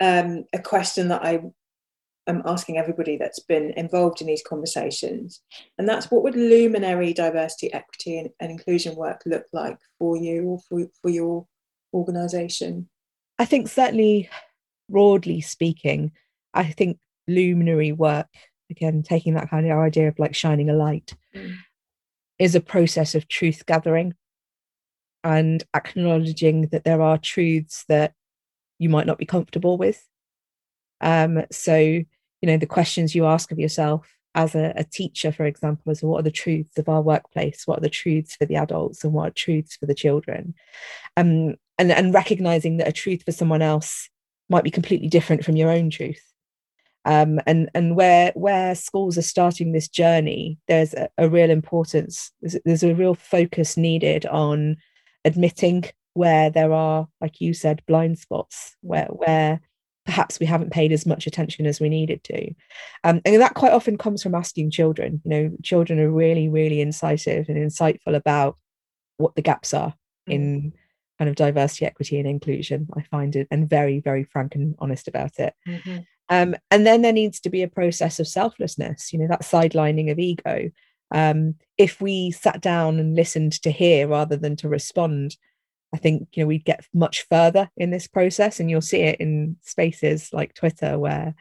um, 0.00 0.44
a 0.52 0.60
question 0.60 1.08
that 1.08 1.24
I 1.24 1.40
I'm 2.28 2.42
asking 2.44 2.76
everybody 2.76 3.16
that's 3.16 3.40
been 3.40 3.72
involved 3.72 4.20
in 4.20 4.26
these 4.26 4.42
conversations. 4.46 5.40
And 5.78 5.88
that's 5.88 6.10
what 6.10 6.22
would 6.22 6.36
luminary 6.36 7.12
diversity, 7.14 7.72
equity, 7.72 8.18
and, 8.18 8.30
and 8.38 8.50
inclusion 8.50 8.94
work 8.94 9.22
look 9.26 9.44
like 9.52 9.78
for 9.98 10.16
you 10.16 10.42
or 10.44 10.58
for, 10.68 10.86
for 11.00 11.10
your 11.10 11.46
organisation? 11.94 12.88
I 13.38 13.46
think, 13.46 13.68
certainly, 13.68 14.28
broadly 14.88 15.40
speaking, 15.40 16.12
I 16.52 16.64
think 16.64 16.98
luminary 17.26 17.92
work, 17.92 18.28
again, 18.70 19.02
taking 19.02 19.34
that 19.34 19.50
kind 19.50 19.66
of 19.66 19.78
idea 19.78 20.08
of 20.08 20.18
like 20.18 20.34
shining 20.34 20.68
a 20.68 20.74
light, 20.74 21.14
mm. 21.34 21.56
is 22.38 22.54
a 22.54 22.60
process 22.60 23.14
of 23.14 23.28
truth 23.28 23.64
gathering 23.66 24.14
and 25.24 25.64
acknowledging 25.74 26.68
that 26.68 26.84
there 26.84 27.00
are 27.02 27.18
truths 27.18 27.84
that 27.88 28.12
you 28.78 28.88
might 28.88 29.06
not 29.06 29.18
be 29.18 29.26
comfortable 29.26 29.76
with. 29.76 30.04
Um, 31.00 31.44
so 31.50 32.02
you 32.40 32.46
know 32.46 32.56
the 32.56 32.66
questions 32.66 33.14
you 33.14 33.26
ask 33.26 33.50
of 33.52 33.58
yourself 33.58 34.18
as 34.34 34.54
a, 34.54 34.72
a, 34.76 34.84
teacher 34.84 35.32
for 35.32 35.46
example 35.46 35.90
is 35.90 36.02
what 36.02 36.20
are 36.20 36.22
the 36.22 36.30
truths 36.30 36.78
of 36.78 36.88
our 36.88 37.02
workplace 37.02 37.66
what 37.66 37.78
are 37.78 37.82
the 37.82 37.88
truths 37.88 38.36
for 38.36 38.46
the 38.46 38.56
adults 38.56 39.02
and 39.02 39.12
what 39.12 39.28
are 39.28 39.32
truths 39.32 39.76
for 39.76 39.86
the 39.86 39.94
children. 39.94 40.54
Um, 41.16 41.56
and 41.78 41.92
and 41.92 42.12
recognizing 42.12 42.76
that 42.78 42.88
a 42.88 42.92
truth 42.92 43.22
for 43.24 43.32
someone 43.32 43.62
else 43.62 44.08
might 44.48 44.64
be 44.64 44.70
completely 44.70 45.08
different 45.08 45.44
from 45.44 45.56
your 45.56 45.70
own 45.70 45.90
truth. 45.90 46.22
Um, 47.04 47.40
and 47.46 47.70
and 47.74 47.96
where 47.96 48.32
where 48.34 48.74
schools 48.74 49.16
are 49.16 49.22
starting 49.22 49.72
this 49.72 49.88
journey 49.88 50.58
there's 50.66 50.92
a, 50.94 51.08
a 51.16 51.28
real 51.28 51.48
importance 51.48 52.32
there's, 52.42 52.58
there's 52.64 52.82
a 52.82 52.94
real 52.94 53.14
focus 53.14 53.76
needed 53.76 54.26
on 54.26 54.76
admitting 55.24 55.84
where 56.14 56.50
there 56.50 56.72
are 56.72 57.08
like 57.20 57.40
you 57.40 57.54
said 57.54 57.82
blind 57.86 58.18
spots 58.18 58.76
where 58.82 59.06
where 59.06 59.60
perhaps 60.08 60.40
we 60.40 60.46
haven't 60.46 60.72
paid 60.72 60.90
as 60.90 61.04
much 61.04 61.26
attention 61.26 61.66
as 61.66 61.80
we 61.80 61.90
needed 61.90 62.24
to. 62.24 62.46
Um, 63.04 63.20
and 63.26 63.42
that 63.42 63.52
quite 63.52 63.72
often 63.72 63.98
comes 63.98 64.22
from 64.22 64.34
asking 64.34 64.70
children. 64.70 65.20
You 65.22 65.30
know, 65.30 65.50
children 65.62 66.00
are 66.00 66.10
really, 66.10 66.48
really 66.48 66.80
incisive 66.80 67.46
and 67.50 67.58
insightful 67.58 68.16
about 68.16 68.56
what 69.18 69.34
the 69.34 69.42
gaps 69.42 69.74
are 69.74 69.94
mm. 70.26 70.32
in 70.32 70.72
kind 71.18 71.28
of 71.28 71.36
diversity, 71.36 71.84
equity, 71.84 72.18
and 72.18 72.26
inclusion. 72.26 72.88
I 72.96 73.02
find 73.02 73.36
it, 73.36 73.48
and 73.50 73.68
very, 73.68 74.00
very 74.00 74.24
frank 74.24 74.54
and 74.54 74.74
honest 74.78 75.08
about 75.08 75.38
it. 75.38 75.52
Mm-hmm. 75.68 75.98
Um, 76.30 76.56
and 76.70 76.86
then 76.86 77.02
there 77.02 77.12
needs 77.12 77.38
to 77.40 77.50
be 77.50 77.62
a 77.62 77.68
process 77.68 78.18
of 78.18 78.26
selflessness, 78.26 79.12
you 79.12 79.18
know, 79.18 79.28
that 79.28 79.42
sidelining 79.42 80.10
of 80.10 80.18
ego. 80.18 80.70
Um, 81.10 81.56
if 81.76 82.00
we 82.00 82.30
sat 82.30 82.62
down 82.62 82.98
and 82.98 83.14
listened 83.14 83.60
to 83.62 83.70
hear 83.70 84.08
rather 84.08 84.38
than 84.38 84.56
to 84.56 84.70
respond, 84.70 85.36
I 85.92 85.96
think 85.96 86.28
you 86.32 86.42
know 86.42 86.48
we'd 86.48 86.64
get 86.64 86.84
much 86.92 87.26
further 87.28 87.70
in 87.76 87.90
this 87.90 88.06
process, 88.06 88.60
and 88.60 88.70
you'll 88.70 88.80
see 88.80 89.00
it 89.00 89.20
in 89.20 89.56
spaces 89.62 90.30
like 90.32 90.54
Twitter 90.54 90.98
where 90.98 91.34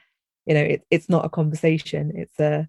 you 0.46 0.54
know 0.54 0.62
it, 0.62 0.86
it's 0.90 1.10
not 1.10 1.26
a 1.26 1.30
conversation; 1.30 2.12
it's 2.16 2.40
a 2.40 2.68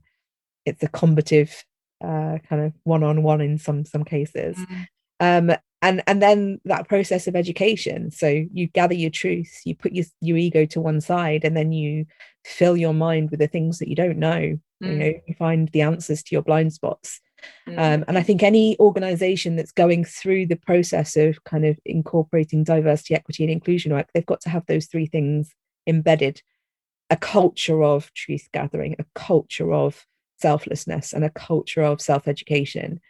it's 0.64 0.82
a 0.82 0.88
combative 0.88 1.64
uh, 2.02 2.38
kind 2.48 2.62
of 2.62 2.72
one-on-one 2.84 3.40
in 3.40 3.58
some 3.58 3.84
some 3.84 4.04
cases. 4.04 4.56
Mm. 4.56 4.86
Um, 5.20 5.56
and 5.80 6.02
and 6.08 6.20
then 6.20 6.60
that 6.64 6.88
process 6.88 7.28
of 7.28 7.36
education. 7.36 8.10
So 8.10 8.44
you 8.52 8.66
gather 8.66 8.94
your 8.94 9.10
truth, 9.10 9.60
you 9.64 9.76
put 9.76 9.92
your 9.92 10.06
your 10.20 10.36
ego 10.36 10.64
to 10.66 10.80
one 10.80 11.00
side, 11.00 11.44
and 11.44 11.56
then 11.56 11.70
you 11.70 12.06
fill 12.44 12.76
your 12.76 12.94
mind 12.94 13.30
with 13.30 13.38
the 13.38 13.46
things 13.46 13.78
that 13.78 13.88
you 13.88 13.94
don't 13.94 14.18
know. 14.18 14.58
Mm. 14.82 14.92
You 14.92 14.96
know, 14.96 15.12
you 15.26 15.34
find 15.38 15.68
the 15.68 15.82
answers 15.82 16.24
to 16.24 16.34
your 16.34 16.42
blind 16.42 16.72
spots 16.72 17.20
Mm. 17.68 17.78
Um, 17.78 18.04
and 18.08 18.18
I 18.18 18.22
think 18.22 18.42
any 18.42 18.78
organization 18.78 19.56
that's 19.56 19.72
going 19.72 20.04
through 20.04 20.46
the 20.46 20.56
process 20.56 21.16
of 21.16 21.42
kind 21.44 21.64
of 21.64 21.78
incorporating 21.84 22.64
diversity, 22.64 23.14
equity, 23.14 23.44
and 23.44 23.52
inclusion 23.52 23.92
work, 23.92 24.08
they've 24.12 24.26
got 24.26 24.40
to 24.42 24.50
have 24.50 24.66
those 24.66 24.86
three 24.86 25.06
things 25.06 25.50
embedded 25.86 26.42
a 27.10 27.16
culture 27.16 27.82
of 27.82 28.12
truth 28.12 28.48
gathering, 28.52 28.94
a 28.98 29.04
culture 29.14 29.72
of 29.72 30.06
selflessness, 30.36 31.12
and 31.12 31.24
a 31.24 31.30
culture 31.30 31.82
of 31.82 32.00
self 32.00 32.28
education. 32.28 33.00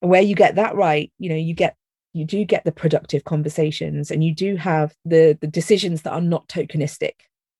Where 0.00 0.22
you 0.22 0.34
get 0.34 0.56
that 0.56 0.74
right, 0.74 1.12
you 1.18 1.28
know, 1.28 1.36
you 1.36 1.54
get 1.54 1.76
you 2.12 2.24
do 2.24 2.44
get 2.44 2.64
the 2.64 2.72
productive 2.72 3.24
conversations 3.24 4.10
and 4.10 4.22
you 4.22 4.34
do 4.34 4.56
have 4.56 4.94
the 5.04 5.38
the 5.40 5.46
decisions 5.46 6.02
that 6.02 6.12
are 6.12 6.20
not 6.20 6.48
tokenistic 6.48 7.12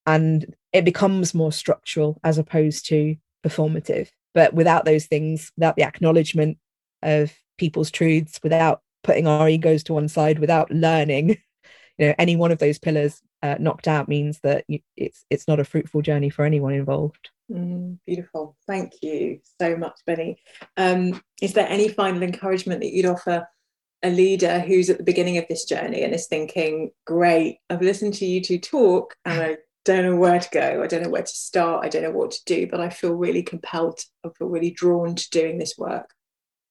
and 0.06 0.54
it 0.72 0.84
becomes 0.84 1.34
more 1.34 1.52
structural 1.52 2.18
as 2.24 2.38
opposed 2.38 2.86
to 2.86 3.16
performative 3.44 4.08
but 4.34 4.54
without 4.54 4.84
those 4.84 5.06
things, 5.06 5.52
without 5.56 5.76
the 5.76 5.84
acknowledgement 5.84 6.58
of 7.02 7.32
people's 7.58 7.90
truths, 7.90 8.40
without 8.42 8.80
putting 9.02 9.26
our 9.26 9.48
egos 9.48 9.82
to 9.84 9.94
one 9.94 10.08
side, 10.08 10.38
without 10.38 10.70
learning, 10.70 11.30
you 11.98 12.06
know, 12.06 12.14
any 12.18 12.36
one 12.36 12.52
of 12.52 12.58
those 12.58 12.78
pillars 12.78 13.20
uh, 13.42 13.56
knocked 13.58 13.88
out 13.88 14.08
means 14.08 14.40
that 14.42 14.64
you, 14.68 14.78
it's 14.96 15.24
it's 15.30 15.48
not 15.48 15.60
a 15.60 15.64
fruitful 15.64 16.02
journey 16.02 16.30
for 16.30 16.44
anyone 16.44 16.72
involved. 16.72 17.30
Mm, 17.50 17.98
beautiful. 18.06 18.56
Thank 18.66 18.94
you 19.02 19.40
so 19.60 19.76
much, 19.76 20.00
Bennie. 20.06 20.38
Um, 20.76 21.20
is 21.40 21.52
there 21.52 21.68
any 21.68 21.88
final 21.88 22.22
encouragement 22.22 22.80
that 22.80 22.92
you'd 22.92 23.06
offer 23.06 23.46
a 24.02 24.10
leader 24.10 24.60
who's 24.60 24.90
at 24.90 24.98
the 24.98 25.04
beginning 25.04 25.38
of 25.38 25.46
this 25.48 25.64
journey 25.64 26.02
and 26.02 26.14
is 26.14 26.26
thinking, 26.26 26.90
great, 27.06 27.58
I've 27.70 27.82
listened 27.82 28.14
to 28.14 28.26
you 28.26 28.40
two 28.40 28.58
talk 28.58 29.14
and 29.24 29.42
I 29.42 29.56
don't 29.84 30.04
know 30.04 30.16
where 30.16 30.38
to 30.38 30.48
go. 30.52 30.82
I 30.82 30.86
don't 30.86 31.02
know 31.02 31.10
where 31.10 31.22
to 31.22 31.28
start. 31.28 31.84
I 31.84 31.88
don't 31.88 32.02
know 32.02 32.10
what 32.10 32.32
to 32.32 32.44
do, 32.46 32.66
but 32.66 32.80
I 32.80 32.88
feel 32.88 33.14
really 33.14 33.42
compelled. 33.42 34.00
I 34.24 34.30
feel 34.38 34.48
really 34.48 34.70
drawn 34.70 35.14
to 35.14 35.30
doing 35.30 35.58
this 35.58 35.76
work. 35.76 36.10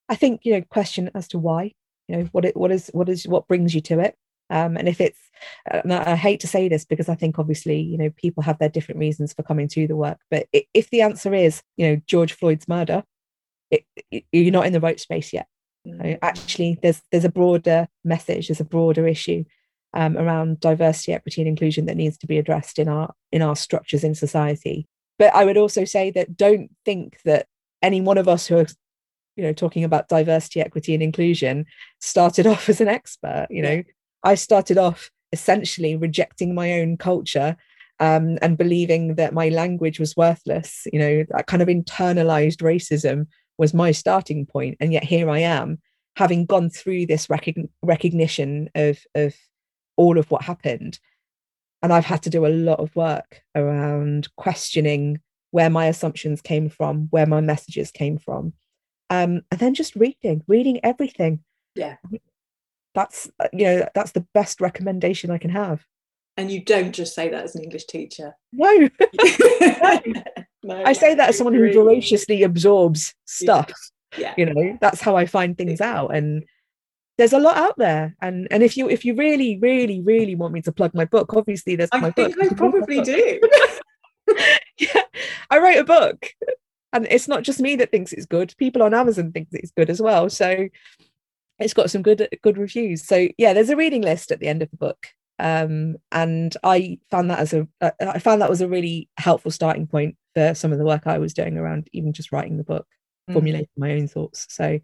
I 0.10 0.16
think 0.16 0.42
you 0.44 0.54
know, 0.54 0.62
question 0.70 1.10
as 1.16 1.28
to 1.30 1.40
why. 1.40 1.74
You 2.08 2.18
know, 2.18 2.24
what 2.32 2.46
it 2.46 2.58
what 2.58 2.72
is 2.72 2.90
what 2.94 3.10
is 3.10 3.28
what 3.28 3.48
brings 3.48 3.74
you 3.74 3.82
to 3.82 4.00
it. 4.00 4.16
Um, 4.50 4.76
and 4.76 4.90
if 4.90 5.00
it's, 5.00 5.20
and 5.66 5.94
I 5.94 6.16
hate 6.16 6.42
to 6.42 6.48
say 6.48 6.68
this 6.68 6.84
because 6.84 7.08
I 7.08 7.16
think 7.16 7.40
obviously, 7.40 7.80
you 7.80 7.98
know, 7.98 8.10
people 8.18 8.44
have 8.44 8.60
their 8.60 8.68
different 8.68 9.00
reasons 9.00 9.32
for 9.32 9.44
coming 9.44 9.70
to 9.70 9.88
the 9.88 9.96
work. 9.96 10.20
But 10.30 10.48
if 10.52 10.90
the 10.90 11.02
answer 11.02 11.34
is, 11.34 11.64
you 11.78 11.88
know, 11.88 12.02
George 12.06 12.34
Floyd's 12.34 12.68
murder, 12.68 13.04
it, 13.70 13.86
you're 14.34 14.52
not 14.52 14.66
in 14.66 14.74
the 14.74 14.82
right 14.82 15.00
space 15.00 15.32
yet. 15.32 15.48
Mm. 15.88 16.20
Actually, 16.22 16.78
there's 16.82 17.02
there's 17.12 17.26
a 17.26 17.30
broader 17.30 17.88
message, 18.04 18.50
there's 18.50 18.60
a 18.60 18.66
broader 18.66 19.08
issue 19.08 19.46
um, 19.94 20.18
around 20.18 20.60
diversity, 20.60 21.14
equity, 21.14 21.42
and 21.42 21.48
inclusion 21.48 21.86
that 21.86 21.98
needs 21.98 22.18
to 22.20 22.28
be 22.28 22.38
addressed 22.38 22.80
in 22.80 22.88
our 22.88 23.14
in 23.32 23.42
our 23.42 23.56
structures 23.56 24.04
in 24.04 24.16
society. 24.16 24.88
But 25.20 25.34
I 25.36 25.46
would 25.46 25.58
also 25.58 25.86
say 25.86 26.12
that 26.12 26.36
don't 26.38 26.72
think 26.86 27.20
that 27.26 27.48
any 27.82 28.02
one 28.02 28.18
of 28.18 28.28
us 28.28 28.48
who 28.48 28.58
are 28.58 28.68
you 29.36 29.44
know 29.44 29.54
talking 29.54 29.84
about 29.84 30.10
diversity 30.10 30.62
equity 30.62 30.94
and 30.94 31.04
inclusion 31.04 31.66
started 32.00 32.48
off 32.54 32.70
as 32.70 32.82
an 32.82 32.88
expert 32.88 33.48
you 33.50 33.62
know 33.62 33.84
I 34.24 34.36
started 34.36 34.78
off 34.78 35.10
essentially 35.32 35.96
rejecting 35.96 36.54
my 36.54 36.74
own 36.80 36.98
culture 36.98 37.58
um, 38.00 38.38
and 38.42 38.58
believing 38.58 39.16
that 39.16 39.34
my 39.34 39.50
language 39.50 40.00
was 40.00 40.18
worthless. 40.18 40.88
You 40.92 41.00
know, 41.00 41.26
that 41.30 41.48
kind 41.48 41.62
of 41.62 41.68
internalized 41.68 42.58
racism 42.58 43.28
was 43.58 43.74
my 43.74 43.92
starting 43.92 44.46
point. 44.46 44.52
point, 44.52 44.78
and 44.80 44.94
yet 44.94 45.04
here 45.04 45.30
I 45.30 45.40
am, 45.40 45.80
having 46.16 46.46
gone 46.46 46.70
through 46.70 47.06
this 47.06 47.30
rec- 47.30 47.56
recognition 47.82 48.70
of 48.76 49.00
of 49.16 49.36
all 49.98 50.18
of 50.18 50.30
what 50.32 50.44
happened, 50.44 51.00
and 51.82 51.92
I've 51.92 52.06
had 52.06 52.24
to 52.24 52.30
do 52.30 52.46
a 52.46 52.50
lot 52.50 52.80
of 52.80 52.96
work 52.96 53.42
around 53.56 54.30
questioning 54.36 55.20
where 55.52 55.70
my 55.70 55.88
assumptions 55.88 56.42
came 56.42 56.70
from, 56.70 57.08
where 57.12 57.26
my 57.26 57.42
messages 57.42 57.92
came 57.92 58.18
from, 58.18 58.54
um, 59.10 59.42
and 59.52 59.60
then 59.60 59.74
just 59.74 59.96
reading, 59.96 60.44
reading 60.48 60.80
everything. 60.84 61.44
Yeah. 61.76 61.98
That's 62.94 63.30
uh, 63.40 63.48
you 63.54 63.66
know 63.66 63.88
that's 63.96 64.12
the 64.12 64.26
best 64.34 64.60
recommendation 64.60 65.32
i 65.32 65.38
can 65.38 65.50
have. 65.50 65.86
And 66.38 66.52
you 66.52 66.64
don't 66.64 66.94
just 66.94 67.14
say 67.14 67.30
that 67.30 67.44
as 67.44 67.56
an 67.56 67.64
english 67.64 67.86
teacher. 67.86 68.36
No, 68.52 68.70
no. 70.64 70.84
I 70.84 70.94
say 70.94 71.16
that 71.16 71.30
as 71.30 71.38
someone 71.38 71.54
who 71.54 71.72
voraciously 71.72 72.44
absorbs 72.44 73.14
stuff. 73.26 73.72
Yeah. 74.18 74.34
you 74.38 74.46
know 74.46 74.78
that's 74.82 75.00
how 75.00 75.16
i 75.16 75.26
find 75.26 75.58
things 75.58 75.80
out. 75.80 76.14
And 76.14 76.44
there's 77.18 77.34
a 77.34 77.40
lot 77.40 77.58
out 77.58 77.78
there 77.78 78.16
and 78.22 78.48
and 78.52 78.64
if 78.64 78.78
you 78.78 78.90
if 78.90 79.06
you 79.06 79.14
really 79.16 79.60
really 79.60 80.02
really 80.02 80.36
want 80.36 80.54
me 80.54 80.62
to 80.62 80.72
plug 80.72 80.94
my 80.94 81.06
book 81.06 81.34
obviously 81.36 81.76
there's 81.76 81.90
I 81.92 82.00
my 82.00 82.12
think 82.12 82.36
book 82.36 82.52
i 82.52 82.56
probably 82.56 83.02
do 83.02 83.40
yeah 84.78 85.04
i 85.50 85.60
wrote 85.60 85.78
a 85.78 85.84
book 85.84 86.34
and 86.94 87.06
it's 87.10 87.28
not 87.28 87.44
just 87.44 87.60
me 87.60 87.76
that 87.76 87.92
thinks 87.92 88.14
it's 88.14 88.26
good 88.26 88.56
people 88.58 88.82
on 88.82 88.94
amazon 88.94 89.32
think 89.32 89.50
it's 89.52 89.72
good 89.72 89.90
as 89.90 90.02
well 90.02 90.30
so 90.30 90.68
it's 91.62 91.74
got 91.74 91.90
some 91.90 92.02
good 92.02 92.28
good 92.42 92.58
reviews. 92.58 93.04
So 93.06 93.28
yeah, 93.38 93.54
there's 93.54 93.70
a 93.70 93.76
reading 93.76 94.02
list 94.02 94.32
at 94.32 94.40
the 94.40 94.48
end 94.48 94.62
of 94.62 94.72
the 94.72 94.78
book, 94.78 95.08
um, 95.40 95.96
and 96.12 96.56
I 96.64 97.00
found 97.10 97.30
that 97.30 97.40
as 97.40 97.54
a 97.54 97.68
uh, 97.80 97.92
I 98.02 98.20
found 98.20 98.42
that 98.42 98.50
was 98.50 98.62
a 98.62 98.68
really 98.68 99.10
helpful 99.18 99.52
starting 99.52 99.88
point 99.88 100.18
for 100.34 100.54
some 100.56 100.72
of 100.72 100.80
the 100.80 100.86
work 100.86 101.04
I 101.06 101.20
was 101.20 101.34
doing 101.34 101.58
around 101.58 101.88
even 101.94 102.14
just 102.14 102.32
writing 102.32 102.58
the 102.58 102.64
book, 102.64 102.88
mm. 103.30 103.34
formulating 103.34 103.68
my 103.78 103.94
own 103.94 104.08
thoughts. 104.08 104.48
So 104.50 104.80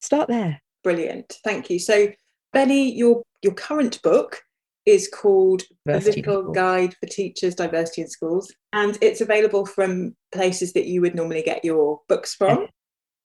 start 0.00 0.28
there. 0.28 0.60
Brilliant, 0.82 1.36
thank 1.44 1.70
you. 1.70 1.78
So 1.78 2.08
Bennie, 2.52 2.94
your 2.94 3.22
your 3.42 3.54
current 3.54 4.00
book 4.02 4.42
is 4.86 5.08
called 5.08 5.62
Diversity 5.86 6.22
Political 6.22 6.52
Guide 6.52 6.94
for 6.98 7.06
Teachers 7.06 7.54
Diversity 7.54 8.02
in 8.02 8.08
Schools, 8.08 8.52
and 8.72 8.96
it's 9.02 9.20
available 9.20 9.66
from 9.66 10.16
places 10.32 10.72
that 10.72 10.86
you 10.86 11.00
would 11.02 11.14
normally 11.14 11.42
get 11.42 11.64
your 11.64 12.00
books 12.08 12.34
from. 12.34 12.68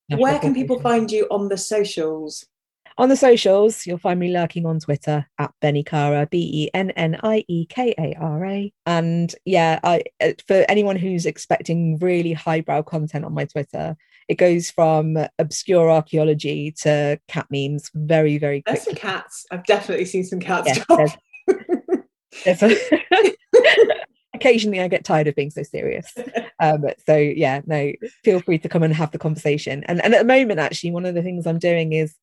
Yeah. 0.08 0.16
Where 0.18 0.38
can 0.38 0.54
people 0.54 0.78
find 0.80 1.10
you 1.10 1.26
on 1.30 1.48
the 1.48 1.56
socials? 1.56 2.44
On 2.96 3.08
the 3.08 3.16
socials, 3.16 3.86
you'll 3.86 3.98
find 3.98 4.20
me 4.20 4.30
lurking 4.30 4.66
on 4.66 4.78
Twitter 4.78 5.26
at 5.38 5.52
Bennie 5.60 5.82
Kara, 5.82 6.28
B 6.30 6.50
E 6.52 6.70
N 6.74 6.90
N 6.90 7.18
I 7.22 7.44
E 7.48 7.66
K 7.66 7.94
A 7.98 8.14
R 8.20 8.44
A. 8.44 8.72
And 8.86 9.34
yeah, 9.44 9.80
I 9.82 10.02
uh, 10.20 10.32
for 10.46 10.64
anyone 10.68 10.96
who's 10.96 11.26
expecting 11.26 11.98
really 11.98 12.34
highbrow 12.34 12.82
content 12.82 13.24
on 13.24 13.34
my 13.34 13.46
Twitter, 13.46 13.96
it 14.28 14.36
goes 14.36 14.70
from 14.70 15.18
obscure 15.38 15.90
archaeology 15.90 16.72
to 16.82 17.18
cat 17.28 17.46
memes 17.50 17.90
very, 17.94 18.38
very 18.38 18.62
quickly. 18.62 18.74
There's 18.74 18.84
some 18.84 18.94
cats. 18.94 19.46
I've 19.50 19.64
definitely 19.64 20.06
seen 20.06 20.24
some 20.24 20.40
cats. 20.40 20.68
Yeah, 20.68 21.06
there's, 22.46 22.60
there's 22.60 22.80
occasionally 24.34 24.80
I 24.80 24.88
get 24.88 25.04
tired 25.04 25.26
of 25.26 25.34
being 25.34 25.50
so 25.50 25.62
serious. 25.62 26.12
Um, 26.58 26.84
so 27.06 27.16
yeah, 27.16 27.60
no, 27.66 27.92
feel 28.24 28.40
free 28.40 28.58
to 28.58 28.68
come 28.68 28.82
and 28.82 28.94
have 28.94 29.10
the 29.10 29.18
conversation. 29.18 29.84
And 29.84 30.02
and 30.04 30.14
at 30.14 30.18
the 30.18 30.24
moment, 30.24 30.60
actually, 30.60 30.90
one 30.90 31.06
of 31.06 31.14
the 31.14 31.22
things 31.22 31.46
I'm 31.46 31.58
doing 31.58 31.92
is 31.92 32.14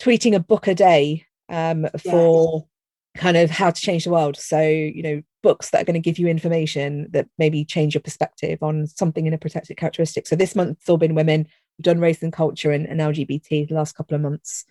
tweeting 0.00 0.34
a 0.34 0.40
book 0.40 0.66
a 0.66 0.74
day 0.74 1.24
um, 1.48 1.86
for 2.10 2.66
yes. 3.14 3.22
kind 3.22 3.36
of 3.36 3.50
how 3.50 3.70
to 3.70 3.80
change 3.80 4.04
the 4.04 4.10
world. 4.10 4.36
So, 4.36 4.60
you 4.60 5.02
know, 5.02 5.22
books 5.48 5.70
that 5.70 5.80
are 5.80 5.84
going 5.86 5.94
to 5.94 6.10
give 6.10 6.18
you 6.18 6.28
information 6.28 7.08
that 7.10 7.26
maybe 7.38 7.64
change 7.64 7.94
your 7.94 8.02
perspective 8.02 8.62
on 8.62 8.86
something 8.86 9.26
in 9.26 9.32
a 9.32 9.38
protected 9.38 9.78
characteristic. 9.78 10.26
So 10.26 10.36
this 10.36 10.54
month 10.54 10.76
it's 10.78 10.90
all 10.90 10.98
been 10.98 11.14
women. 11.14 11.48
We've 11.78 11.84
done 11.84 12.00
race 12.00 12.22
and 12.22 12.30
culture 12.30 12.70
and, 12.70 12.86
and 12.86 13.00
LGBT 13.00 13.66
the 13.66 13.74
last 13.74 13.96
couple 13.96 14.14
of 14.14 14.20
months. 14.20 14.66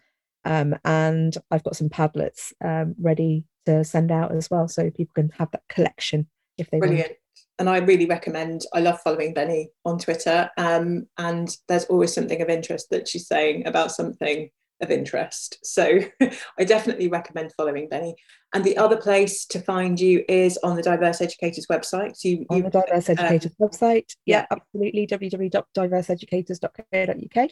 Um, 0.46 0.76
and 0.86 1.36
I've 1.50 1.64
got 1.64 1.76
some 1.76 1.90
Padlets 1.90 2.54
um, 2.64 2.94
ready 3.02 3.46
to 3.66 3.84
send 3.84 4.12
out 4.12 4.36
as 4.36 4.52
well, 4.52 4.68
so 4.68 4.92
people 4.92 5.14
can 5.16 5.32
have 5.40 5.50
that 5.50 5.64
collection 5.68 6.28
if 6.60 6.70
they. 6.70 6.78
Brilliant. 6.78 7.08
want. 7.10 7.18
And 7.58 7.70
I 7.70 7.80
really 7.80 8.06
recommend. 8.06 8.62
I 8.72 8.82
love 8.82 9.02
following 9.02 9.34
Bennie 9.34 9.72
on 9.84 9.98
Twitter, 9.98 10.52
um, 10.58 11.08
and 11.18 11.58
there's 11.68 11.86
always 11.86 12.14
something 12.14 12.40
of 12.40 12.50
interest 12.50 12.92
that 12.92 13.08
she's 13.08 13.28
saying 13.28 13.66
about 13.66 13.92
something 13.92 14.52
of 14.82 14.92
interest. 14.92 15.58
So 15.64 16.02
I 16.60 16.64
definitely 16.64 17.08
recommend 17.08 17.54
following 17.58 17.90
Bennie. 17.90 18.14
And 18.54 18.64
the 18.64 18.78
other 18.78 18.98
place 18.98 19.46
to 19.48 19.60
find 19.60 20.00
you 20.00 20.24
is 20.30 20.60
on 20.64 20.76
the 20.76 20.84
Diverse 20.84 21.22
Educators 21.22 21.66
website. 21.68 22.16
So 22.16 22.30
you, 22.30 22.46
on 22.50 22.62
the 22.64 22.70
Diverse 22.70 23.10
uh, 23.10 23.14
Educators 23.14 23.52
uh, 23.60 23.66
website. 23.66 24.16
Yeah, 24.26 24.46
yeah, 24.52 24.52
absolutely. 24.52 25.08
www.diverseeducators.co.uk. 25.08 27.50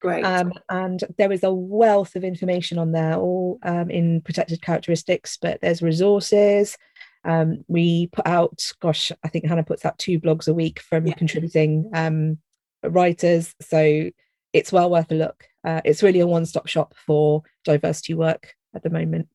Great. 0.00 0.24
Um, 0.24 0.52
and 0.68 1.02
there 1.16 1.30
is 1.32 1.44
a 1.44 1.52
wealth 1.52 2.14
of 2.14 2.24
information 2.24 2.78
on 2.78 2.92
there, 2.92 3.14
all 3.14 3.58
um, 3.62 3.90
in 3.90 4.20
protected 4.20 4.60
characteristics, 4.60 5.38
but 5.40 5.62
there's 5.62 5.80
resources. 5.80 6.76
Um, 7.24 7.64
we 7.68 8.08
put 8.08 8.26
out, 8.26 8.70
gosh, 8.80 9.10
I 9.22 9.28
think 9.28 9.46
Hannah 9.46 9.64
puts 9.64 9.86
out 9.86 9.98
two 9.98 10.20
blogs 10.20 10.46
a 10.46 10.52
week 10.52 10.80
from 10.80 11.06
yeah. 11.06 11.14
contributing 11.14 11.90
um, 11.94 12.36
writers. 12.82 13.54
So 13.62 14.10
it's 14.54 14.72
well 14.72 14.88
worth 14.88 15.10
a 15.10 15.14
look. 15.14 15.44
Uh, 15.64 15.82
it's 15.84 16.02
really 16.02 16.20
a 16.20 16.26
one-stop 16.26 16.66
shop 16.66 16.94
for 17.06 17.42
diversity 17.64 18.14
work 18.14 18.54
at 18.74 18.82
the 18.82 18.90
moment. 18.90 19.28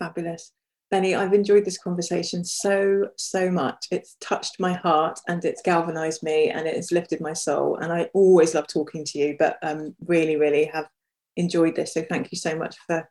Fabulous. 0.00 0.50
Bennie 0.90 1.14
i've 1.14 1.32
enjoyed 1.32 1.64
this 1.64 1.78
conversation 1.78 2.44
so 2.44 3.08
so 3.16 3.50
much. 3.50 3.86
It's 3.90 4.16
touched 4.20 4.60
my 4.60 4.74
heart 4.74 5.20
and 5.26 5.42
it's 5.42 5.62
galvanized 5.62 6.22
me 6.22 6.50
and 6.50 6.66
it 6.66 6.76
has 6.76 6.92
lifted 6.92 7.20
my 7.20 7.32
soul. 7.32 7.76
And 7.76 7.92
i 7.92 8.10
always 8.12 8.54
love 8.54 8.66
talking 8.66 9.04
to 9.06 9.18
you 9.18 9.36
but 9.38 9.58
um, 9.62 9.94
really 10.06 10.36
really 10.36 10.64
have 10.66 10.88
enjoyed 11.36 11.76
this. 11.76 11.94
So 11.94 12.02
thank 12.02 12.30
you 12.30 12.36
so 12.36 12.56
much 12.56 12.76
for 12.86 13.08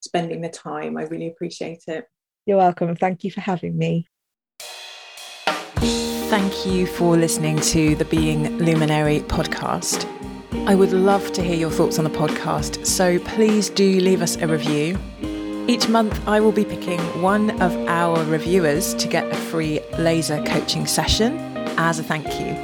spending 0.00 0.42
the 0.42 0.48
time. 0.48 0.96
I 0.96 1.02
really 1.04 1.26
appreciate 1.26 1.82
it. 1.88 2.04
You're 2.46 2.58
welcome. 2.58 2.94
Thank 2.94 3.24
you 3.24 3.32
for 3.32 3.40
having 3.40 3.76
me. 3.76 4.06
Thank 6.30 6.66
you 6.66 6.86
for 6.86 7.16
listening 7.16 7.58
to 7.60 7.96
the 7.96 8.04
Being 8.04 8.58
Luminary 8.58 9.20
podcast. 9.20 10.17
I 10.52 10.74
would 10.74 10.92
love 10.92 11.32
to 11.32 11.42
hear 11.42 11.56
your 11.56 11.70
thoughts 11.70 11.98
on 11.98 12.04
the 12.04 12.10
podcast, 12.10 12.86
so 12.86 13.18
please 13.18 13.68
do 13.68 14.00
leave 14.00 14.22
us 14.22 14.36
a 14.36 14.46
review. 14.46 14.98
Each 15.68 15.88
month, 15.88 16.26
I 16.26 16.40
will 16.40 16.52
be 16.52 16.64
picking 16.64 16.98
one 17.20 17.50
of 17.60 17.76
our 17.86 18.24
reviewers 18.24 18.94
to 18.94 19.08
get 19.08 19.30
a 19.30 19.34
free 19.34 19.80
laser 19.98 20.42
coaching 20.44 20.86
session 20.86 21.36
as 21.76 21.98
a 21.98 22.02
thank 22.02 22.26
you. 22.40 22.56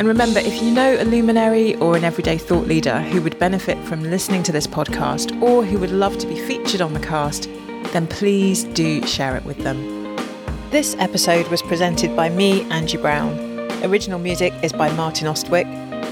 And 0.00 0.08
remember, 0.08 0.40
if 0.40 0.60
you 0.60 0.72
know 0.72 1.00
a 1.00 1.04
luminary 1.04 1.76
or 1.76 1.96
an 1.96 2.02
everyday 2.02 2.36
thought 2.36 2.66
leader 2.66 3.00
who 3.00 3.22
would 3.22 3.38
benefit 3.38 3.78
from 3.84 4.02
listening 4.02 4.42
to 4.42 4.52
this 4.52 4.66
podcast 4.66 5.40
or 5.40 5.64
who 5.64 5.78
would 5.78 5.92
love 5.92 6.18
to 6.18 6.26
be 6.26 6.36
featured 6.36 6.80
on 6.80 6.94
the 6.94 7.00
cast, 7.00 7.48
then 7.92 8.08
please 8.08 8.64
do 8.64 9.06
share 9.06 9.36
it 9.36 9.44
with 9.44 9.58
them. 9.58 10.16
This 10.70 10.96
episode 10.98 11.46
was 11.46 11.62
presented 11.62 12.16
by 12.16 12.28
me, 12.28 12.62
Angie 12.72 12.96
Brown. 12.96 13.38
Original 13.84 14.18
music 14.18 14.52
is 14.64 14.72
by 14.72 14.90
Martin 14.92 15.28
Ostwick 15.28 15.66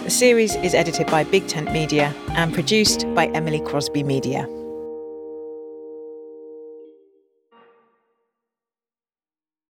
the 0.05 0.11
series 0.11 0.55
is 0.57 0.75
edited 0.75 1.07
by 1.09 1.25
Big 1.25 1.47
Tent 1.47 1.73
Media 1.73 2.15
and 2.31 2.53
produced 2.53 3.07
by 3.15 3.27
Emily 3.29 3.61
Crosby 3.61 4.03
Media. 4.03 4.49